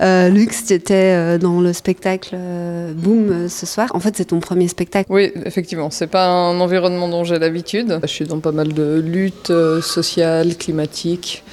Euh, 0.00 0.28
Lux, 0.28 0.66
tu 0.66 0.72
étais 0.72 0.94
euh, 0.94 1.38
dans 1.38 1.60
le 1.60 1.72
spectacle 1.72 2.30
euh, 2.34 2.92
Boom 2.94 3.30
euh, 3.30 3.48
ce 3.48 3.66
soir. 3.66 3.90
En 3.94 4.00
fait, 4.00 4.16
c'est 4.16 4.26
ton 4.26 4.40
premier 4.40 4.68
spectacle. 4.68 5.10
Oui, 5.10 5.32
effectivement, 5.44 5.90
c'est 5.90 6.06
pas 6.06 6.26
un 6.26 6.60
environnement 6.60 7.08
dont 7.08 7.24
j'ai 7.24 7.38
l'habitude. 7.38 7.98
Je 8.02 8.08
suis 8.08 8.24
dans 8.24 8.40
pas 8.40 8.52
mal 8.52 8.72
de 8.72 9.00
luttes 9.04 9.52
sociales, 9.80 10.56
climatiques, 10.56 11.44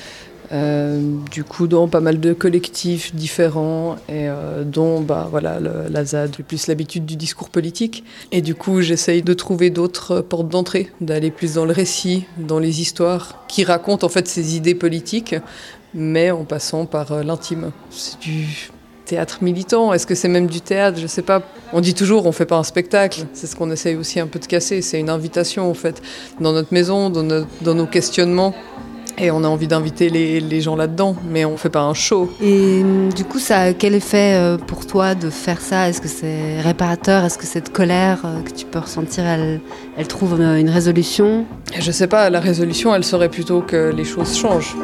du 0.51 1.45
coup 1.45 1.67
dans 1.67 1.87
pas 1.87 2.01
mal 2.01 2.19
de 2.19 2.33
collectifs 2.33 3.15
différents 3.15 3.95
et 4.09 4.27
euh, 4.27 4.63
dont 4.65 4.99
bah 4.99 5.27
voilà 5.31 5.59
la 5.59 6.05
ZAD, 6.05 6.35
plus 6.45 6.67
l'habitude 6.67 7.05
du 7.05 7.15
discours 7.15 7.49
politique 7.49 8.03
et 8.33 8.41
du 8.41 8.53
coup 8.53 8.81
j'essaye 8.81 9.21
de 9.21 9.33
trouver 9.33 9.69
d'autres 9.69 10.15
euh, 10.15 10.21
portes 10.21 10.49
d'entrée, 10.49 10.91
d'aller 10.99 11.31
plus 11.31 11.53
dans 11.53 11.63
le 11.63 11.71
récit, 11.71 12.25
dans 12.37 12.59
les 12.59 12.81
histoires 12.81 13.45
qui 13.47 13.63
racontent 13.63 14.05
en 14.05 14.09
fait 14.09 14.27
ces 14.27 14.57
idées 14.57 14.75
politiques, 14.75 15.35
mais 15.93 16.31
en 16.31 16.43
passant 16.43 16.85
par 16.85 17.13
euh, 17.13 17.23
l'intime. 17.23 17.71
C'est 17.89 18.19
du 18.19 18.71
théâtre 19.05 19.39
militant 19.41 19.93
Est-ce 19.93 20.05
que 20.05 20.15
c'est 20.15 20.27
même 20.27 20.47
du 20.47 20.59
théâtre? 20.59 20.99
Je 20.99 21.07
sais 21.07 21.21
pas. 21.21 21.43
On 21.71 21.79
dit 21.79 21.93
toujours 21.93 22.25
on 22.25 22.33
fait 22.33 22.45
pas 22.45 22.57
un 22.57 22.63
spectacle. 22.63 23.25
C'est 23.33 23.47
ce 23.47 23.55
qu'on 23.55 23.71
essaye 23.71 23.95
aussi 23.95 24.19
un 24.19 24.27
peu 24.27 24.39
de 24.39 24.45
casser. 24.45 24.81
C'est 24.81 24.99
une 24.99 25.09
invitation 25.09 25.69
en 25.69 25.73
fait 25.73 26.01
dans 26.41 26.51
notre 26.51 26.73
maison, 26.73 27.09
dans 27.09 27.73
nos 27.73 27.87
questionnements. 27.87 28.53
Et 29.17 29.31
on 29.31 29.43
a 29.43 29.47
envie 29.47 29.67
d'inviter 29.67 30.09
les, 30.09 30.39
les, 30.39 30.61
gens 30.61 30.75
là-dedans, 30.75 31.15
mais 31.29 31.45
on 31.45 31.57
fait 31.57 31.69
pas 31.69 31.81
un 31.81 31.93
show. 31.93 32.31
Et 32.41 32.83
du 33.15 33.23
coup, 33.23 33.39
ça 33.39 33.59
a 33.59 33.73
quel 33.73 33.93
effet 33.93 34.33
euh, 34.35 34.57
pour 34.57 34.87
toi 34.87 35.15
de 35.15 35.29
faire 35.29 35.61
ça? 35.61 35.89
Est-ce 35.89 36.01
que 36.01 36.07
c'est 36.07 36.59
réparateur? 36.61 37.23
Est-ce 37.25 37.37
que 37.37 37.45
cette 37.45 37.71
colère 37.71 38.21
euh, 38.25 38.41
que 38.41 38.51
tu 38.51 38.65
peux 38.65 38.79
ressentir, 38.79 39.25
elle, 39.25 39.61
elle 39.97 40.07
trouve 40.07 40.39
euh, 40.39 40.57
une 40.57 40.69
résolution? 40.69 41.45
Je 41.77 41.91
sais 41.91 42.07
pas, 42.07 42.29
la 42.29 42.39
résolution, 42.39 42.95
elle 42.95 43.03
serait 43.03 43.29
plutôt 43.29 43.61
que 43.61 43.91
les 43.95 44.05
choses 44.05 44.37
changent. 44.37 44.75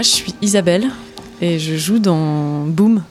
Moi, 0.00 0.04
je 0.04 0.12
suis 0.12 0.34
Isabelle 0.40 0.88
et 1.42 1.58
je 1.58 1.76
joue 1.76 1.98
dans 1.98 2.64
Boom. 2.64 3.02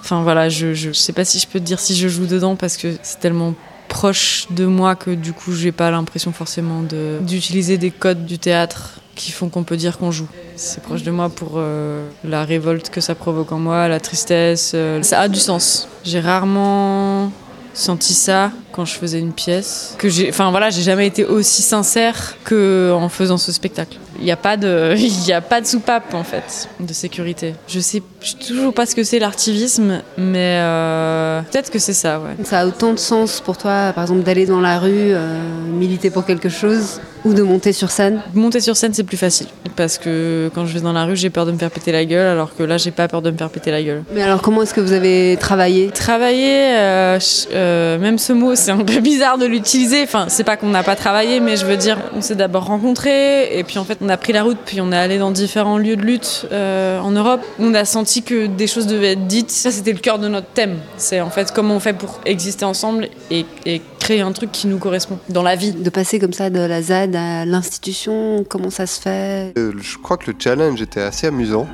Enfin 0.00 0.24
voilà, 0.24 0.48
je, 0.48 0.74
je, 0.74 0.90
sais 0.90 1.12
pas 1.12 1.24
si 1.24 1.38
je 1.38 1.46
peux 1.46 1.60
te 1.60 1.64
dire 1.64 1.78
si 1.78 1.94
je 1.94 2.08
joue 2.08 2.26
dedans 2.26 2.56
parce 2.56 2.76
que 2.76 2.88
c'est 3.04 3.20
tellement 3.20 3.54
proche 3.86 4.48
de 4.50 4.66
moi 4.66 4.96
que 4.96 5.12
du 5.12 5.32
coup, 5.32 5.52
j'ai 5.52 5.70
pas 5.70 5.92
l'impression 5.92 6.32
forcément 6.32 6.82
d'utiliser 7.20 7.78
des 7.78 7.92
codes 7.92 8.26
du 8.26 8.40
théâtre 8.40 8.98
qui 9.14 9.30
font 9.30 9.48
qu'on 9.48 9.62
peut 9.62 9.76
dire 9.76 9.96
qu'on 9.96 10.10
joue. 10.10 10.26
C'est 10.56 10.82
proche 10.82 11.04
de 11.04 11.12
moi 11.12 11.28
pour 11.28 11.52
euh, 11.54 12.04
la 12.24 12.44
révolte 12.44 12.90
que 12.90 13.00
ça 13.00 13.14
provoque 13.14 13.52
en 13.52 13.60
moi, 13.60 13.86
la 13.86 14.00
tristesse. 14.00 14.72
Euh, 14.74 15.04
ça 15.04 15.20
a 15.20 15.28
du 15.28 15.38
sens. 15.38 15.86
J'ai 16.02 16.18
rarement 16.18 17.30
senti 17.74 18.12
ça 18.12 18.50
quand 18.72 18.84
je 18.84 18.94
faisais 18.94 19.20
une 19.20 19.32
pièce. 19.32 19.94
Que 19.98 20.08
j'ai, 20.08 20.30
enfin 20.30 20.50
voilà, 20.50 20.70
j'ai 20.70 20.82
jamais 20.82 21.06
été 21.06 21.24
aussi 21.24 21.62
sincère 21.62 22.34
que 22.42 22.92
en 22.92 23.08
faisant 23.08 23.38
ce 23.38 23.52
spectacle. 23.52 23.98
Il 24.18 24.24
n'y 24.24 24.32
a 24.32 24.36
pas 24.36 24.56
de, 24.56 24.94
il 24.96 25.32
a 25.32 25.40
pas 25.40 25.60
de 25.60 25.66
soupape 25.66 26.14
en 26.14 26.24
fait 26.24 26.68
de 26.80 26.92
sécurité. 26.92 27.54
Je 27.68 27.80
sais, 27.80 28.02
toujours 28.46 28.72
pas 28.72 28.86
ce 28.86 28.94
que 28.94 29.04
c'est 29.04 29.18
l'artivisme, 29.18 30.02
mais 30.16 30.58
euh, 30.60 31.42
peut-être 31.50 31.70
que 31.70 31.78
c'est 31.78 31.92
ça, 31.92 32.20
ouais. 32.20 32.44
Ça 32.44 32.60
a 32.60 32.66
autant 32.66 32.92
de 32.92 32.98
sens 32.98 33.40
pour 33.40 33.56
toi, 33.56 33.92
par 33.94 34.04
exemple, 34.04 34.22
d'aller 34.22 34.46
dans 34.46 34.60
la 34.60 34.78
rue, 34.78 34.92
euh, 34.92 35.40
militer 35.72 36.10
pour 36.10 36.24
quelque 36.24 36.48
chose, 36.48 37.00
ou 37.24 37.34
de 37.34 37.42
monter 37.42 37.72
sur 37.72 37.90
scène? 37.90 38.22
Monter 38.34 38.60
sur 38.60 38.76
scène, 38.76 38.94
c'est 38.94 39.04
plus 39.04 39.16
facile 39.16 39.48
parce 39.76 39.98
que 39.98 40.50
quand 40.54 40.66
je 40.66 40.74
vais 40.74 40.80
dans 40.80 40.92
la 40.92 41.04
rue, 41.04 41.16
j'ai 41.16 41.30
peur 41.30 41.46
de 41.46 41.52
me 41.52 41.58
faire 41.58 41.70
péter 41.70 41.92
la 41.92 42.04
gueule, 42.04 42.26
alors 42.26 42.54
que 42.54 42.62
là, 42.62 42.76
j'ai 42.76 42.90
pas 42.90 43.08
peur 43.08 43.22
de 43.22 43.30
me 43.30 43.36
faire 43.36 43.50
péter 43.50 43.70
la 43.70 43.82
gueule. 43.82 44.04
Mais 44.14 44.22
alors, 44.22 44.42
comment 44.42 44.62
est-ce 44.62 44.74
que 44.74 44.80
vous 44.80 44.92
avez 44.92 45.36
travaillé? 45.38 45.88
Travailler, 45.88 46.76
euh, 46.78 47.98
même 47.98 48.18
ce 48.18 48.32
mot, 48.32 48.54
c'est 48.54 48.70
un 48.70 48.78
peu 48.78 49.00
bizarre 49.00 49.38
de 49.38 49.46
l'utiliser. 49.46 50.02
Enfin, 50.02 50.26
c'est 50.28 50.44
pas 50.44 50.56
qu'on 50.56 50.68
n'a 50.68 50.82
pas 50.82 50.96
travaillé, 50.96 51.40
mais 51.40 51.56
je 51.56 51.66
veux 51.66 51.76
dire, 51.76 51.98
on 52.16 52.20
s'est 52.20 52.34
d'abord 52.34 52.66
rencontrés, 52.66 53.58
et 53.58 53.64
puis 53.64 53.78
en 53.78 53.84
fait, 53.84 54.00
on 54.04 54.08
a 54.10 54.16
pris 54.18 54.32
la 54.34 54.42
route, 54.42 54.58
puis 54.66 54.80
on 54.82 54.92
est 54.92 54.96
allé 54.96 55.18
dans 55.18 55.30
différents 55.30 55.78
lieux 55.78 55.96
de 55.96 56.02
lutte 56.02 56.46
euh, 56.52 56.98
en 57.00 57.10
Europe. 57.10 57.40
On 57.58 57.72
a 57.74 57.84
senti 57.86 58.22
que 58.22 58.46
des 58.46 58.66
choses 58.66 58.86
devaient 58.86 59.12
être 59.12 59.26
dites. 59.26 59.50
Ça, 59.50 59.70
c'était 59.70 59.92
le 59.92 59.98
cœur 59.98 60.18
de 60.18 60.28
notre 60.28 60.48
thème. 60.48 60.76
C'est 60.98 61.20
en 61.22 61.30
fait 61.30 61.50
comment 61.52 61.76
on 61.76 61.80
fait 61.80 61.94
pour 61.94 62.20
exister 62.26 62.66
ensemble 62.66 63.08
et, 63.30 63.46
et 63.64 63.80
créer 63.98 64.20
un 64.20 64.32
truc 64.32 64.52
qui 64.52 64.66
nous 64.66 64.78
correspond 64.78 65.18
dans 65.30 65.42
la 65.42 65.56
vie. 65.56 65.72
De 65.72 65.88
passer 65.90 66.18
comme 66.18 66.34
ça 66.34 66.50
de 66.50 66.60
la 66.60 66.82
ZAD 66.82 67.16
à 67.16 67.46
l'institution, 67.46 68.44
comment 68.48 68.70
ça 68.70 68.86
se 68.86 69.00
fait? 69.00 69.52
Euh, 69.56 69.72
Je 69.80 69.96
crois 69.96 70.18
que 70.18 70.30
le 70.30 70.36
challenge 70.38 70.82
était 70.82 71.00
assez 71.00 71.26
amusant. 71.28 71.66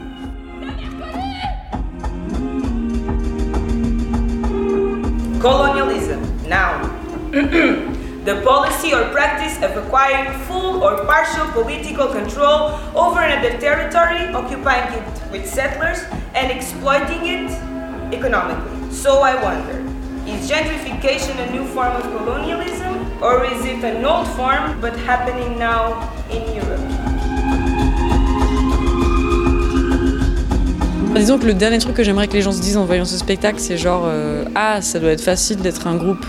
Colonialism, 5.40 6.20
noun. 6.48 7.90
the 8.30 8.40
policy 8.42 8.94
or 8.94 9.02
practice 9.10 9.56
of 9.56 9.76
acquiring 9.76 10.30
full 10.46 10.84
or 10.84 11.04
partial 11.04 11.46
political 11.48 12.06
control 12.06 12.78
over 12.94 13.20
another 13.20 13.58
territory, 13.58 14.22
occupying 14.32 14.86
it 14.94 15.04
with 15.32 15.44
settlers, 15.44 15.98
and 16.36 16.52
exploiting 16.52 17.22
it 17.26 17.50
economically. 18.14 18.78
So 18.92 19.22
I 19.22 19.34
wonder 19.42 19.76
is 20.30 20.48
gentrification 20.48 21.34
a 21.44 21.50
new 21.50 21.64
form 21.74 21.96
of 21.96 22.02
colonialism, 22.02 22.92
or 23.20 23.44
is 23.44 23.64
it 23.64 23.82
an 23.82 24.04
old 24.04 24.28
form 24.38 24.80
but 24.80 24.94
happening 25.10 25.58
now 25.58 25.82
in 26.30 26.42
Europe? 26.54 26.86
Disons 31.16 31.38
que 31.38 31.46
le 31.46 31.54
dernier 31.54 31.78
truc 31.78 31.96
que 31.96 32.04
j'aimerais 32.04 32.28
que 32.28 32.34
les 32.34 32.42
gens 32.42 32.52
se 32.52 32.60
disent 32.60 32.76
en 32.76 32.84
voyant 32.84 33.04
ce 33.04 33.18
spectacle, 33.18 33.58
c'est 33.58 33.76
genre 33.76 34.04
euh, 34.06 34.44
Ah, 34.54 34.80
ça 34.80 35.00
doit 35.00 35.10
être 35.10 35.24
facile 35.24 35.56
d'être 35.56 35.88
un 35.88 35.96
groupe. 35.96 36.24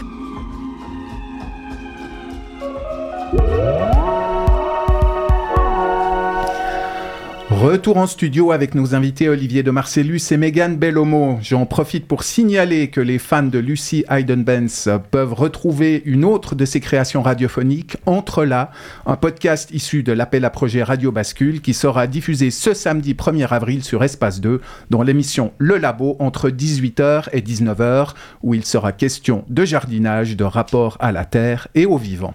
Retour 7.61 7.97
en 7.97 8.07
studio 8.07 8.51
avec 8.51 8.73
nos 8.73 8.95
invités 8.95 9.29
Olivier 9.29 9.61
de 9.61 9.69
Marcellus 9.69 10.19
et 10.31 10.37
Megan 10.37 10.77
Bellomo. 10.77 11.37
J'en 11.43 11.67
profite 11.67 12.07
pour 12.07 12.23
signaler 12.23 12.89
que 12.89 12.99
les 12.99 13.19
fans 13.19 13.43
de 13.43 13.59
Lucy 13.59 14.03
Hayden-Benz 14.09 14.89
peuvent 15.11 15.33
retrouver 15.33 16.01
une 16.05 16.25
autre 16.25 16.55
de 16.55 16.65
ses 16.65 16.79
créations 16.79 17.21
radiophoniques, 17.21 17.97
Entre 18.07 18.45
là, 18.45 18.71
un 19.05 19.15
podcast 19.15 19.69
issu 19.71 20.01
de 20.01 20.11
l'appel 20.11 20.43
à 20.43 20.49
projet 20.49 20.81
Radio 20.81 21.11
Bascule 21.11 21.61
qui 21.61 21.75
sera 21.75 22.07
diffusé 22.07 22.49
ce 22.49 22.73
samedi 22.73 23.13
1er 23.13 23.47
avril 23.49 23.83
sur 23.83 24.03
Espace 24.03 24.41
2 24.41 24.59
dans 24.89 25.03
l'émission 25.03 25.53
Le 25.59 25.77
Labo 25.77 26.15
entre 26.19 26.49
18h 26.49 27.29
et 27.31 27.41
19h 27.41 28.13
où 28.41 28.55
il 28.55 28.65
sera 28.65 28.91
question 28.91 29.45
de 29.49 29.65
jardinage, 29.65 30.35
de 30.35 30.43
rapport 30.43 30.97
à 30.99 31.11
la 31.11 31.25
terre 31.25 31.67
et 31.75 31.85
au 31.85 31.97
vivant. 31.97 32.33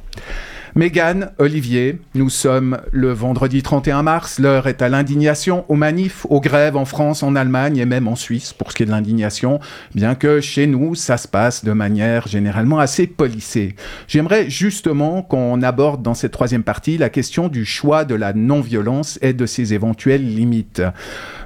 Mégane, 0.76 1.30
Olivier, 1.38 2.00
nous 2.14 2.28
sommes 2.28 2.76
le 2.92 3.10
vendredi 3.10 3.62
31 3.62 4.02
mars. 4.02 4.38
L'heure 4.38 4.66
est 4.66 4.82
à 4.82 4.90
l'indignation, 4.90 5.64
aux 5.70 5.74
manifs, 5.74 6.26
aux 6.28 6.42
grèves 6.42 6.76
en 6.76 6.84
France, 6.84 7.22
en 7.22 7.34
Allemagne 7.34 7.78
et 7.78 7.86
même 7.86 8.06
en 8.06 8.14
Suisse 8.14 8.52
pour 8.52 8.70
ce 8.70 8.76
qui 8.76 8.82
est 8.82 8.86
de 8.86 8.90
l'indignation, 8.90 9.58
bien 9.94 10.14
que 10.14 10.42
chez 10.42 10.66
nous, 10.66 10.94
ça 10.94 11.16
se 11.16 11.28
passe 11.28 11.64
de 11.64 11.72
manière 11.72 12.28
généralement 12.28 12.78
assez 12.78 13.06
policée. 13.06 13.74
J'aimerais 14.06 14.50
justement 14.50 15.22
qu'on 15.22 15.62
aborde 15.62 16.02
dans 16.02 16.12
cette 16.12 16.32
troisième 16.32 16.62
partie 16.62 16.98
la 16.98 17.08
question 17.08 17.48
du 17.48 17.64
choix 17.64 18.04
de 18.04 18.14
la 18.14 18.34
non-violence 18.34 19.18
et 19.22 19.32
de 19.32 19.46
ses 19.46 19.72
éventuelles 19.72 20.26
limites. 20.26 20.82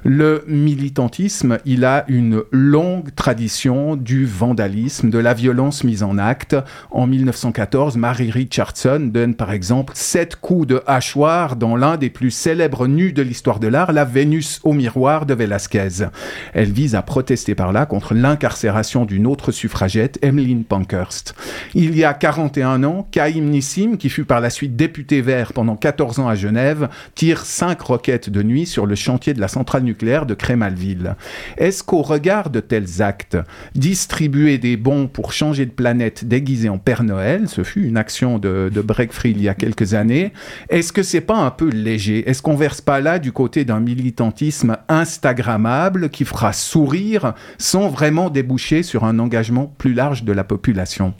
Le 0.03 0.43
militantisme, 0.45 1.59
il 1.63 1.85
a 1.85 2.03
une 2.09 2.41
longue 2.51 3.15
tradition 3.15 3.95
du 3.95 4.25
vandalisme, 4.25 5.09
de 5.09 5.19
la 5.19 5.33
violence 5.33 5.85
mise 5.85 6.03
en 6.03 6.17
acte. 6.17 6.57
En 6.89 7.07
1914, 7.07 7.95
Mary 7.95 8.29
Richardson 8.29 9.09
par 9.29 9.51
exemple 9.51 9.93
sept 9.95 10.35
coups 10.35 10.67
de 10.67 10.81
hachoir 10.87 11.55
dans 11.55 11.75
l'un 11.75 11.97
des 11.97 12.09
plus 12.09 12.31
célèbres 12.31 12.87
nus 12.87 13.13
de 13.13 13.21
l'histoire 13.21 13.59
de 13.59 13.67
l'art, 13.67 13.91
la 13.91 14.05
Vénus 14.05 14.59
au 14.63 14.73
miroir 14.73 15.25
de 15.25 15.33
Velázquez. 15.33 16.07
Elle 16.53 16.71
vise 16.71 16.95
à 16.95 17.01
protester 17.01 17.55
par 17.55 17.71
là 17.71 17.85
contre 17.85 18.13
l'incarcération 18.13 19.05
d'une 19.05 19.27
autre 19.27 19.51
suffragette, 19.51 20.19
Emmeline 20.21 20.63
Pankhurst. 20.63 21.35
Il 21.73 21.95
y 21.95 22.03
a 22.03 22.13
41 22.13 22.83
ans, 22.83 23.07
Kaïm 23.11 23.49
Nissim, 23.49 23.97
qui 23.97 24.09
fut 24.09 24.25
par 24.25 24.41
la 24.41 24.49
suite 24.49 24.75
député 24.75 25.21
vert 25.21 25.53
pendant 25.53 25.75
14 25.75 26.19
ans 26.19 26.27
à 26.27 26.35
Genève, 26.35 26.89
tire 27.15 27.45
cinq 27.45 27.81
roquettes 27.81 28.29
de 28.29 28.43
nuit 28.43 28.65
sur 28.65 28.85
le 28.85 28.95
chantier 28.95 29.33
de 29.33 29.39
la 29.39 29.47
centrale 29.47 29.83
nucléaire 29.83 30.25
de 30.25 30.33
Crémalville. 30.33 31.15
Est-ce 31.57 31.83
qu'au 31.83 32.01
regard 32.01 32.49
de 32.49 32.59
tels 32.59 33.01
actes, 33.01 33.37
distribuer 33.75 34.57
des 34.57 34.77
bons 34.77 35.07
pour 35.07 35.33
changer 35.33 35.65
de 35.65 35.71
planète 35.71 36.25
déguisé 36.25 36.69
en 36.69 36.77
Père 36.77 37.03
Noël, 37.03 37.47
ce 37.47 37.63
fut 37.63 37.83
une 37.83 37.97
action 37.97 38.39
de, 38.39 38.71
de 38.73 38.81
break 38.81 39.10
il 39.25 39.41
y 39.41 39.49
a 39.49 39.53
quelques 39.53 39.93
années, 39.93 40.33
est-ce 40.69 40.93
que 40.93 41.03
c'est 41.03 41.21
pas 41.21 41.37
un 41.37 41.51
peu 41.51 41.69
léger? 41.69 42.29
Est-ce 42.29 42.41
qu'on 42.41 42.55
verse 42.55 42.81
pas 42.81 42.99
là 42.99 43.19
du 43.19 43.31
côté 43.31 43.65
d'un 43.65 43.79
militantisme 43.79 44.77
instagrammable 44.87 46.09
qui 46.09 46.25
fera 46.25 46.53
sourire 46.53 47.33
sans 47.57 47.89
vraiment 47.89 48.29
déboucher 48.29 48.83
sur 48.83 49.03
un 49.03 49.19
engagement 49.19 49.73
plus 49.77 49.93
large 49.93 50.23
de 50.23 50.31
la 50.31 50.43
population? 50.43 51.13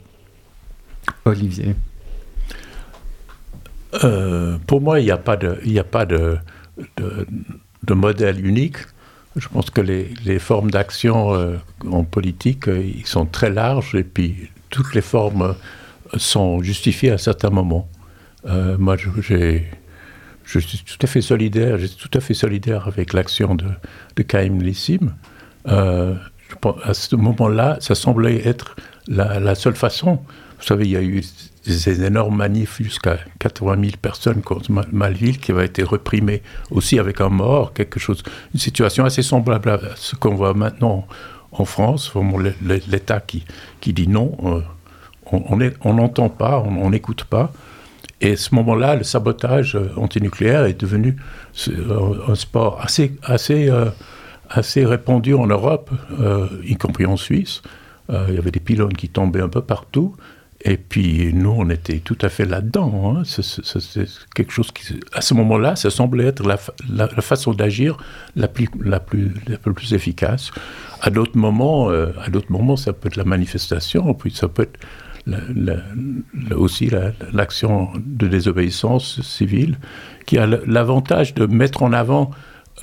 Olivier. 1.25 1.75
Euh, 4.03 4.57
pour 4.67 4.81
moi, 4.81 4.99
il 4.99 5.05
n'y 5.05 5.11
a 5.11 5.17
pas 5.17 5.35
de, 5.35 6.37
modèle 7.89 8.45
unique. 8.45 8.77
Je 9.35 9.47
pense 9.47 9.69
que 9.69 9.81
les, 9.81 10.13
les 10.25 10.39
formes 10.39 10.71
d'action 10.71 11.33
euh, 11.33 11.55
en 11.89 12.03
politique, 12.03 12.67
euh, 12.67 12.81
ils 12.83 13.05
sont 13.05 13.25
très 13.25 13.49
larges 13.49 13.95
et 13.95 14.03
puis 14.03 14.49
toutes 14.69 14.93
les 14.93 15.01
formes 15.01 15.55
sont 16.17 16.61
justifiées 16.61 17.11
à 17.11 17.17
certains 17.17 17.49
moments. 17.49 17.89
Euh, 18.45 18.77
moi, 18.77 18.97
je, 18.97 19.09
je, 19.21 20.59
suis 20.59 20.83
tout 20.83 20.97
à 21.01 21.07
fait 21.07 21.21
solidaire, 21.21 21.77
je 21.77 21.87
tout 21.87 22.09
à 22.13 22.19
fait 22.19 22.33
solidaire 22.33 22.87
avec 22.87 23.13
l'action 23.13 23.55
de, 23.55 23.65
de 24.15 24.23
Kaïm 24.23 24.61
Lissim. 24.61 25.13
Euh, 25.67 26.15
à 26.83 26.93
ce 26.93 27.15
moment-là, 27.15 27.77
ça 27.79 27.95
semblait 27.95 28.45
être 28.47 28.75
la, 29.07 29.55
seule 29.55 29.75
façon. 29.75 30.19
Vous 30.59 30.65
savez, 30.65 30.85
il 30.85 30.91
y 30.91 30.97
a 30.97 31.01
eu 31.01 31.23
des 31.65 32.03
énormes 32.03 32.35
manifs 32.35 32.81
jusqu'à 32.81 33.19
80 33.39 33.81
000 33.81 33.91
personnes 34.01 34.41
contre 34.41 34.71
Ma- 34.71 34.85
Malville 34.91 35.39
qui 35.39 35.51
avaient 35.51 35.65
été 35.65 35.83
reprimées 35.83 36.41
aussi 36.71 36.99
avec 36.99 37.21
un 37.21 37.29
mort, 37.29 37.73
quelque 37.73 37.99
chose, 37.99 38.23
une 38.53 38.59
situation 38.59 39.05
assez 39.05 39.21
semblable 39.21 39.69
à 39.69 39.79
ce 39.95 40.15
qu'on 40.15 40.35
voit 40.35 40.53
maintenant 40.53 41.07
en 41.51 41.65
France, 41.65 42.11
vraiment 42.13 42.37
l'État 42.61 43.19
qui, 43.19 43.43
qui 43.79 43.93
dit 43.93 44.07
non, 44.07 44.35
euh, 44.43 44.61
on- 45.31 45.93
n'entend 45.93 46.29
pas, 46.29 46.59
on 46.59 46.89
n'écoute 46.89 47.23
pas. 47.25 47.51
Et 48.19 48.35
ce 48.35 48.53
moment-là, 48.55 48.95
le 48.95 49.03
sabotage 49.03 49.75
euh, 49.75 49.89
antinucléaire 49.97 50.65
est 50.65 50.79
devenu 50.79 51.15
ce- 51.53 51.71
un, 52.29 52.35
sport 52.35 52.79
assez, 52.81 53.13
assez, 53.23 53.69
euh, 53.69 53.85
assez 54.49 54.85
répandu 54.85 55.33
en 55.33 55.47
Europe, 55.47 55.89
euh, 56.19 56.47
y 56.63 56.75
compris 56.75 57.05
en 57.05 57.17
Suisse. 57.17 57.61
Euh, 58.11 58.25
il 58.29 58.35
y 58.35 58.37
avait 58.37 58.51
des 58.51 58.59
pylônes 58.59 58.93
qui 58.93 59.09
tombaient 59.09 59.41
un 59.41 59.49
peu 59.49 59.61
partout. 59.61 60.15
Et 60.63 60.77
puis 60.77 61.31
nous, 61.33 61.49
on 61.57 61.67
était 61.71 61.97
tout 61.99 62.17
à 62.21 62.29
fait 62.29 62.45
là-dedans. 62.45 63.15
hein. 63.17 63.23
C'est- 63.25 64.05
quelque 64.35 64.51
chose 64.51 64.69
qui, 64.71 64.99
à 65.13 65.21
ce 65.21 65.33
moment-là, 65.33 65.75
ça 65.75 65.89
semblait 65.89 66.25
être 66.25 66.45
la, 66.45 66.57
fa- 66.57 66.73
la- 66.93 67.09
la 67.15 67.21
façon 67.23 67.53
d'agir 67.53 67.97
la 68.35 68.47
plus, 68.47 68.69
la, 68.83 68.99
plus, 68.99 69.33
la 69.47 69.57
plus 69.57 69.93
efficace. 69.93 70.51
À 71.01 71.09
d'autres 71.09 71.35
moments, 71.37 71.89
euh, 71.89 72.11
à 72.23 72.29
d'autres 72.29 72.51
moments, 72.51 72.75
ça 72.75 72.93
peut 72.93 73.07
être 73.07 73.15
la 73.15 73.23
manifestation, 73.23 74.13
puis 74.13 74.29
ça 74.31 74.47
peut 74.47 74.61
être 74.63 74.79
aussi 76.55 76.87
la- 76.87 77.11
l'action 77.31 77.91
de 77.97 78.27
désobéissance 78.27 79.21
civile, 79.21 79.77
qui 80.25 80.37
a 80.37 80.45
l'avantage 80.47 81.33
de 81.33 81.45
mettre 81.45 81.83
en 81.83 81.93
avant 81.93 82.31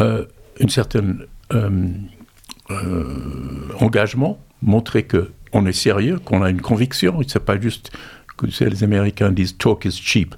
euh, 0.01 0.25
une 0.61 0.69
certaine 0.69 1.25
euh, 1.53 1.71
euh, 2.71 3.69
engagement, 3.81 4.39
montrer 4.63 5.05
que 5.05 5.31
on 5.53 5.65
est 5.67 5.73
sérieux, 5.73 6.19
qu'on 6.19 6.43
a 6.43 6.51
une 6.51 6.61
conviction. 6.61 7.21
C'est 7.27 7.45
pas 7.45 7.59
juste 7.59 7.91
que 8.37 8.47
tu 8.47 8.69
les 8.69 8.85
Américains 8.85 9.33
disent 9.33 9.57
talk 9.57 9.85
is 9.87 9.93
cheap. 9.93 10.35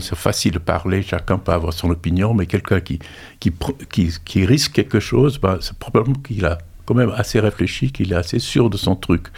C'est 0.00 0.16
facile 0.16 0.52
de 0.52 0.58
parler, 0.58 1.02
chacun 1.02 1.38
peut 1.38 1.52
avoir 1.52 1.72
son 1.72 1.88
opinion, 1.88 2.34
mais 2.34 2.44
quelqu'un 2.44 2.80
qui, 2.80 2.98
qui, 3.40 3.52
qui 4.24 4.44
risque 4.44 4.72
quelque 4.72 5.00
chose, 5.00 5.38
ben, 5.40 5.56
c'est 5.62 5.78
probablement 5.78 6.16
qu'il 6.16 6.44
a 6.44 6.58
quand 6.84 6.94
même 6.94 7.12
assez 7.16 7.40
réfléchi, 7.40 7.90
qu'il 7.90 8.12
est 8.12 8.16
assez 8.16 8.38
sûr 8.38 8.68
de 8.68 8.76
son 8.76 8.96
truc. 8.96 9.28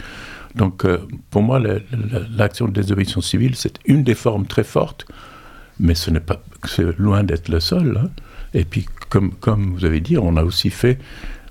Donc, 0.55 0.85
euh, 0.85 0.99
pour 1.31 1.43
moi, 1.43 1.61
l'action 2.37 2.67
de 2.67 2.73
désobéissance 2.73 3.29
civile, 3.29 3.55
c'est 3.55 3.79
une 3.85 4.03
des 4.03 4.15
formes 4.15 4.47
très 4.47 4.65
fortes, 4.65 5.07
mais 5.79 5.95
ce 5.95 6.11
n'est 6.11 6.21
pas, 6.21 6.43
loin 6.99 7.23
d'être 7.23 7.49
le 7.49 7.61
seul. 7.61 7.99
hein. 8.03 8.11
Et 8.55 8.65
puis, 8.65 8.87
comme, 9.09 9.75
vous 9.75 9.85
avez 9.85 10.01
dit, 10.01 10.19
on 10.19 10.37
a 10.37 10.45
aussi 10.45 10.71
fait. 10.71 10.99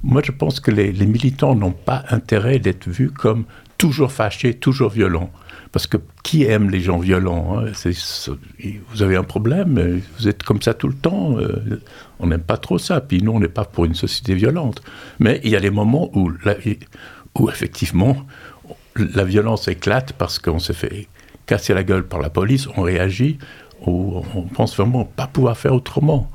Moi, 0.03 0.21
je 0.23 0.31
pense 0.31 0.59
que 0.59 0.71
les, 0.71 0.91
militants 1.05 1.55
n'ont 1.55 1.71
pas 1.71 2.03
intérêt 2.09 2.59
d'être 2.59 2.87
vus 2.87 3.11
comme 3.11 3.45
toujours 3.77 4.11
fâchés, 4.11 4.53
toujours 4.53 4.89
violents. 4.89 5.31
Parce 5.71 5.87
que 5.87 5.97
qui 6.23 6.43
aime 6.45 6.69
les 6.69 6.81
gens 6.81 6.97
violents 6.97 7.59
hein? 7.59 7.71
Vous 8.91 9.03
avez 9.03 9.15
un 9.15 9.23
problème, 9.23 9.77
euh, 9.77 9.99
vous 10.17 10.27
êtes 10.27 10.41
comme 10.41 10.61
ça 10.61 10.73
tout 10.73 10.87
le 10.87 10.95
temps. 10.95 11.37
euh, 11.37 11.79
on 12.19 12.27
n'aime 12.27 12.41
pas 12.41 12.57
trop 12.57 12.77
ça. 12.77 13.01
Puis 13.01 13.21
nous, 13.21 13.31
on 13.31 13.39
n'est 13.39 13.47
pas 13.47 13.65
pour 13.65 13.85
une 13.85 13.93
société 13.93 14.33
violente. 14.33 14.81
Mais 15.19 15.39
il 15.43 15.51
y 15.51 15.55
a 15.55 15.59
des 15.59 15.69
moments 15.69 16.09
où, 16.17 16.31
où 17.35 17.49
effectivement, 17.49 18.25
la 18.95 19.23
violence 19.23 19.67
éclate 19.67 20.13
parce 20.13 20.39
qu'on 20.39 20.59
s'est 20.59 20.73
fait 20.73 21.07
casser 21.45 21.73
la 21.73 21.83
gueule 21.83 22.07
par 22.07 22.19
la 22.19 22.29
police, 22.29 22.67
on 22.77 22.81
réagit, 22.81 23.37
ou 23.85 24.21
on 24.35 24.43
pense 24.43 24.75
vraiment 24.75 25.05
pas 25.05 25.27
pouvoir 25.27 25.57
faire 25.57 25.73
autrement. 25.73 26.29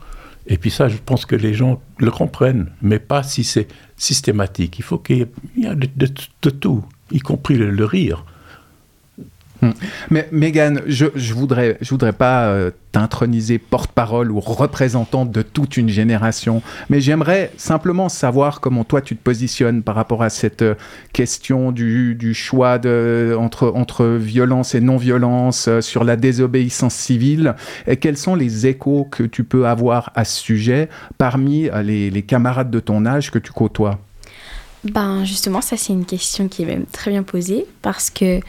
Et 0.46 0.58
puis 0.58 0.70
ça, 0.70 0.88
je 0.88 0.96
pense 0.98 1.24
que 1.24 1.36
les 1.36 1.54
gens 1.54 1.80
le 1.98 2.10
comprennent, 2.10 2.70
mais 2.82 2.98
pas 2.98 3.22
si 3.22 3.44
c'est 3.44 3.68
systématique. 3.96 4.78
Il 4.78 4.82
faut 4.82 4.98
qu'il 4.98 5.28
y 5.56 5.66
ait 5.66 5.74
de, 5.74 6.50
tout, 6.50 6.84
y 7.10 7.20
compris 7.20 7.56
le 7.56 7.84
rire. 7.84 8.24
Hmm. 9.64 9.72
Mais 10.10 10.28
Megan, 10.30 10.82
je, 10.86 11.06
je 11.14 11.32
voudrais, 11.32 11.78
je 11.80 11.88
voudrais 11.88 12.12
pas 12.12 12.48
euh, 12.48 12.70
t'introniser 12.92 13.58
porte-parole 13.58 14.30
ou 14.30 14.40
représentante 14.40 15.30
de 15.30 15.40
toute 15.40 15.78
une 15.78 15.88
génération, 15.88 16.60
mais 16.90 17.00
j'aimerais 17.00 17.50
simplement 17.56 18.10
savoir 18.10 18.60
comment 18.60 18.84
toi 18.84 19.00
tu 19.00 19.16
te 19.16 19.22
positionnes 19.22 19.82
par 19.82 19.94
rapport 19.94 20.22
à 20.22 20.28
cette 20.28 20.60
euh, 20.60 20.74
question 21.14 21.72
du, 21.72 22.14
du 22.14 22.34
choix 22.34 22.78
de, 22.78 23.34
entre, 23.38 23.72
entre 23.74 24.04
violence 24.06 24.74
et 24.74 24.82
non-violence 24.82 25.66
euh, 25.68 25.80
sur 25.80 26.04
la 26.04 26.16
désobéissance 26.16 26.94
civile, 26.94 27.54
et 27.86 27.96
quels 27.96 28.18
sont 28.18 28.34
les 28.34 28.66
échos 28.66 29.08
que 29.10 29.22
tu 29.22 29.44
peux 29.44 29.66
avoir 29.66 30.12
à 30.14 30.26
ce 30.26 30.38
sujet 30.38 30.90
parmi 31.16 31.70
euh, 31.70 31.80
les, 31.80 32.10
les 32.10 32.22
camarades 32.22 32.70
de 32.70 32.80
ton 32.80 33.06
âge 33.06 33.30
que 33.30 33.38
tu 33.38 33.50
côtoies? 33.50 33.98
Ben 34.84 35.24
justement, 35.24 35.62
ça 35.62 35.78
c'est 35.78 35.94
une 35.94 36.04
question 36.04 36.48
qui 36.48 36.62
est 36.62 36.66
même 36.66 36.84
très 36.84 37.10
bien 37.10 37.22
posée 37.22 37.64
parce 37.80 38.10
que 38.10 38.40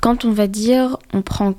quand 0.00 0.24
on 0.24 0.32
va 0.32 0.46
dire, 0.46 0.96
on 1.12 1.22
prend 1.22 1.54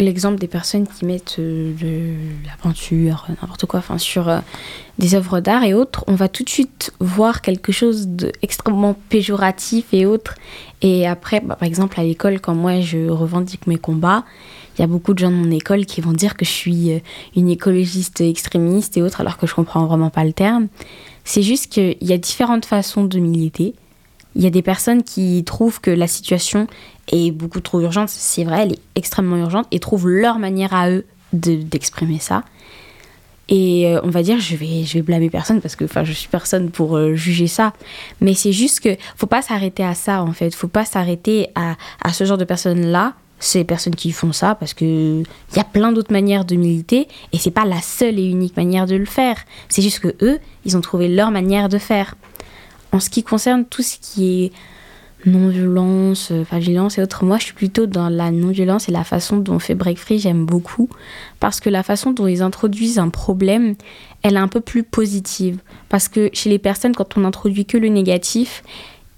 l'exemple 0.00 0.38
des 0.38 0.48
personnes 0.48 0.86
qui 0.86 1.04
mettent 1.04 1.36
euh, 1.38 1.72
le- 1.80 2.46
la 2.46 2.56
peinture, 2.62 3.26
n'importe 3.28 3.66
quoi, 3.66 3.80
enfin 3.80 3.98
sur 3.98 4.28
euh, 4.28 4.38
des 4.98 5.14
œuvres 5.14 5.40
d'art 5.40 5.64
et 5.64 5.74
autres, 5.74 6.02
on 6.06 6.14
va 6.14 6.28
tout 6.28 6.44
de 6.44 6.48
suite 6.48 6.92
voir 6.98 7.42
quelque 7.42 7.72
chose 7.72 8.08
d'extrêmement 8.08 8.94
péjoratif 9.10 9.86
et 9.92 10.06
autres. 10.06 10.34
Et 10.80 11.06
après, 11.06 11.40
bah, 11.40 11.56
par 11.56 11.68
exemple 11.68 12.00
à 12.00 12.04
l'école, 12.04 12.40
quand 12.40 12.54
moi 12.54 12.80
je 12.80 13.08
revendique 13.08 13.66
mes 13.66 13.76
combats, 13.78 14.24
il 14.78 14.80
y 14.80 14.84
a 14.84 14.86
beaucoup 14.86 15.12
de 15.12 15.18
gens 15.18 15.30
de 15.30 15.36
mon 15.36 15.50
école 15.50 15.84
qui 15.84 16.00
vont 16.00 16.12
dire 16.12 16.36
que 16.36 16.46
je 16.46 16.50
suis 16.50 16.92
euh, 16.92 16.98
une 17.36 17.48
écologiste 17.50 18.22
extrémiste 18.22 18.96
et 18.96 19.02
autres, 19.02 19.20
alors 19.20 19.36
que 19.36 19.46
je 19.46 19.54
comprends 19.54 19.84
vraiment 19.86 20.10
pas 20.10 20.24
le 20.24 20.32
terme. 20.32 20.68
C'est 21.24 21.42
juste 21.42 21.70
qu'il 21.70 21.96
y 22.00 22.12
a 22.12 22.18
différentes 22.18 22.64
façons 22.64 23.04
de 23.04 23.18
militer. 23.18 23.74
Il 24.34 24.42
y 24.42 24.46
a 24.46 24.50
des 24.50 24.62
personnes 24.62 25.02
qui 25.02 25.44
trouvent 25.44 25.80
que 25.80 25.90
la 25.90 26.06
situation 26.06 26.66
est 27.12 27.30
beaucoup 27.30 27.60
trop 27.60 27.80
urgente. 27.80 28.08
C'est 28.08 28.44
vrai, 28.44 28.62
elle 28.64 28.72
est 28.72 28.80
extrêmement 28.96 29.36
urgente 29.36 29.66
et 29.70 29.78
trouvent 29.78 30.08
leur 30.08 30.38
manière 30.38 30.74
à 30.74 30.90
eux 30.90 31.04
de- 31.32 31.62
d'exprimer 31.62 32.18
ça. 32.18 32.42
Et 33.48 33.86
euh, 33.88 34.00
on 34.04 34.08
va 34.10 34.22
dire, 34.22 34.38
je 34.40 34.56
vais, 34.56 34.84
je 34.84 34.94
vais 34.94 35.02
blâmer 35.02 35.28
personne 35.28 35.60
parce 35.60 35.76
que 35.76 35.84
enfin, 35.84 36.04
je 36.04 36.12
suis 36.12 36.28
personne 36.28 36.70
pour 36.70 36.96
euh, 36.96 37.14
juger 37.14 37.48
ça. 37.48 37.72
Mais 38.20 38.34
c'est 38.34 38.52
juste 38.52 38.80
que 38.80 38.96
faut 39.16 39.26
pas 39.26 39.42
s'arrêter 39.42 39.84
à 39.84 39.94
ça 39.94 40.22
en 40.22 40.32
fait. 40.32 40.54
Faut 40.54 40.68
pas 40.68 40.84
s'arrêter 40.84 41.48
à, 41.54 41.76
à 42.02 42.12
ce 42.12 42.24
genre 42.24 42.38
de 42.38 42.44
personnes-là, 42.44 43.14
ces 43.40 43.64
personnes 43.64 43.96
qui 43.96 44.12
font 44.12 44.32
ça, 44.32 44.54
parce 44.54 44.72
que 44.72 44.84
il 45.22 45.56
y 45.56 45.58
a 45.58 45.64
plein 45.64 45.92
d'autres 45.92 46.12
manières 46.12 46.44
de 46.44 46.54
militer 46.54 47.08
et 47.32 47.38
c'est 47.38 47.50
pas 47.50 47.64
la 47.64 47.82
seule 47.82 48.18
et 48.18 48.24
unique 48.24 48.56
manière 48.56 48.86
de 48.86 48.94
le 48.94 49.04
faire. 49.04 49.36
C'est 49.68 49.82
juste 49.82 49.98
que 49.98 50.14
eux, 50.24 50.38
ils 50.64 50.76
ont 50.76 50.80
trouvé 50.80 51.08
leur 51.08 51.30
manière 51.30 51.68
de 51.68 51.78
faire. 51.78 52.14
En 52.92 53.00
ce 53.00 53.10
qui 53.10 53.22
concerne 53.22 53.64
tout 53.64 53.82
ce 53.82 53.96
qui 54.00 54.44
est 54.44 54.52
non-violence, 55.24 56.30
euh, 56.32 56.42
enfin 56.42 56.58
violence 56.58 56.98
et 56.98 57.02
autres, 57.02 57.24
moi 57.24 57.38
je 57.38 57.44
suis 57.44 57.54
plutôt 57.54 57.86
dans 57.86 58.08
la 58.08 58.30
non-violence 58.30 58.88
et 58.88 58.92
la 58.92 59.04
façon 59.04 59.36
dont 59.36 59.58
fait 59.58 59.74
Break 59.74 59.98
Free, 59.98 60.18
j'aime 60.18 60.46
beaucoup. 60.46 60.88
Parce 61.40 61.60
que 61.60 61.70
la 61.70 61.82
façon 61.82 62.12
dont 62.12 62.26
ils 62.26 62.42
introduisent 62.42 62.98
un 62.98 63.08
problème, 63.08 63.74
elle 64.22 64.34
est 64.34 64.40
un 64.40 64.48
peu 64.48 64.60
plus 64.60 64.82
positive. 64.82 65.58
Parce 65.88 66.08
que 66.08 66.30
chez 66.32 66.50
les 66.50 66.58
personnes, 66.58 66.94
quand 66.94 67.16
on 67.16 67.24
introduit 67.24 67.66
que 67.66 67.78
le 67.78 67.88
négatif, 67.88 68.62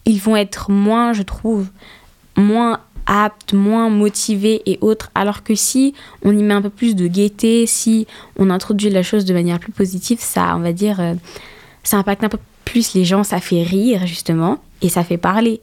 ils 0.04 0.20
vont 0.20 0.36
être 0.36 0.70
moins, 0.70 1.12
je 1.12 1.22
trouve, 1.22 1.68
moins 2.36 2.80
aptes, 3.06 3.52
moins 3.52 3.88
motivés 3.90 4.62
et 4.66 4.78
autres. 4.80 5.10
Alors 5.14 5.42
que 5.42 5.54
si 5.54 5.94
on 6.22 6.36
y 6.36 6.42
met 6.42 6.54
un 6.54 6.62
peu 6.62 6.70
plus 6.70 6.94
de 6.94 7.06
gaieté, 7.06 7.66
si 7.66 8.06
on 8.38 8.50
introduit 8.50 8.90
la 8.90 9.02
chose 9.02 9.24
de 9.24 9.34
manière 9.34 9.58
plus 9.58 9.72
positive, 9.72 10.18
ça, 10.20 10.54
on 10.56 10.60
va 10.60 10.72
dire, 10.72 11.00
euh, 11.00 11.14
ça 11.82 11.98
impacte 11.98 12.24
un 12.24 12.28
peu 12.28 12.38
plus 12.64 12.94
les 12.94 13.04
gens, 13.04 13.24
ça 13.24 13.40
fait 13.40 13.62
rire 13.62 14.06
justement, 14.06 14.58
et 14.82 14.88
ça 14.88 15.04
fait 15.04 15.18
parler. 15.18 15.60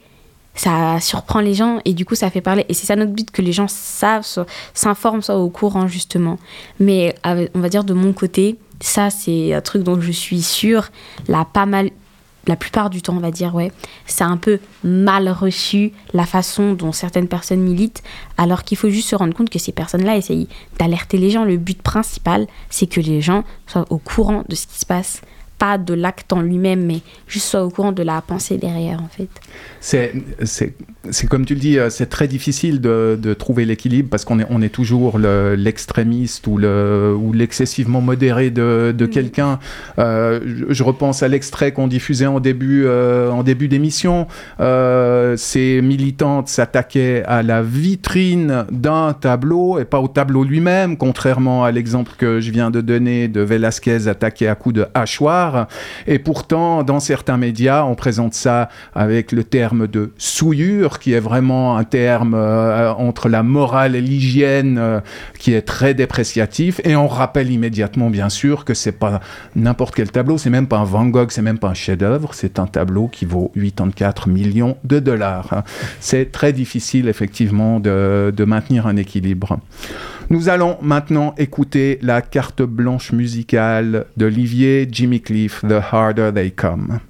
Ça 0.54 1.00
surprend 1.00 1.40
les 1.40 1.54
gens 1.54 1.80
et 1.86 1.94
du 1.94 2.06
coup 2.06 2.16
ça 2.16 2.30
fait 2.30 2.42
parler. 2.42 2.66
Et 2.70 2.74
c'est 2.74 2.86
ça 2.86 2.96
notre 2.96 3.14
but, 3.14 3.32
que 3.32 3.42
les 3.42 3.54
gens 3.54 3.68
savent, 3.68 4.28
s'informent, 4.74 5.22
soient 5.22 5.38
au 5.38 5.50
courant 5.50 5.88
justement. 5.88 6.38
Mais 6.80 7.16
on 7.24 7.60
va 7.60 7.70
dire 7.70 7.84
de 7.84 7.94
mon 7.94 8.14
côté, 8.14 8.58
ça 8.80 9.10
c'est 9.10 9.54
un 9.54 9.62
truc 9.62 9.84
dont 9.84 10.00
je 10.02 10.12
suis 10.12 10.42
sûre, 10.42 10.90
là 11.28 11.46
pas 11.52 11.66
mal, 11.66 11.90
la 12.48 12.56
plupart 12.56 12.90
du 12.90 13.02
temps 13.02 13.16
on 13.16 13.20
va 13.20 13.32
dire, 13.32 13.56
ouais, 13.56 13.72
c'est 14.08 14.24
un 14.24 14.38
peu 14.38 14.60
mal 14.84 15.30
reçu 15.30 15.94
la 16.14 16.26
façon 16.26 16.74
dont 16.74 16.92
certaines 16.92 17.28
personnes 17.28 17.62
militent, 17.62 18.04
alors 18.38 18.64
qu'il 18.64 18.78
faut 18.78 18.90
juste 18.90 19.10
se 19.10 19.16
rendre 19.16 19.34
compte 19.34 19.50
que 19.50 19.60
ces 19.60 19.72
personnes-là 19.72 20.18
essayent 20.18 20.48
d'alerter 20.80 21.18
les 21.18 21.30
gens. 21.30 21.46
Le 21.46 21.58
but 21.58 21.82
principal, 21.82 22.48
c'est 22.70 22.88
que 22.88 23.00
les 23.00 23.22
gens 23.22 23.44
soient 23.68 23.86
au 23.90 24.00
courant 24.00 24.44
de 24.50 24.56
ce 24.56 24.68
qui 24.68 24.80
se 24.80 24.86
passe. 24.86 25.22
Pas 25.66 25.78
de 25.78 25.94
l'acte 25.94 26.34
en 26.34 26.42
lui-même, 26.42 26.84
mais 26.84 27.02
juste 27.28 27.46
soient 27.46 27.64
au 27.64 27.70
courant 27.70 27.92
de 27.92 28.02
la 28.02 28.20
pensée 28.22 28.58
derrière, 28.58 29.00
en 29.00 29.10
fait. 29.16 29.30
C'est, 29.80 30.12
comme 31.30 31.46
tu 31.46 31.54
le 31.54 31.60
dis, 31.60 31.78
euh, 31.78 31.90
c'est 31.90 32.08
très 32.18 32.28
difficile 32.28 32.82
de, 32.82 33.18
de 33.22 33.34
trouver 33.36 33.66
l'équilibre 33.66 34.10
parce 34.10 34.26
qu'on 34.26 34.40
est, 34.40 34.48
on 34.50 34.62
est 34.62 34.70
toujours 34.70 35.20
le- 35.20 35.56
l'extrémiste 35.56 36.48
ou, 36.48 36.58
le, 36.58 37.16
ou 37.16 37.32
l'excessivement 37.34 38.02
modéré 38.02 38.50
de, 38.50 38.94
de 38.96 39.06
quelqu'un. 39.06 39.60
Euh, 40.00 40.40
je, 40.46 40.74
je 40.74 40.84
repense 40.84 41.22
à 41.22 41.28
l'extrait 41.28 41.72
qu'on 41.74 41.88
diffusait 41.88 42.28
en 42.28 42.40
début, 42.40 42.86
euh, 42.86 43.30
en 43.32 43.44
début 43.44 43.68
d'émission. 43.68 44.28
Euh, 44.60 45.36
ces 45.38 45.82
militantes 45.82 46.48
s'attaquaient 46.50 47.24
à 47.28 47.44
la 47.44 47.62
vitrine 47.62 48.66
d'un 48.72 49.14
tableau 49.14 49.80
et 49.80 49.86
pas 49.86 50.00
au 50.00 50.08
tableau 50.08 50.44
lui-même, 50.44 50.98
contrairement 50.98 51.64
à 51.64 51.72
l'exemple 51.72 52.14
que 52.18 52.40
je 52.40 52.52
viens 52.52 52.72
de 52.72 52.82
donner 52.82 53.28
de 53.28 53.42
Velasquez 53.42 54.08
attaqué 54.08 54.48
à 54.48 54.56
coups 54.56 54.76
de 54.76 54.86
hachoir. 54.96 55.51
Et 56.08 56.20
pourtant, 56.20 56.84
dans 56.84 57.00
certains 57.00 57.38
médias, 57.38 57.84
on 57.84 57.96
présente 57.96 58.34
ça 58.34 58.70
avec 58.94 59.32
le 59.32 59.44
terme 59.44 59.88
de 59.88 60.12
souillure, 60.18 61.00
qui 61.00 61.14
est 61.14 61.20
vraiment 61.20 61.78
un 61.78 61.84
terme 61.84 62.34
euh, 62.34 62.92
entre 62.94 63.30
la 63.30 63.44
morale 63.44 63.96
et 63.96 64.02
l'hygiène 64.02 64.78
euh, 64.78 65.00
qui 65.40 65.54
est 65.54 65.62
très 65.62 65.94
dépréciatif. 65.94 66.82
Et 66.84 66.96
on 66.96 67.08
rappelle 67.08 67.52
immédiatement, 67.52 68.10
bien 68.10 68.30
sûr, 68.30 68.66
que 68.66 68.74
c'est 68.74 68.92
pas 68.92 69.20
n'importe 69.56 69.96
quel 69.96 70.12
tableau, 70.12 70.38
c'est 70.38 70.50
même 70.50 70.68
pas 70.68 70.78
un 70.78 70.84
Van 70.84 71.06
Gogh, 71.06 71.32
c'est 71.32 71.42
même 71.42 71.60
pas 71.60 71.70
un 71.70 71.74
chef-d'œuvre, 71.74 72.34
c'est 72.34 72.60
un 72.60 72.68
tableau 72.68 73.08
qui 73.08 73.26
vaut 73.26 73.52
84 73.56 74.28
millions 74.28 74.78
de 74.84 75.00
dollars. 75.00 75.64
C'est 76.00 76.32
très 76.32 76.54
difficile, 76.54 77.08
effectivement, 77.08 77.80
de 77.80 78.46
maintenir 78.46 78.88
un 78.88 78.96
équilibre. 78.96 79.60
Nous 80.32 80.48
allons 80.48 80.78
maintenant 80.82 81.36
écouter 81.38 82.00
la 82.02 82.22
carte 82.22 82.62
blanche 82.62 83.12
musicale 83.12 84.06
d'Olivier 84.16 84.88
Jimmy 84.90 85.20
Cliff, 85.20 85.60
The 85.68 85.84
Harder 85.92 86.32
They 86.34 86.52
Come. 86.52 87.02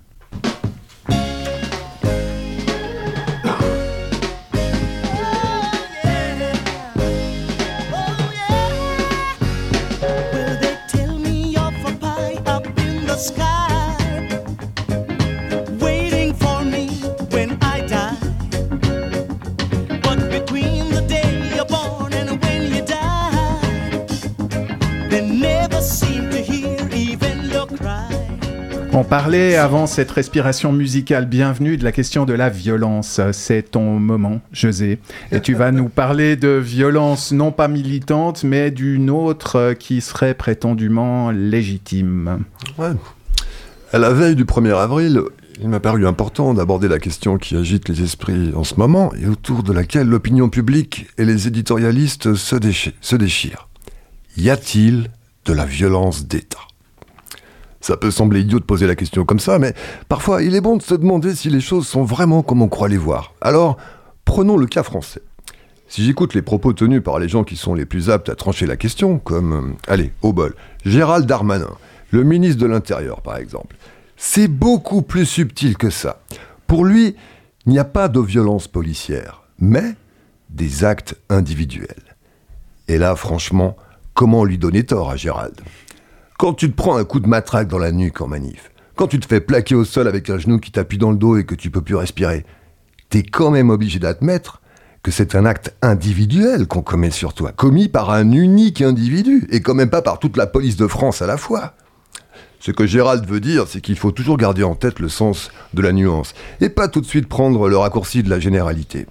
Parlait 29.11 29.57
avant 29.57 29.87
cette 29.87 30.09
respiration 30.09 30.71
musicale 30.71 31.25
bienvenue 31.25 31.75
de 31.75 31.83
la 31.83 31.91
question 31.91 32.23
de 32.23 32.31
la 32.31 32.47
violence. 32.47 33.19
C'est 33.33 33.71
ton 33.71 33.99
moment, 33.99 34.39
José. 34.53 34.99
Et 35.33 35.41
tu 35.41 35.53
vas 35.53 35.73
nous 35.73 35.89
parler 35.89 36.37
de 36.37 36.47
violence 36.47 37.33
non 37.33 37.51
pas 37.51 37.67
militante, 37.67 38.45
mais 38.45 38.71
d'une 38.71 39.09
autre 39.09 39.73
qui 39.73 39.99
serait 39.99 40.33
prétendument 40.33 41.29
légitime. 41.29 42.45
Ouais. 42.77 42.93
À 43.91 43.99
la 43.99 44.11
veille 44.13 44.37
du 44.37 44.45
1er 44.45 44.77
avril, 44.77 45.19
il 45.61 45.67
m'a 45.67 45.81
paru 45.81 46.07
important 46.07 46.53
d'aborder 46.53 46.87
la 46.87 46.97
question 46.97 47.37
qui 47.37 47.57
agite 47.57 47.89
les 47.89 48.03
esprits 48.03 48.53
en 48.55 48.63
ce 48.63 48.75
moment 48.75 49.11
et 49.15 49.27
autour 49.27 49.63
de 49.63 49.73
laquelle 49.73 50.07
l'opinion 50.07 50.47
publique 50.47 51.07
et 51.17 51.25
les 51.25 51.49
éditorialistes 51.49 52.33
se 52.35 52.55
déchirent. 53.17 53.67
Y 54.37 54.49
a-t-il 54.49 55.09
de 55.43 55.51
la 55.51 55.65
violence 55.65 56.27
d'État? 56.27 56.59
Ça 57.81 57.97
peut 57.97 58.11
sembler 58.11 58.41
idiot 58.41 58.59
de 58.59 58.63
poser 58.63 58.87
la 58.87 58.95
question 58.95 59.25
comme 59.25 59.39
ça, 59.39 59.59
mais 59.59 59.73
parfois 60.07 60.43
il 60.43 60.55
est 60.55 60.61
bon 60.61 60.77
de 60.77 60.81
se 60.81 60.93
demander 60.93 61.35
si 61.35 61.49
les 61.49 61.61
choses 61.61 61.87
sont 61.87 62.03
vraiment 62.03 62.43
comme 62.43 62.61
on 62.61 62.67
croit 62.67 62.89
les 62.89 62.97
voir. 62.97 63.33
Alors, 63.41 63.77
prenons 64.23 64.57
le 64.57 64.67
cas 64.67 64.83
français. 64.83 65.21
Si 65.87 66.05
j'écoute 66.05 66.33
les 66.33 66.41
propos 66.41 66.71
tenus 66.71 67.03
par 67.03 67.19
les 67.19 67.27
gens 67.27 67.43
qui 67.43 67.57
sont 67.57 67.73
les 67.73 67.85
plus 67.85 68.09
aptes 68.09 68.29
à 68.29 68.35
trancher 68.35 68.65
la 68.65 68.77
question, 68.77 69.19
comme, 69.19 69.53
euh, 69.53 69.91
allez, 69.91 70.13
au 70.21 70.31
bol, 70.31 70.55
Gérald 70.85 71.25
Darmanin, 71.25 71.75
le 72.11 72.23
ministre 72.23 72.61
de 72.61 72.67
l'Intérieur 72.67 73.21
par 73.21 73.37
exemple, 73.37 73.75
c'est 74.15 74.47
beaucoup 74.47 75.01
plus 75.01 75.25
subtil 75.25 75.75
que 75.75 75.89
ça. 75.89 76.21
Pour 76.67 76.85
lui, 76.85 77.15
il 77.65 77.71
n'y 77.71 77.79
a 77.79 77.83
pas 77.83 78.07
de 78.07 78.19
violence 78.19 78.67
policière, 78.67 79.41
mais 79.59 79.95
des 80.49 80.83
actes 80.83 81.15
individuels. 81.29 82.15
Et 82.87 82.97
là, 82.97 83.15
franchement, 83.15 83.75
comment 84.13 84.45
lui 84.45 84.57
donner 84.57 84.83
tort 84.83 85.09
à 85.09 85.15
Gérald? 85.15 85.59
Quand 86.41 86.55
tu 86.55 86.71
te 86.71 86.75
prends 86.75 86.97
un 86.97 87.03
coup 87.03 87.19
de 87.19 87.27
matraque 87.27 87.67
dans 87.67 87.77
la 87.77 87.91
nuque 87.91 88.19
en 88.19 88.27
manif, 88.27 88.71
quand 88.95 89.05
tu 89.05 89.19
te 89.19 89.27
fais 89.27 89.41
plaquer 89.41 89.75
au 89.75 89.85
sol 89.85 90.07
avec 90.07 90.27
un 90.31 90.39
genou 90.39 90.57
qui 90.57 90.71
t'appuie 90.71 90.97
dans 90.97 91.11
le 91.11 91.17
dos 91.17 91.37
et 91.37 91.43
que 91.43 91.53
tu 91.53 91.69
peux 91.69 91.83
plus 91.83 91.93
respirer, 91.93 92.47
t'es 93.11 93.21
quand 93.21 93.51
même 93.51 93.69
obligé 93.69 93.99
d'admettre 93.99 94.59
que 95.03 95.11
c'est 95.11 95.35
un 95.35 95.45
acte 95.45 95.75
individuel 95.83 96.65
qu'on 96.65 96.81
commet 96.81 97.11
sur 97.11 97.35
toi, 97.35 97.51
commis 97.51 97.89
par 97.89 98.09
un 98.09 98.31
unique 98.31 98.81
individu, 98.81 99.47
et 99.51 99.61
quand 99.61 99.75
même 99.75 99.91
pas 99.91 100.01
par 100.01 100.17
toute 100.17 100.35
la 100.35 100.47
police 100.47 100.77
de 100.77 100.87
France 100.87 101.21
à 101.21 101.27
la 101.27 101.37
fois. 101.37 101.75
Ce 102.59 102.71
que 102.71 102.87
Gérald 102.87 103.23
veut 103.27 103.39
dire, 103.39 103.67
c'est 103.67 103.79
qu'il 103.79 103.99
faut 103.99 104.11
toujours 104.11 104.37
garder 104.37 104.63
en 104.63 104.73
tête 104.73 104.97
le 104.97 105.09
sens 105.09 105.51
de 105.75 105.83
la 105.83 105.91
nuance, 105.91 106.33
et 106.59 106.69
pas 106.69 106.87
tout 106.87 107.01
de 107.01 107.05
suite 107.05 107.29
prendre 107.29 107.69
le 107.69 107.77
raccourci 107.77 108.23
de 108.23 108.31
la 108.31 108.39
généralité. 108.39 109.05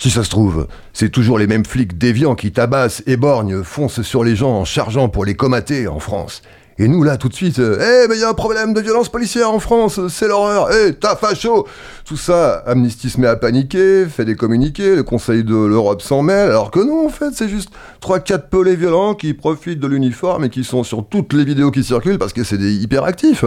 Si 0.00 0.10
ça 0.10 0.24
se 0.24 0.30
trouve, 0.30 0.66
c'est 0.94 1.10
toujours 1.10 1.38
les 1.38 1.46
mêmes 1.46 1.66
flics 1.66 1.98
déviants 1.98 2.34
qui 2.34 2.52
tabassent, 2.52 3.02
éborgnent, 3.06 3.62
foncent 3.62 4.00
sur 4.00 4.24
les 4.24 4.34
gens 4.34 4.52
en 4.52 4.64
chargeant 4.64 5.10
pour 5.10 5.26
les 5.26 5.34
comater 5.34 5.88
en 5.88 5.98
France. 5.98 6.40
Et 6.80 6.88
nous, 6.88 7.02
là, 7.02 7.18
tout 7.18 7.28
de 7.28 7.34
suite, 7.34 7.58
euh, 7.58 7.76
eh, 7.78 8.08
mais 8.08 8.14
il 8.16 8.20
y 8.22 8.24
a 8.24 8.30
un 8.30 8.34
problème 8.34 8.72
de 8.72 8.80
violence 8.80 9.10
policière 9.10 9.52
en 9.52 9.58
France, 9.58 10.00
c'est 10.08 10.26
l'horreur, 10.26 10.70
eh, 10.72 10.94
t'as 10.94 11.14
facho 11.14 11.68
Tout 12.06 12.16
ça, 12.16 12.62
Amnesty 12.66 13.10
se 13.10 13.20
met 13.20 13.26
à 13.26 13.36
paniquer, 13.36 14.06
fait 14.06 14.24
des 14.24 14.34
communiqués, 14.34 14.96
le 14.96 15.02
Conseil 15.02 15.44
de 15.44 15.54
l'Europe 15.54 16.00
s'en 16.00 16.22
mêle, 16.22 16.48
alors 16.48 16.70
que 16.70 16.80
non, 16.80 17.04
en 17.04 17.10
fait, 17.10 17.32
c'est 17.34 17.50
juste 17.50 17.68
3-4 18.00 18.48
pelés 18.48 18.76
violents 18.76 19.14
qui 19.14 19.34
profitent 19.34 19.78
de 19.78 19.86
l'uniforme 19.88 20.44
et 20.44 20.48
qui 20.48 20.64
sont 20.64 20.82
sur 20.82 21.06
toutes 21.06 21.34
les 21.34 21.44
vidéos 21.44 21.70
qui 21.70 21.84
circulent 21.84 22.16
parce 22.16 22.32
que 22.32 22.44
c'est 22.44 22.56
des 22.56 22.72
hyperactifs. 22.72 23.44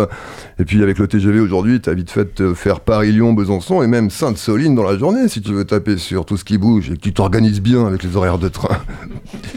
Et 0.59 0.63
puis, 0.63 0.83
avec 0.83 0.99
le 0.99 1.07
TGV 1.07 1.39
aujourd'hui, 1.39 1.81
t'as 1.81 1.95
vite 1.95 2.11
fait 2.11 2.39
de 2.39 2.53
faire 2.53 2.81
Paris-Lyon, 2.81 3.33
Besançon 3.33 3.81
et 3.81 3.87
même 3.87 4.11
Sainte-Soline 4.11 4.75
dans 4.75 4.83
la 4.83 4.95
journée 4.95 5.27
si 5.27 5.41
tu 5.41 5.53
veux 5.53 5.65
taper 5.65 5.97
sur 5.97 6.25
tout 6.25 6.37
ce 6.37 6.45
qui 6.45 6.59
bouge 6.59 6.91
et 6.91 6.97
que 6.97 7.01
tu 7.01 7.13
t'organises 7.13 7.61
bien 7.61 7.87
avec 7.87 8.03
les 8.03 8.15
horaires 8.15 8.37
de 8.37 8.49
train. 8.49 8.77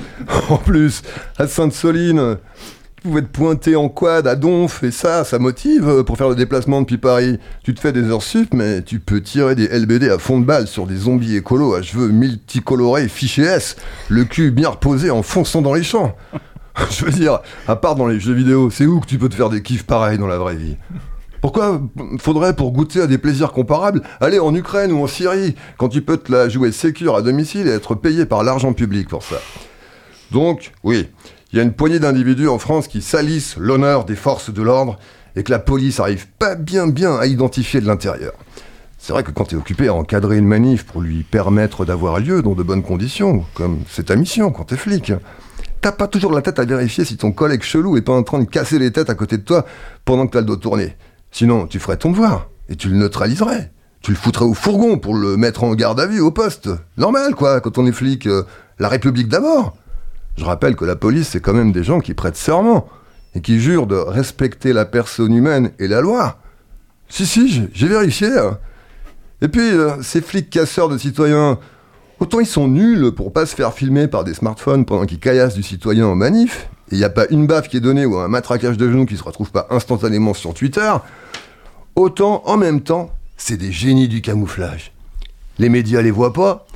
en 0.49 0.57
plus, 0.57 1.03
à 1.37 1.47
Sainte-Soline, 1.47 2.39
pouvais 3.07 3.23
te 3.23 3.29
pointer 3.29 3.77
en 3.77 3.89
quad 3.89 4.27
à 4.27 4.35
Donf, 4.35 4.83
et 4.83 4.91
ça, 4.91 5.25
ça 5.25 5.39
motive 5.39 5.89
euh, 5.89 6.03
pour 6.03 6.17
faire 6.17 6.29
le 6.29 6.35
déplacement 6.35 6.81
depuis 6.81 6.99
Paris. 6.99 7.39
Tu 7.63 7.75
te 7.75 7.81
fais 7.81 7.93
des 7.93 8.03
heures 8.11 8.23
sup, 8.23 8.53
mais 8.53 8.83
tu 8.83 8.99
peux 8.99 9.21
tirer 9.21 9.55
des 9.55 9.69
LBD 9.69 10.11
à 10.11 10.19
fond 10.19 10.41
de 10.41 10.45
balle 10.45 10.67
sur 10.67 10.87
des 10.87 10.97
zombies 10.97 11.37
écolos 11.37 11.75
à 11.75 11.83
cheveux 11.83 12.09
multicolorés 12.09 13.09
fichés 13.09 13.43
S, 13.43 13.77
le 14.09 14.25
cul 14.25 14.51
bien 14.51 14.71
reposé 14.71 15.11
en 15.11 15.23
fonçant 15.23 15.63
dans 15.63 15.75
les 15.75 15.83
champs. 15.83 16.17
Je 16.91 17.05
veux 17.05 17.13
dire, 17.13 17.39
à 17.69 17.77
part 17.77 17.95
dans 17.95 18.07
les 18.07 18.21
jeux 18.21 18.35
vidéo, 18.35 18.71
c'est 18.71 18.87
où 18.87 19.01
que 19.01 19.07
tu 19.07 19.19
peux 19.19 19.29
te 19.29 19.35
faire 19.35 19.51
des 19.51 19.63
kiffs 19.63 19.85
pareils 19.85 20.19
dans 20.19 20.27
la 20.27 20.39
vraie 20.39 20.57
vie? 20.57 20.77
Pourquoi 21.41 21.81
faudrait, 22.19 22.57
pour 22.57 22.73
goûter 22.73 23.01
à 23.01 23.07
des 23.07 23.19
plaisirs 23.19 23.53
comparables, 23.53 24.03
aller 24.21 24.39
en 24.39 24.55
Ukraine 24.55 24.91
ou 24.91 25.03
en 25.03 25.07
Syrie, 25.07 25.55
quand 25.79 25.89
tu 25.89 26.03
peux 26.03 26.17
te 26.17 26.33
la 26.33 26.49
jouer 26.49 26.73
sécure 26.73 27.15
à 27.15 27.23
domicile 27.23 27.69
et 27.69 27.71
être 27.71 27.95
payé 27.95 28.27
par 28.27 28.43
l'argent 28.43 28.73
public 28.73 29.09
pour 29.09 29.23
ça? 29.23 29.37
Donc, 30.33 30.73
oui, 30.83 31.09
il 31.53 31.57
y 31.57 31.61
a 31.61 31.63
une 31.63 31.73
poignée 31.73 31.99
d'individus 31.99 32.49
en 32.49 32.59
France 32.59 32.89
qui 32.89 33.03
salissent 33.03 33.57
l'honneur 33.57 34.05
des 34.05 34.17
forces 34.17 34.53
de 34.53 34.63
l'ordre 34.63 34.99
et 35.37 35.43
que 35.43 35.53
la 35.53 35.59
police 35.59 36.01
arrive 36.01 36.27
pas 36.39 36.55
bien 36.55 36.89
bien 36.89 37.17
à 37.17 37.27
identifier 37.27 37.81
de 37.81 37.87
l'intérieur. 37.87 38.33
C'est 38.99 39.13
vrai 39.13 39.23
que 39.23 39.31
quand 39.31 39.45
tu 39.45 39.55
es 39.55 39.59
occupé 39.59 39.89
à 39.89 39.95
encadrer 39.95 40.39
une 40.39 40.49
manif 40.49 40.85
pour 40.85 41.01
lui 41.01 41.23
permettre 41.23 41.85
d'avoir 41.85 42.19
lieu 42.19 42.43
dans 42.43 42.55
de 42.55 42.63
bonnes 42.63 42.83
conditions, 42.83 43.45
comme 43.55 43.81
c'est 43.89 44.07
ta 44.07 44.17
mission 44.17 44.51
quand 44.51 44.65
t'es 44.65 44.77
flic, 44.77 45.13
t'as 45.81 45.93
pas 45.93 46.09
toujours 46.09 46.33
la 46.33 46.43
tête 46.43 46.59
à 46.59 46.65
vérifier 46.65 47.05
si 47.05 47.17
ton 47.17 47.31
collègue 47.31 47.63
chelou 47.63 47.97
est 47.97 48.03
pas 48.03 48.15
en 48.15 48.25
train 48.25 48.41
de 48.41 48.45
casser 48.49 48.79
les 48.79 48.91
têtes 48.91 49.11
à 49.11 49.15
côté 49.15 49.37
de 49.37 49.43
toi 49.43 49.65
pendant 50.05 50.27
que 50.27 50.33
t'as 50.33 50.41
le 50.41 50.47
dos 50.47 50.57
tourné. 50.57 50.97
Sinon, 51.31 51.67
tu 51.67 51.79
ferais 51.79 51.99
ton 51.99 52.11
devoir 52.11 52.49
et 52.69 52.77
tu 52.77 52.89
le 52.89 52.97
neutraliserais. 52.97 53.71
Tu 54.01 54.11
le 54.11 54.17
foutrais 54.17 54.45
au 54.45 54.55
fourgon 54.55 54.99
pour 54.99 55.15
le 55.15 55.37
mettre 55.37 55.65
en 55.65 55.75
garde 55.75 56.01
à 56.01 56.07
vue 56.07 56.21
au 56.21 56.31
poste. 56.31 56.71
Normal, 56.97 57.35
quoi, 57.35 57.61
quand 57.61 57.79
on 57.79 57.87
est 57.87 57.93
flic. 57.93 58.27
euh, 58.27 58.43
la 58.79 58.89
République 58.89 59.29
d'abord. 59.29 59.77
Je 60.37 60.45
rappelle 60.45 60.77
que 60.77 60.85
la 60.85 60.97
police, 60.97 61.29
c'est 61.29 61.41
quand 61.41 61.55
même 61.55 61.73
des 61.73 61.83
gens 61.85 62.01
qui 62.01 62.15
prêtent 62.15 62.37
serment 62.37 62.87
et 63.35 63.41
qui 63.41 63.61
jurent 63.61 63.87
de 63.87 63.97
respecter 63.97 64.73
la 64.73 64.85
personne 64.85 65.35
humaine 65.35 65.71
et 65.79 65.89
la 65.89 66.01
loi. 66.01 66.39
Si, 67.09 67.27
si, 67.27 67.69
j'ai- 67.73 67.87
vérifié. 67.89 68.29
hein. 68.39 68.59
Et 69.43 69.49
puis, 69.49 69.61
euh, 69.71 70.03
ces 70.03 70.21
flics 70.21 70.51
casseurs 70.51 70.89
de 70.89 70.99
citoyens, 70.99 71.59
autant 72.21 72.41
ils 72.41 72.47
sont 72.47 72.69
nuls 72.69 73.13
pour 73.13 73.33
pas 73.33 73.47
se 73.47 73.55
faire 73.55 73.73
filmer 73.75 74.09
par 74.09 74.25
des 74.25 74.35
smartphones 74.35 74.85
pendant 74.85 75.05
qu'ils 75.07 75.19
caillassent 75.21 75.55
du 75.55 75.63
citoyen 75.63 76.07
en 76.07 76.15
manif, 76.15 76.69
et 76.91 76.95
il 76.95 76.99
n'y 76.99 77.05
a 77.05 77.11
pas 77.11 77.27
une 77.31 77.47
baffe 77.47 77.69
qui 77.69 77.77
est 77.77 77.81
donnée 77.81 78.07
ou 78.07 78.17
un 78.19 78.29
matraquage 78.29 78.77
de 78.77 78.91
genoux 78.91 79.07
qui 79.07 79.17
se 79.17 79.23
retrouve 79.23 79.51
pas 79.51 79.67
instantanément 79.71 80.35
sur 80.35 80.55
Twitter, 80.55 80.93
autant 81.95 82.43
en 82.47 82.57
même 82.57 82.81
temps, 82.81 83.11
c'est 83.37 83.57
des 83.57 83.73
génies 83.73 84.09
du 84.09 84.23
camouflage. 84.23 84.93
Les 85.59 85.69
médias 85.69 86.03
les 86.03 86.11
voient 86.11 86.33
pas, 86.33 86.67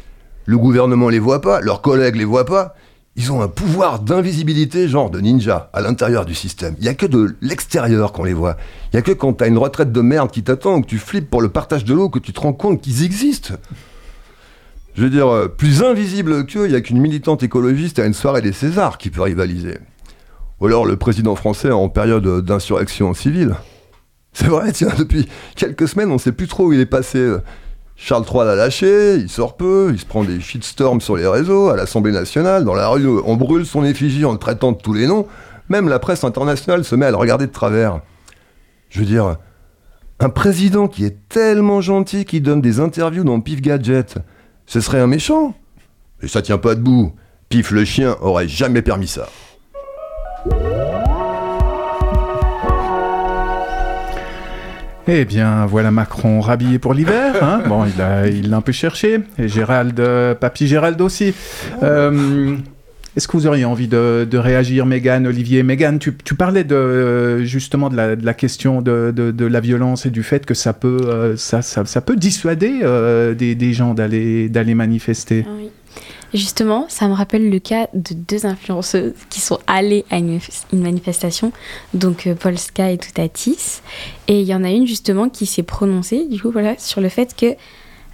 le 0.47 0.59
gouvernement 0.59 1.09
les 1.09 1.19
voit 1.19 1.41
pas, 1.41 1.61
leurs 1.61 1.81
collègues 1.83 2.17
les 2.17 2.25
voient 2.25 2.45
pas. 2.47 2.75
Ils 3.17 3.33
ont 3.33 3.43
un 3.43 3.49
pouvoir 3.49 3.99
d'invisibilité 3.99 4.89
genre 4.89 5.11
de 5.11 5.21
ninja 5.21 5.69
à 5.73 5.81
l'intérieur 5.81 6.25
du 6.25 6.35
système. 6.35 6.77
Il 6.79 6.85
y 6.85 6.89
a 6.89 6.95
que 6.95 7.07
de 7.07 7.37
l'extérieur 7.41 8.13
qu'on 8.13 8.25
les 8.25 8.33
voit. 8.33 8.57
Il 8.93 8.97
y 8.97 8.99
a 8.99 9.03
que 9.03 9.11
quand 9.11 9.33
t'as 9.33 9.49
une 9.49 9.59
retraite 9.59 9.93
de 9.93 10.01
merde 10.01 10.31
qui 10.31 10.43
t'attend 10.43 10.77
ou 10.77 10.83
que 10.83 10.87
tu 10.87 10.99
flippes 10.99 11.29
pour 11.29 11.43
le 11.43 11.49
partage 11.49 11.85
de 11.85 11.93
l'eau 11.93 12.09
que 12.09 12.21
tu 12.21 12.33
te 12.33 12.41
rends 12.41 12.53
compte 12.53 12.81
qu'ils 12.81 13.05
existent. 13.05 13.55
Je 14.95 15.03
veux 15.03 15.11
dire, 15.11 15.29
euh, 15.29 15.49
plus 15.49 15.83
invisible 15.83 16.47
qu'eux, 16.47 16.67
il 16.67 16.73
y 16.73 16.77
a 16.77 16.81
qu'une 16.81 17.01
militante 17.01 17.43
écologiste 17.43 17.99
à 17.99 18.07
une 18.07 18.15
soirée 18.15 18.43
des 18.43 18.53
Césars 18.53 18.97
qui 18.97 19.11
peut 19.11 19.23
rivaliser. 19.23 19.79
Ou 20.61 20.67
alors 20.67 20.87
le 20.87 20.97
président 20.97 21.35
français 21.35 21.71
en 21.71 21.89
période 21.89 22.45
d'insurrection 22.45 23.13
civile. 23.15 23.57
C'est 24.33 24.47
vrai, 24.47 24.73
tiens, 24.73 24.93
depuis 24.97 25.29
quelques 25.57 25.89
semaines, 25.89 26.11
on 26.11 26.19
sait 26.19 26.33
plus 26.33 26.47
trop 26.47 26.67
où 26.67 26.73
il 26.73 26.81
est 26.81 26.87
passé. 26.87 27.37
Charles 28.03 28.25
III 28.27 28.47
l'a 28.47 28.55
lâché, 28.55 29.17
il 29.17 29.29
sort 29.29 29.59
peu, 29.59 29.91
il 29.93 30.01
se 30.01 30.07
prend 30.07 30.25
des 30.25 30.41
shitstorms 30.41 31.03
sur 31.03 31.17
les 31.17 31.27
réseaux, 31.27 31.69
à 31.69 31.77
l'Assemblée 31.77 32.13
nationale, 32.13 32.65
dans 32.65 32.73
la 32.73 32.89
rue, 32.89 33.07
on 33.07 33.37
brûle 33.37 33.67
son 33.67 33.85
effigie 33.85 34.25
en 34.25 34.33
le 34.33 34.39
traitant 34.39 34.73
de 34.73 34.79
tous 34.79 34.95
les 34.95 35.07
noms. 35.07 35.27
Même 35.69 35.87
la 35.87 35.99
presse 35.99 36.25
internationale 36.25 36.83
se 36.83 36.95
met 36.95 37.05
à 37.05 37.11
le 37.11 37.19
regarder 37.19 37.47
de 37.47 37.53
travers. 37.53 38.01
Je 38.89 39.01
veux 39.01 39.05
dire, 39.05 39.37
un 40.19 40.29
président 40.31 40.89
qui 40.89 41.05
est 41.05 41.29
tellement 41.29 41.83
gentil 41.83 42.25
qu'il 42.25 42.43
donne 42.43 42.63
des 42.63 42.81
interviews 42.81 43.23
dans 43.23 43.39
Pif 43.41 43.61
Gadget, 43.61 44.17
ce 44.65 44.81
serait 44.81 45.01
un 45.01 45.07
méchant 45.07 45.55
Et 46.23 46.29
ça 46.29 46.41
tient 46.41 46.59
pas 46.59 46.75
debout. 46.75 47.13
Pif 47.51 47.71
le 47.71 47.85
chien 47.85 48.17
aurait 48.23 48.49
jamais 48.49 48.81
permis 48.81 49.09
ça. 49.09 49.29
Eh 55.13 55.25
bien, 55.25 55.67
voilà 55.67 55.91
Macron 55.91 56.41
rhabillé 56.41 56.79
pour 56.79 56.95
l'hiver. 56.95 57.35
hein. 57.43 57.63
Bon, 57.69 57.85
il 57.85 57.99
l'a 57.99 58.29
il 58.29 58.49
l'a 58.51 58.59
un 58.59 58.61
peu 58.61 58.71
cherché. 58.73 59.19
Et 59.39 59.49
Gérald, 59.49 59.99
euh, 59.99 60.35
papy 60.37 60.69
Gérald 60.69 61.01
aussi. 61.01 61.35
Euh, 61.83 62.55
Est-ce 63.17 63.27
que 63.27 63.33
vous 63.37 63.49
auriez 63.49 63.65
envie 63.65 63.89
de, 63.89 64.25
de 64.31 64.39
réagir, 64.39 64.87
Mégane, 64.87 65.27
Olivier? 65.27 65.65
Mégane, 65.65 65.99
tu, 65.99 66.15
tu 66.25 66.37
parlais 66.37 66.63
de, 66.63 67.43
justement 67.43 67.89
de 67.91 67.97
la, 67.97 68.15
de 68.15 68.25
la 68.25 68.35
question 68.35 68.83
de, 68.83 69.13
de- 69.15 69.33
de 69.33 69.47
la 69.47 69.59
violence 69.59 70.07
et 70.07 70.11
du 70.11 70.23
fait 70.23 70.47
que 70.47 70.55
ça 70.55 70.73
peut, 70.73 71.01
euh, 71.07 71.37
ça, 71.37 71.61
ça, 71.61 71.85
ça 71.85 72.01
peut 72.03 72.15
dissuader 72.15 72.81
euh, 72.85 73.35
des, 73.35 73.57
des 73.57 73.73
gens 73.73 73.95
d'aller 73.95 74.49
d'aller 74.49 74.75
manifester. 74.77 75.45
Oui. 75.59 75.71
Justement, 76.33 76.87
ça 76.89 77.09
me 77.09 77.15
rappelle 77.15 77.51
le 77.51 77.59
cas 77.59 77.89
de 77.93 78.15
deux 78.15 78.47
influenceuses 78.47 79.15
qui 79.31 79.41
sont 79.41 79.59
allées 79.67 80.05
à 80.11 80.19
une, 80.19 80.39
manifestation, 80.73 81.51
donc 81.93 82.27
euh, 82.29 82.37
Polska 82.37 82.93
et 82.93 82.99
Toutatis. 82.99 83.81
Et 84.29 84.41
il 84.41 84.47
y 84.47 84.55
en 84.55 84.63
a 84.63 84.71
une 84.71 84.87
justement 84.87 85.29
qui 85.29 85.47
s'est 85.47 85.65
prononcée, 85.65 86.27
du 86.29 86.41
coup, 86.41 86.53
sur 86.79 87.01
le 87.01 87.09
fait 87.09 87.35
que 87.35 87.57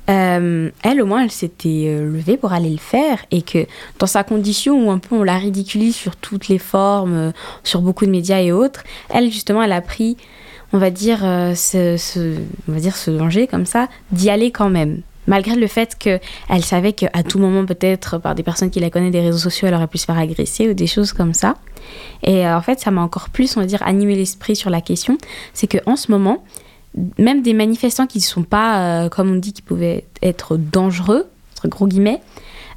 euh, 0.09 0.71
elle, 0.83 1.03
au 1.03 1.07
moins, 1.07 1.25
elle 1.25 1.31
s'était 1.31 1.89
euh, 1.89 2.11
levée 2.11 2.39
pour 2.39 2.55
aller 2.55 2.71
le 2.71 2.79
faire 2.79 3.19
et 3.31 3.43
que 3.43 3.67
dans 3.99 4.07
sa 4.07 4.25
condition 4.25 4.87
où 4.87 4.91
un 4.91 4.99
peu 4.99 5.15
on 5.17 5.23
la 5.23 5.37
ridiculise 5.37 5.95
sur 5.95 6.17
toutes 6.17 6.49
les 6.49 6.59
formes, 6.59 7.33
sur 7.65 7.83
beaucoup 7.83 8.07
de 8.07 8.11
médias 8.11 8.41
et 8.41 8.51
autres, 8.51 8.83
elle, 9.11 9.31
justement, 9.31 9.63
elle 9.63 9.73
a 9.73 9.83
pris, 9.83 10.17
on 10.73 10.79
va 10.79 10.89
dire, 10.89 11.19
on 11.23 11.53
va 12.69 12.81
dire 12.81 12.97
ce 12.97 13.11
danger 13.11 13.47
comme 13.47 13.67
ça, 13.67 13.89
d'y 14.11 14.31
aller 14.31 14.53
quand 14.53 14.71
même. 14.71 15.03
Malgré 15.27 15.57
le 15.57 15.67
fait 15.67 15.97
qu'elle 15.99 16.65
savait 16.65 16.93
qu'à 16.93 17.23
tout 17.23 17.39
moment, 17.39 17.65
peut-être 17.65 18.19
par 18.19 18.35
des 18.35 18.43
personnes 18.43 18.71
qui 18.71 18.81
la 18.81 18.91
connaissent 18.91 19.13
des 19.13 19.21
réseaux 19.21 19.39
sociaux, 19.39 19.69
elle 19.69 19.75
aurait 19.75 19.87
pu 19.87 19.99
se 19.99 20.05
faire 20.05 20.19
agresser 20.19 20.69
ou 20.69 20.75
des 20.75 20.87
choses 20.87 21.13
comme 21.13 21.35
ça. 21.35 21.57
Et 22.23 22.47
euh, 22.47 22.57
en 22.57 22.63
fait, 22.63 22.81
ça 22.81 22.91
m'a 22.91 23.03
encore 23.03 23.29
plus, 23.31 23.57
on 23.57 23.61
va 23.61 23.67
dire, 23.67 23.83
animé 23.83 24.15
l'esprit 24.15 24.57
sur 24.57 24.71
la 24.71 24.81
question. 24.81 25.19
C'est 25.53 25.67
qu'en 25.67 25.97
ce 25.97 26.11
moment, 26.11 26.45
même 27.19 27.43
des 27.43 27.53
manifestants 27.53 28.07
qui 28.07 28.19
ne 28.19 28.23
sont 28.23 28.43
pas, 28.43 29.05
euh, 29.05 29.09
comme 29.09 29.31
on 29.31 29.37
dit, 29.37 29.53
qui 29.53 29.63
pouvaient 29.63 30.05
être 30.23 30.57
dangereux, 30.57 31.27
entre 31.55 31.69
gros 31.69 31.87
guillemets, 31.87 32.21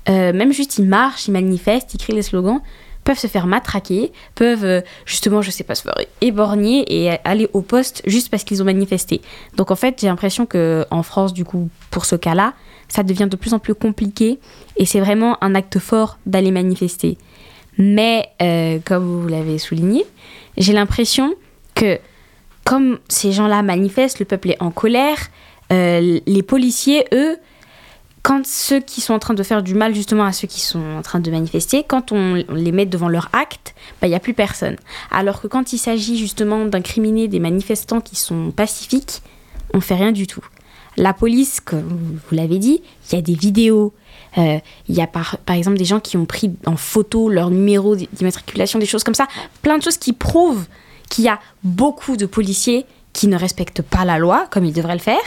euh, 0.10 0.34
même 0.34 0.54
juste 0.54 0.78
ils 0.78 0.88
marchent, 0.88 1.28
ils 1.28 1.32
manifestent, 1.32 1.94
ils 1.94 1.98
crient 1.98 2.16
les 2.16 2.22
slogans, 2.22 2.62
peuvent 3.04 3.18
se 3.18 3.28
faire 3.28 3.48
matraquer, 3.48 4.12
peuvent 4.36 4.66
euh, 4.66 4.82
justement, 5.06 5.42
je 5.42 5.52
sais 5.52 5.64
pas, 5.64 5.76
se 5.76 5.84
faire 5.84 5.96
éborgner 6.22 6.86
et 6.88 7.18
aller 7.24 7.50
au 7.54 7.62
poste 7.62 8.02
juste 8.06 8.30
parce 8.30 8.44
qu'ils 8.44 8.62
ont 8.62 8.66
manifesté. 8.66 9.22
Donc 9.56 9.72
en 9.72 9.76
fait, 9.76 9.98
j'ai 10.00 10.08
l'impression 10.08 10.46
que 10.46 10.86
en 10.92 11.04
France, 11.04 11.34
du 11.34 11.46
coup, 11.46 11.70
pour 11.92 12.06
ce 12.06 12.16
cas-là, 12.16 12.54
ça 12.88 13.04
devient 13.04 13.28
de 13.30 13.36
plus 13.36 13.54
en 13.54 13.60
plus 13.60 13.76
compliqué 13.76 14.40
et 14.78 14.86
c'est 14.86 15.00
vraiment 15.00 15.42
un 15.44 15.56
acte 15.56 15.80
fort 15.80 16.18
d'aller 16.26 16.52
manifester. 16.52 17.18
Mais 17.78 18.30
euh, 18.42 18.80
comme 18.84 19.22
vous 19.22 19.28
l'avez 19.28 19.58
souligné, 19.58 20.06
j'ai 20.58 20.74
l'impression 20.74 21.34
que 21.76 21.98
comme 22.66 23.00
ces 23.08 23.32
gens-là 23.32 23.64
manifestent, 23.64 24.20
le 24.20 24.26
peuple 24.26 24.52
est 24.52 24.62
en 24.62 24.70
colère, 24.72 25.18
euh, 25.72 26.20
les 26.26 26.44
policiers, 26.44 27.06
eux, 27.14 27.38
quand 28.24 28.46
ceux 28.46 28.80
qui 28.80 29.02
sont 29.02 29.14
en 29.14 29.20
train 29.20 29.34
de 29.34 29.44
faire 29.44 29.64
du 29.64 29.74
mal 29.74 29.96
justement 29.96 30.24
à 30.24 30.34
ceux 30.34 30.48
qui 30.48 30.62
sont 30.62 30.84
en 30.98 31.02
train 31.02 31.20
de 31.20 31.32
manifester, 31.32 31.84
quand 31.88 32.12
on, 32.12 32.34
les 32.34 32.72
met 32.72 32.86
devant 32.86 33.08
leur 33.08 33.30
acte, 33.34 33.74
bah, 34.02 34.08
il 34.08 34.10
n'y 34.10 34.16
a 34.16 34.20
plus 34.20 34.34
personne. 34.34 34.76
Alors 35.12 35.42
que 35.42 35.48
quand 35.48 35.74
il 35.74 35.78
s'agit 35.78 36.18
justement 36.18 36.66
d'incriminer 36.66 37.28
des 37.28 37.40
manifestants 37.40 38.02
qui 38.02 38.16
sont 38.16 38.52
pacifiques, 38.52 39.22
on 39.74 39.82
fait 39.82 39.96
rien 39.96 40.12
du 40.12 40.28
tout. 40.28 40.44
La 40.98 41.14
police, 41.14 41.62
comme 41.62 42.20
vous 42.30 42.36
l'avez 42.36 42.60
dit, 42.60 42.82
il 43.10 43.16
y 43.16 43.18
a 43.18 43.22
des 43.22 43.36
vidéos. 43.36 43.94
euh, 44.38 44.60
Il 44.90 44.96
y 44.96 45.02
a 45.02 45.08
par, 45.08 45.38
par 45.38 45.56
exemple 45.56 45.78
des 45.78 45.86
gens 45.86 46.00
qui 46.00 46.18
ont 46.18 46.26
pris 46.26 46.52
en 46.66 46.76
photo 46.76 47.30
leur 47.30 47.52
numéro 47.52 47.96
d'immatriculation, 47.96 48.80
des 48.80 48.86
choses 48.86 49.04
comme 49.04 49.14
ça. 49.14 49.28
Plein 49.62 49.78
de 49.78 49.84
choses 49.84 49.98
qui 49.98 50.12
prouvent 50.14 50.66
qu'il 51.10 51.24
y 51.24 51.30
a 51.30 51.40
beaucoup 51.64 52.18
de 52.18 52.26
policiers 52.26 52.86
qui 53.14 53.28
ne 53.28 53.38
respectent 53.38 53.82
pas 53.82 54.04
la 54.04 54.18
loi 54.18 54.48
comme 54.52 54.66
ils 54.66 54.74
devraient 54.74 54.94
le 54.94 55.00
faire. 55.00 55.18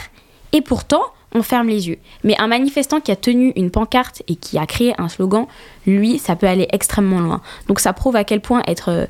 Et 0.51 0.61
pourtant, 0.61 1.03
on 1.33 1.41
ferme 1.43 1.67
les 1.67 1.87
yeux. 1.87 1.97
Mais 2.23 2.35
un 2.39 2.47
manifestant 2.47 2.99
qui 2.99 3.11
a 3.11 3.15
tenu 3.15 3.51
une 3.55 3.71
pancarte 3.71 4.21
et 4.27 4.35
qui 4.35 4.57
a 4.57 4.65
créé 4.65 4.93
un 4.99 5.09
slogan, 5.09 5.45
lui, 5.87 6.19
ça 6.19 6.35
peut 6.35 6.47
aller 6.47 6.67
extrêmement 6.71 7.19
loin. 7.19 7.41
Donc 7.67 7.79
ça 7.79 7.93
prouve 7.93 8.15
à 8.15 8.23
quel 8.23 8.39
point 8.41 8.61
être 8.67 8.89
euh, 8.89 9.05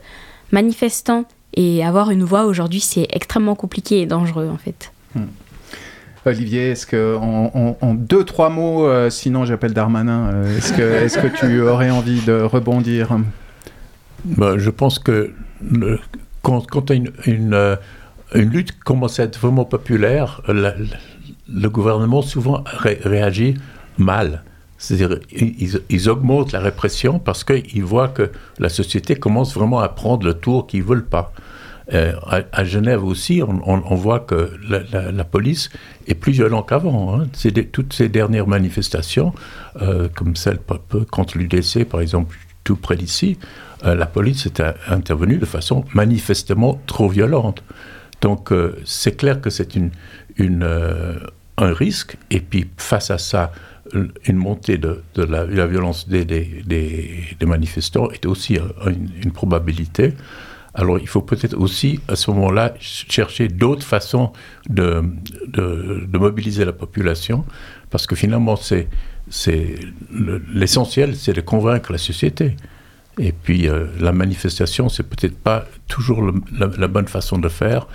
manifestant 0.51 1.26
et 1.55 1.84
avoir 1.86 2.09
une 2.11 2.24
voix 2.24 2.45
aujourd'hui, 2.45 2.80
c'est 2.80 3.07
extrêmement 3.11 3.55
compliqué 3.55 4.01
et 4.01 4.05
dangereux 4.05 4.49
en 4.51 4.57
fait. 4.57 4.91
Olivier, 6.26 6.71
est-ce 6.71 6.86
que 6.88 7.17
en, 7.17 7.51
en- 7.53 7.78
en 7.82 7.93
deux 7.93 8.24
trois 8.24 8.49
mots, 8.49 8.88
euh, 8.88 9.09
sinon 9.09 9.43
j'appelle 9.43 9.74
Darmanin, 9.74 10.32
euh, 10.34 10.57
est-ce 10.57 11.17
que 11.17 11.28
tu 11.28 11.59
aurais 11.61 11.89
envie 11.89 12.21
de 12.21 12.41
rebondir? 12.41 13.17
Ben, 14.24 14.57
je 14.57 14.69
pense 14.69 14.99
que 14.99 15.34
le- 15.69 15.99
quand, 16.41 16.65
quand 16.65 16.89
une, 16.91 17.11
une, 17.26 17.78
une 18.34 18.49
lutte 18.49 18.80
commence 18.80 19.19
à 19.19 19.24
être 19.24 19.38
vraiment 19.38 19.65
populaire, 19.65 20.41
la- 20.47 20.53
la- 20.53 20.76
le 21.54 21.70
gouvernement 21.70 22.22
souvent 22.22 22.64
ré- 22.66 22.99
réagit 23.04 23.56
mal. 23.97 24.43
C'est-à-dire, 24.78 25.20
ils, 25.89 26.10
augmentent 26.10 26.51
la 26.51 26.60
répression 26.60 27.18
parce 27.18 27.45
qu'ils 27.45 27.86
voient 27.86 28.10
que 28.10 28.32
la 28.60 28.68
société 28.68 29.16
commence 29.16 29.54
vraiment 29.54 29.80
à 29.80 29.88
prendre 29.88 30.26
le 30.26 30.34
tour 30.34 30.68
qu'ils 30.68 30.82
ne 30.82 30.86
veulent 30.86 31.06
pas. 31.06 31.32
Euh, 31.93 32.14
à, 32.51 32.64
Genève 32.66 33.04
aussi, 33.04 33.41
on, 33.45 33.95
voit 33.95 34.20
que 34.20 34.51
la, 34.68 35.24
police 35.24 35.70
est 36.08 36.16
plus 36.16 36.34
violente 36.34 36.68
qu'avant. 36.68 37.18
hein. 37.18 37.28
Toutes 37.72 37.93
ces 37.93 38.10
dernières 38.10 38.47
manifestations, 38.47 39.34
euh, 39.82 40.10
comme 40.14 40.36
celle 40.36 40.60
contre 41.12 41.38
l'UDC, 41.38 41.86
par 41.86 42.01
exemple, 42.01 42.36
tout 42.66 42.76
près 42.76 42.97
d'ici, 42.97 43.38
euh, 43.86 43.95
la 43.95 44.06
police 44.06 44.45
est 44.45 44.62
intervenue 44.88 45.38
de 45.38 45.45
façon 45.45 45.86
manifestement 45.93 46.82
trop 46.88 47.08
violente. 47.08 47.64
Donc 48.22 48.51
euh, 48.51 48.78
c'est 48.86 49.18
clair 49.18 49.41
que 49.41 49.49
c'est 49.49 49.76
une, 49.76 49.91
un 51.58 51.74
risque, 51.74 52.18
et 52.32 52.39
puis 52.39 52.68
face 52.78 53.12
à 53.12 53.18
ça, 53.18 53.51
une 54.26 54.38
montée 54.38 54.78
de, 54.78 55.04
la, 55.16 55.68
violence 55.68 56.08
des, 56.08 57.45
manifestants 57.45 58.10
est 58.12 58.26
aussi 58.26 58.58
une, 58.86 59.32
probabilité. 59.32 60.14
Alors 60.74 60.97
il 60.97 61.08
faut 61.08 61.22
peut-être 61.22 61.56
aussi 61.56 61.99
à 62.08 62.16
ce 62.16 62.32
moment-là 62.32 62.70
ch- 62.80 63.06
chercher 63.08 63.47
d'autres 63.47 63.86
façons 63.86 64.32
de, 64.70 65.04
mobiliser 66.14 66.66
la 66.66 66.74
population, 66.74 67.45
parce 67.89 68.08
que 68.08 68.16
finalement 68.16 68.56
c'est 68.56 68.88
c'est 69.30 69.76
le- 70.12 70.41
l'essentiel, 70.54 71.16
c'est 71.16 71.34
de 71.34 71.41
convaincre 71.41 71.91
la 71.91 71.97
société. 71.97 72.56
Et 73.20 73.32
puis 73.32 73.68
euh, 73.68 73.86
la 73.99 74.12
manifestation, 74.12 74.89
c'est 74.89 75.04
peut-être 75.04 75.38
pas 75.38 75.66
toujours 75.88 76.32
la 76.58 76.88
bonne 76.88 77.08
façon 77.08 77.38
de 77.38 77.47
faire. 77.49 77.88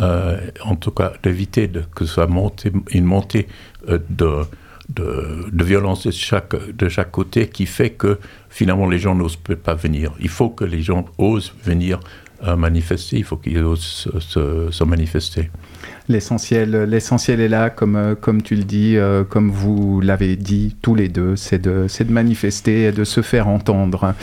Euh, 0.00 0.38
en 0.64 0.76
tout 0.76 0.90
cas, 0.90 1.12
d'éviter 1.22 1.68
que 1.94 2.04
soit 2.04 2.26
monté- 2.26 2.72
une 2.90 3.04
montée 3.04 3.46
euh, 3.88 3.98
de, 4.10 4.42
de, 4.88 5.64
violence 5.64 6.06
de 6.06 6.10
chaque, 6.12 6.54
de 6.76 6.88
chaque 6.88 7.10
côté 7.10 7.48
qui 7.48 7.66
fait 7.66 7.90
que 7.90 8.18
finalement 8.50 8.88
les 8.88 8.98
gens 8.98 9.14
n'osent 9.14 9.36
pas 9.36 9.74
venir. 9.74 10.12
Il 10.20 10.28
faut 10.28 10.50
que 10.50 10.64
les 10.64 10.82
gens 10.82 11.04
osent 11.18 11.52
venir 11.64 11.98
euh, 12.46 12.54
manifester, 12.56 13.16
il 13.18 13.24
faut 13.24 13.36
qu'ils 13.38 13.62
osent 13.64 13.80
se, 13.80 14.20
se- 14.20 14.68
se 14.70 14.84
manifester. 14.84 15.50
L'essentiel, 16.08 16.84
l'essentiel 16.84 17.40
est 17.40 17.48
là, 17.48 17.68
comme, 17.68 17.96
euh, 17.96 18.14
comme 18.14 18.40
tu 18.42 18.54
le 18.54 18.62
dis, 18.62 18.96
euh, 18.96 19.24
comme 19.24 19.50
vous 19.50 20.00
l'avez 20.00 20.36
dit 20.36 20.76
tous 20.80 20.94
les 20.94 21.08
deux, 21.08 21.34
c'est 21.34 21.60
de, 21.60 21.86
c'est 21.88 22.04
de 22.04 22.12
manifester 22.12 22.84
et 22.84 22.92
de 22.92 23.02
se 23.02 23.22
faire 23.22 23.48
entendre. 23.48 24.14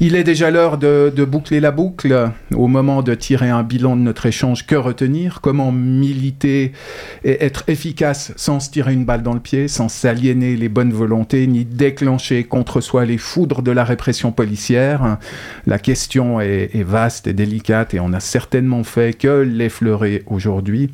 Il 0.00 0.16
est 0.16 0.24
déjà 0.24 0.50
l'heure 0.50 0.76
de, 0.76 1.12
de 1.14 1.24
boucler 1.24 1.60
la 1.60 1.70
boucle. 1.70 2.30
Au 2.54 2.66
moment 2.66 3.02
de 3.02 3.14
tirer 3.14 3.48
un 3.48 3.62
bilan 3.62 3.96
de 3.96 4.02
notre 4.02 4.26
échange, 4.26 4.66
que 4.66 4.74
retenir? 4.74 5.40
Comment 5.40 5.72
militer 5.72 6.72
et 7.24 7.44
être 7.44 7.64
efficace 7.68 8.32
sans 8.36 8.60
se 8.60 8.70
tirer 8.70 8.92
une 8.92 9.04
balle 9.04 9.22
dans 9.22 9.34
le 9.34 9.40
pied, 9.40 9.68
sans 9.68 9.88
s'aliéner 9.88 10.56
les 10.56 10.68
bonnes 10.68 10.92
volontés, 10.92 11.46
ni 11.46 11.64
déclencher 11.64 12.44
contre 12.44 12.80
soi 12.80 13.04
les 13.04 13.18
foudres 13.18 13.62
de 13.62 13.70
la 13.70 13.84
répression 13.84 14.32
policière? 14.32 15.18
La 15.66 15.78
question 15.78 16.40
est, 16.40 16.70
est 16.74 16.82
vaste 16.82 17.28
et 17.28 17.32
délicate 17.32 17.94
et 17.94 18.00
on 18.00 18.12
a 18.12 18.20
certainement 18.20 18.84
fait 18.84 19.16
que 19.16 19.42
l'effleurer 19.42 20.24
aujourd'hui. 20.26 20.90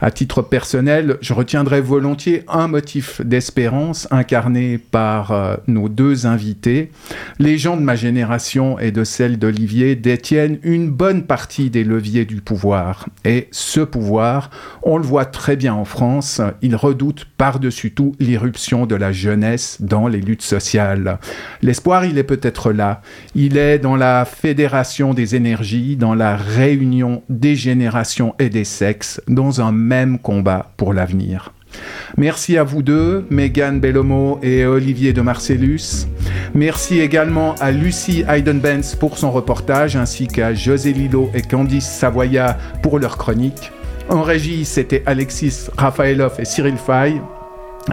À 0.00 0.10
titre 0.10 0.42
personnel, 0.42 1.18
je 1.20 1.32
retiendrai 1.32 1.80
volontiers 1.80 2.44
un 2.48 2.68
motif 2.68 3.20
d'espérance 3.22 4.06
incarné 4.10 4.78
par 4.78 5.32
euh, 5.32 5.56
nos 5.66 5.88
deux 5.88 6.26
invités. 6.26 6.90
Les 7.38 7.58
gens 7.58 7.76
de 7.76 7.82
ma 7.82 7.96
génération 7.96 8.78
et 8.78 8.92
de 8.92 9.04
celle 9.04 9.38
d'Olivier 9.38 9.96
détiennent 9.96 10.58
une 10.62 10.90
bonne 10.90 11.24
partie 11.24 11.70
des 11.70 11.84
leviers 11.84 12.24
du 12.24 12.40
pouvoir. 12.40 13.06
Et 13.24 13.48
ce 13.50 13.80
pouvoir, 13.80 14.50
on 14.82 14.98
le 14.98 15.04
voit 15.04 15.24
très 15.24 15.56
bien 15.56 15.74
en 15.74 15.84
France, 15.84 16.40
il 16.62 16.76
redoute 16.76 17.26
par-dessus 17.36 17.92
tout 17.92 18.14
l'irruption 18.20 18.86
de 18.86 18.94
la 18.94 19.12
jeunesse 19.12 19.78
dans 19.80 20.08
les 20.08 20.20
luttes 20.20 20.42
sociales. 20.42 21.18
L'espoir, 21.62 22.04
il 22.04 22.18
est 22.18 22.24
peut-être 22.24 22.72
là. 22.72 23.02
Il 23.34 23.56
est 23.56 23.78
dans 23.78 23.96
la 23.96 24.24
fédération 24.24 25.14
des 25.14 25.34
énergies, 25.34 25.96
dans 25.96 26.14
la 26.14 26.36
réunion 26.36 27.22
des 27.28 27.56
générations 27.56 28.34
et 28.38 28.48
des 28.48 28.64
sexes, 28.64 29.20
dans 29.38 29.60
un 29.60 29.70
même 29.70 30.18
combat 30.18 30.72
pour 30.76 30.92
l'avenir. 30.92 31.52
Merci 32.16 32.58
à 32.58 32.64
vous 32.64 32.82
deux, 32.82 33.24
Megan 33.30 33.78
Bellomo 33.78 34.40
et 34.42 34.66
Olivier 34.66 35.12
de 35.12 35.20
Marcellus. 35.20 36.08
Merci 36.54 36.98
également 36.98 37.54
à 37.60 37.70
Lucie 37.70 38.24
Heidenbenz 38.28 38.96
pour 38.96 39.16
son 39.16 39.30
reportage, 39.30 39.94
ainsi 39.94 40.26
qu'à 40.26 40.54
José 40.54 40.92
Lilo 40.92 41.30
et 41.34 41.42
Candice 41.42 41.88
Savoya 41.88 42.58
pour 42.82 42.98
leur 42.98 43.16
chronique. 43.16 43.70
En 44.08 44.22
régie, 44.22 44.64
c'était 44.64 45.04
Alexis 45.06 45.68
Rafaelov 45.76 46.34
et 46.40 46.44
Cyril 46.44 46.76
Fay. 46.76 47.22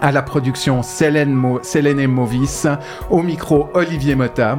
À 0.00 0.10
la 0.10 0.22
production, 0.22 0.82
Célène, 0.82 1.32
Mo 1.32 1.60
Movis. 2.08 2.66
Au 3.08 3.22
micro, 3.22 3.68
Olivier 3.72 4.16
Mota. 4.16 4.58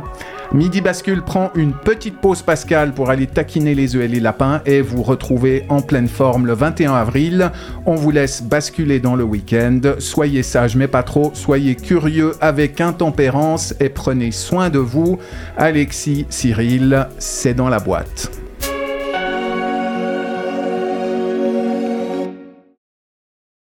Midi 0.54 0.80
Bascule 0.80 1.22
prend 1.22 1.52
une 1.56 1.74
petite 1.74 2.20
pause 2.20 2.42
pascale 2.42 2.94
pour 2.94 3.10
aller 3.10 3.28
taquiner 3.28 3.76
les 3.76 3.96
œufs 3.96 4.04
et 4.04 4.08
les 4.08 4.22
lapins 4.22 4.62
et 4.66 4.82
vous 4.82 5.04
retrouver 5.04 5.66
en 5.68 5.82
pleine 5.82 6.08
forme 6.08 6.46
le 6.46 6.54
21 6.54 6.94
avril. 6.94 7.52
On 7.86 7.96
vous 7.96 8.12
laisse 8.12 8.42
basculer 8.42 9.00
dans 9.00 9.16
le 9.16 9.26
week-end. 9.26 9.82
Soyez 10.00 10.44
sages 10.44 10.78
mais 10.78 10.88
pas 10.88 11.04
trop. 11.04 11.32
Soyez 11.34 11.76
curieux 11.76 12.32
avec 12.40 12.80
intempérance 12.80 13.76
et 13.82 13.90
prenez 13.90 14.32
soin 14.32 14.70
de 14.70 14.80
vous. 14.80 15.20
Alexis, 15.58 16.26
Cyril, 16.30 17.08
c'est 17.20 17.54
dans 17.54 17.70
la 17.70 17.80
boîte. 17.80 18.47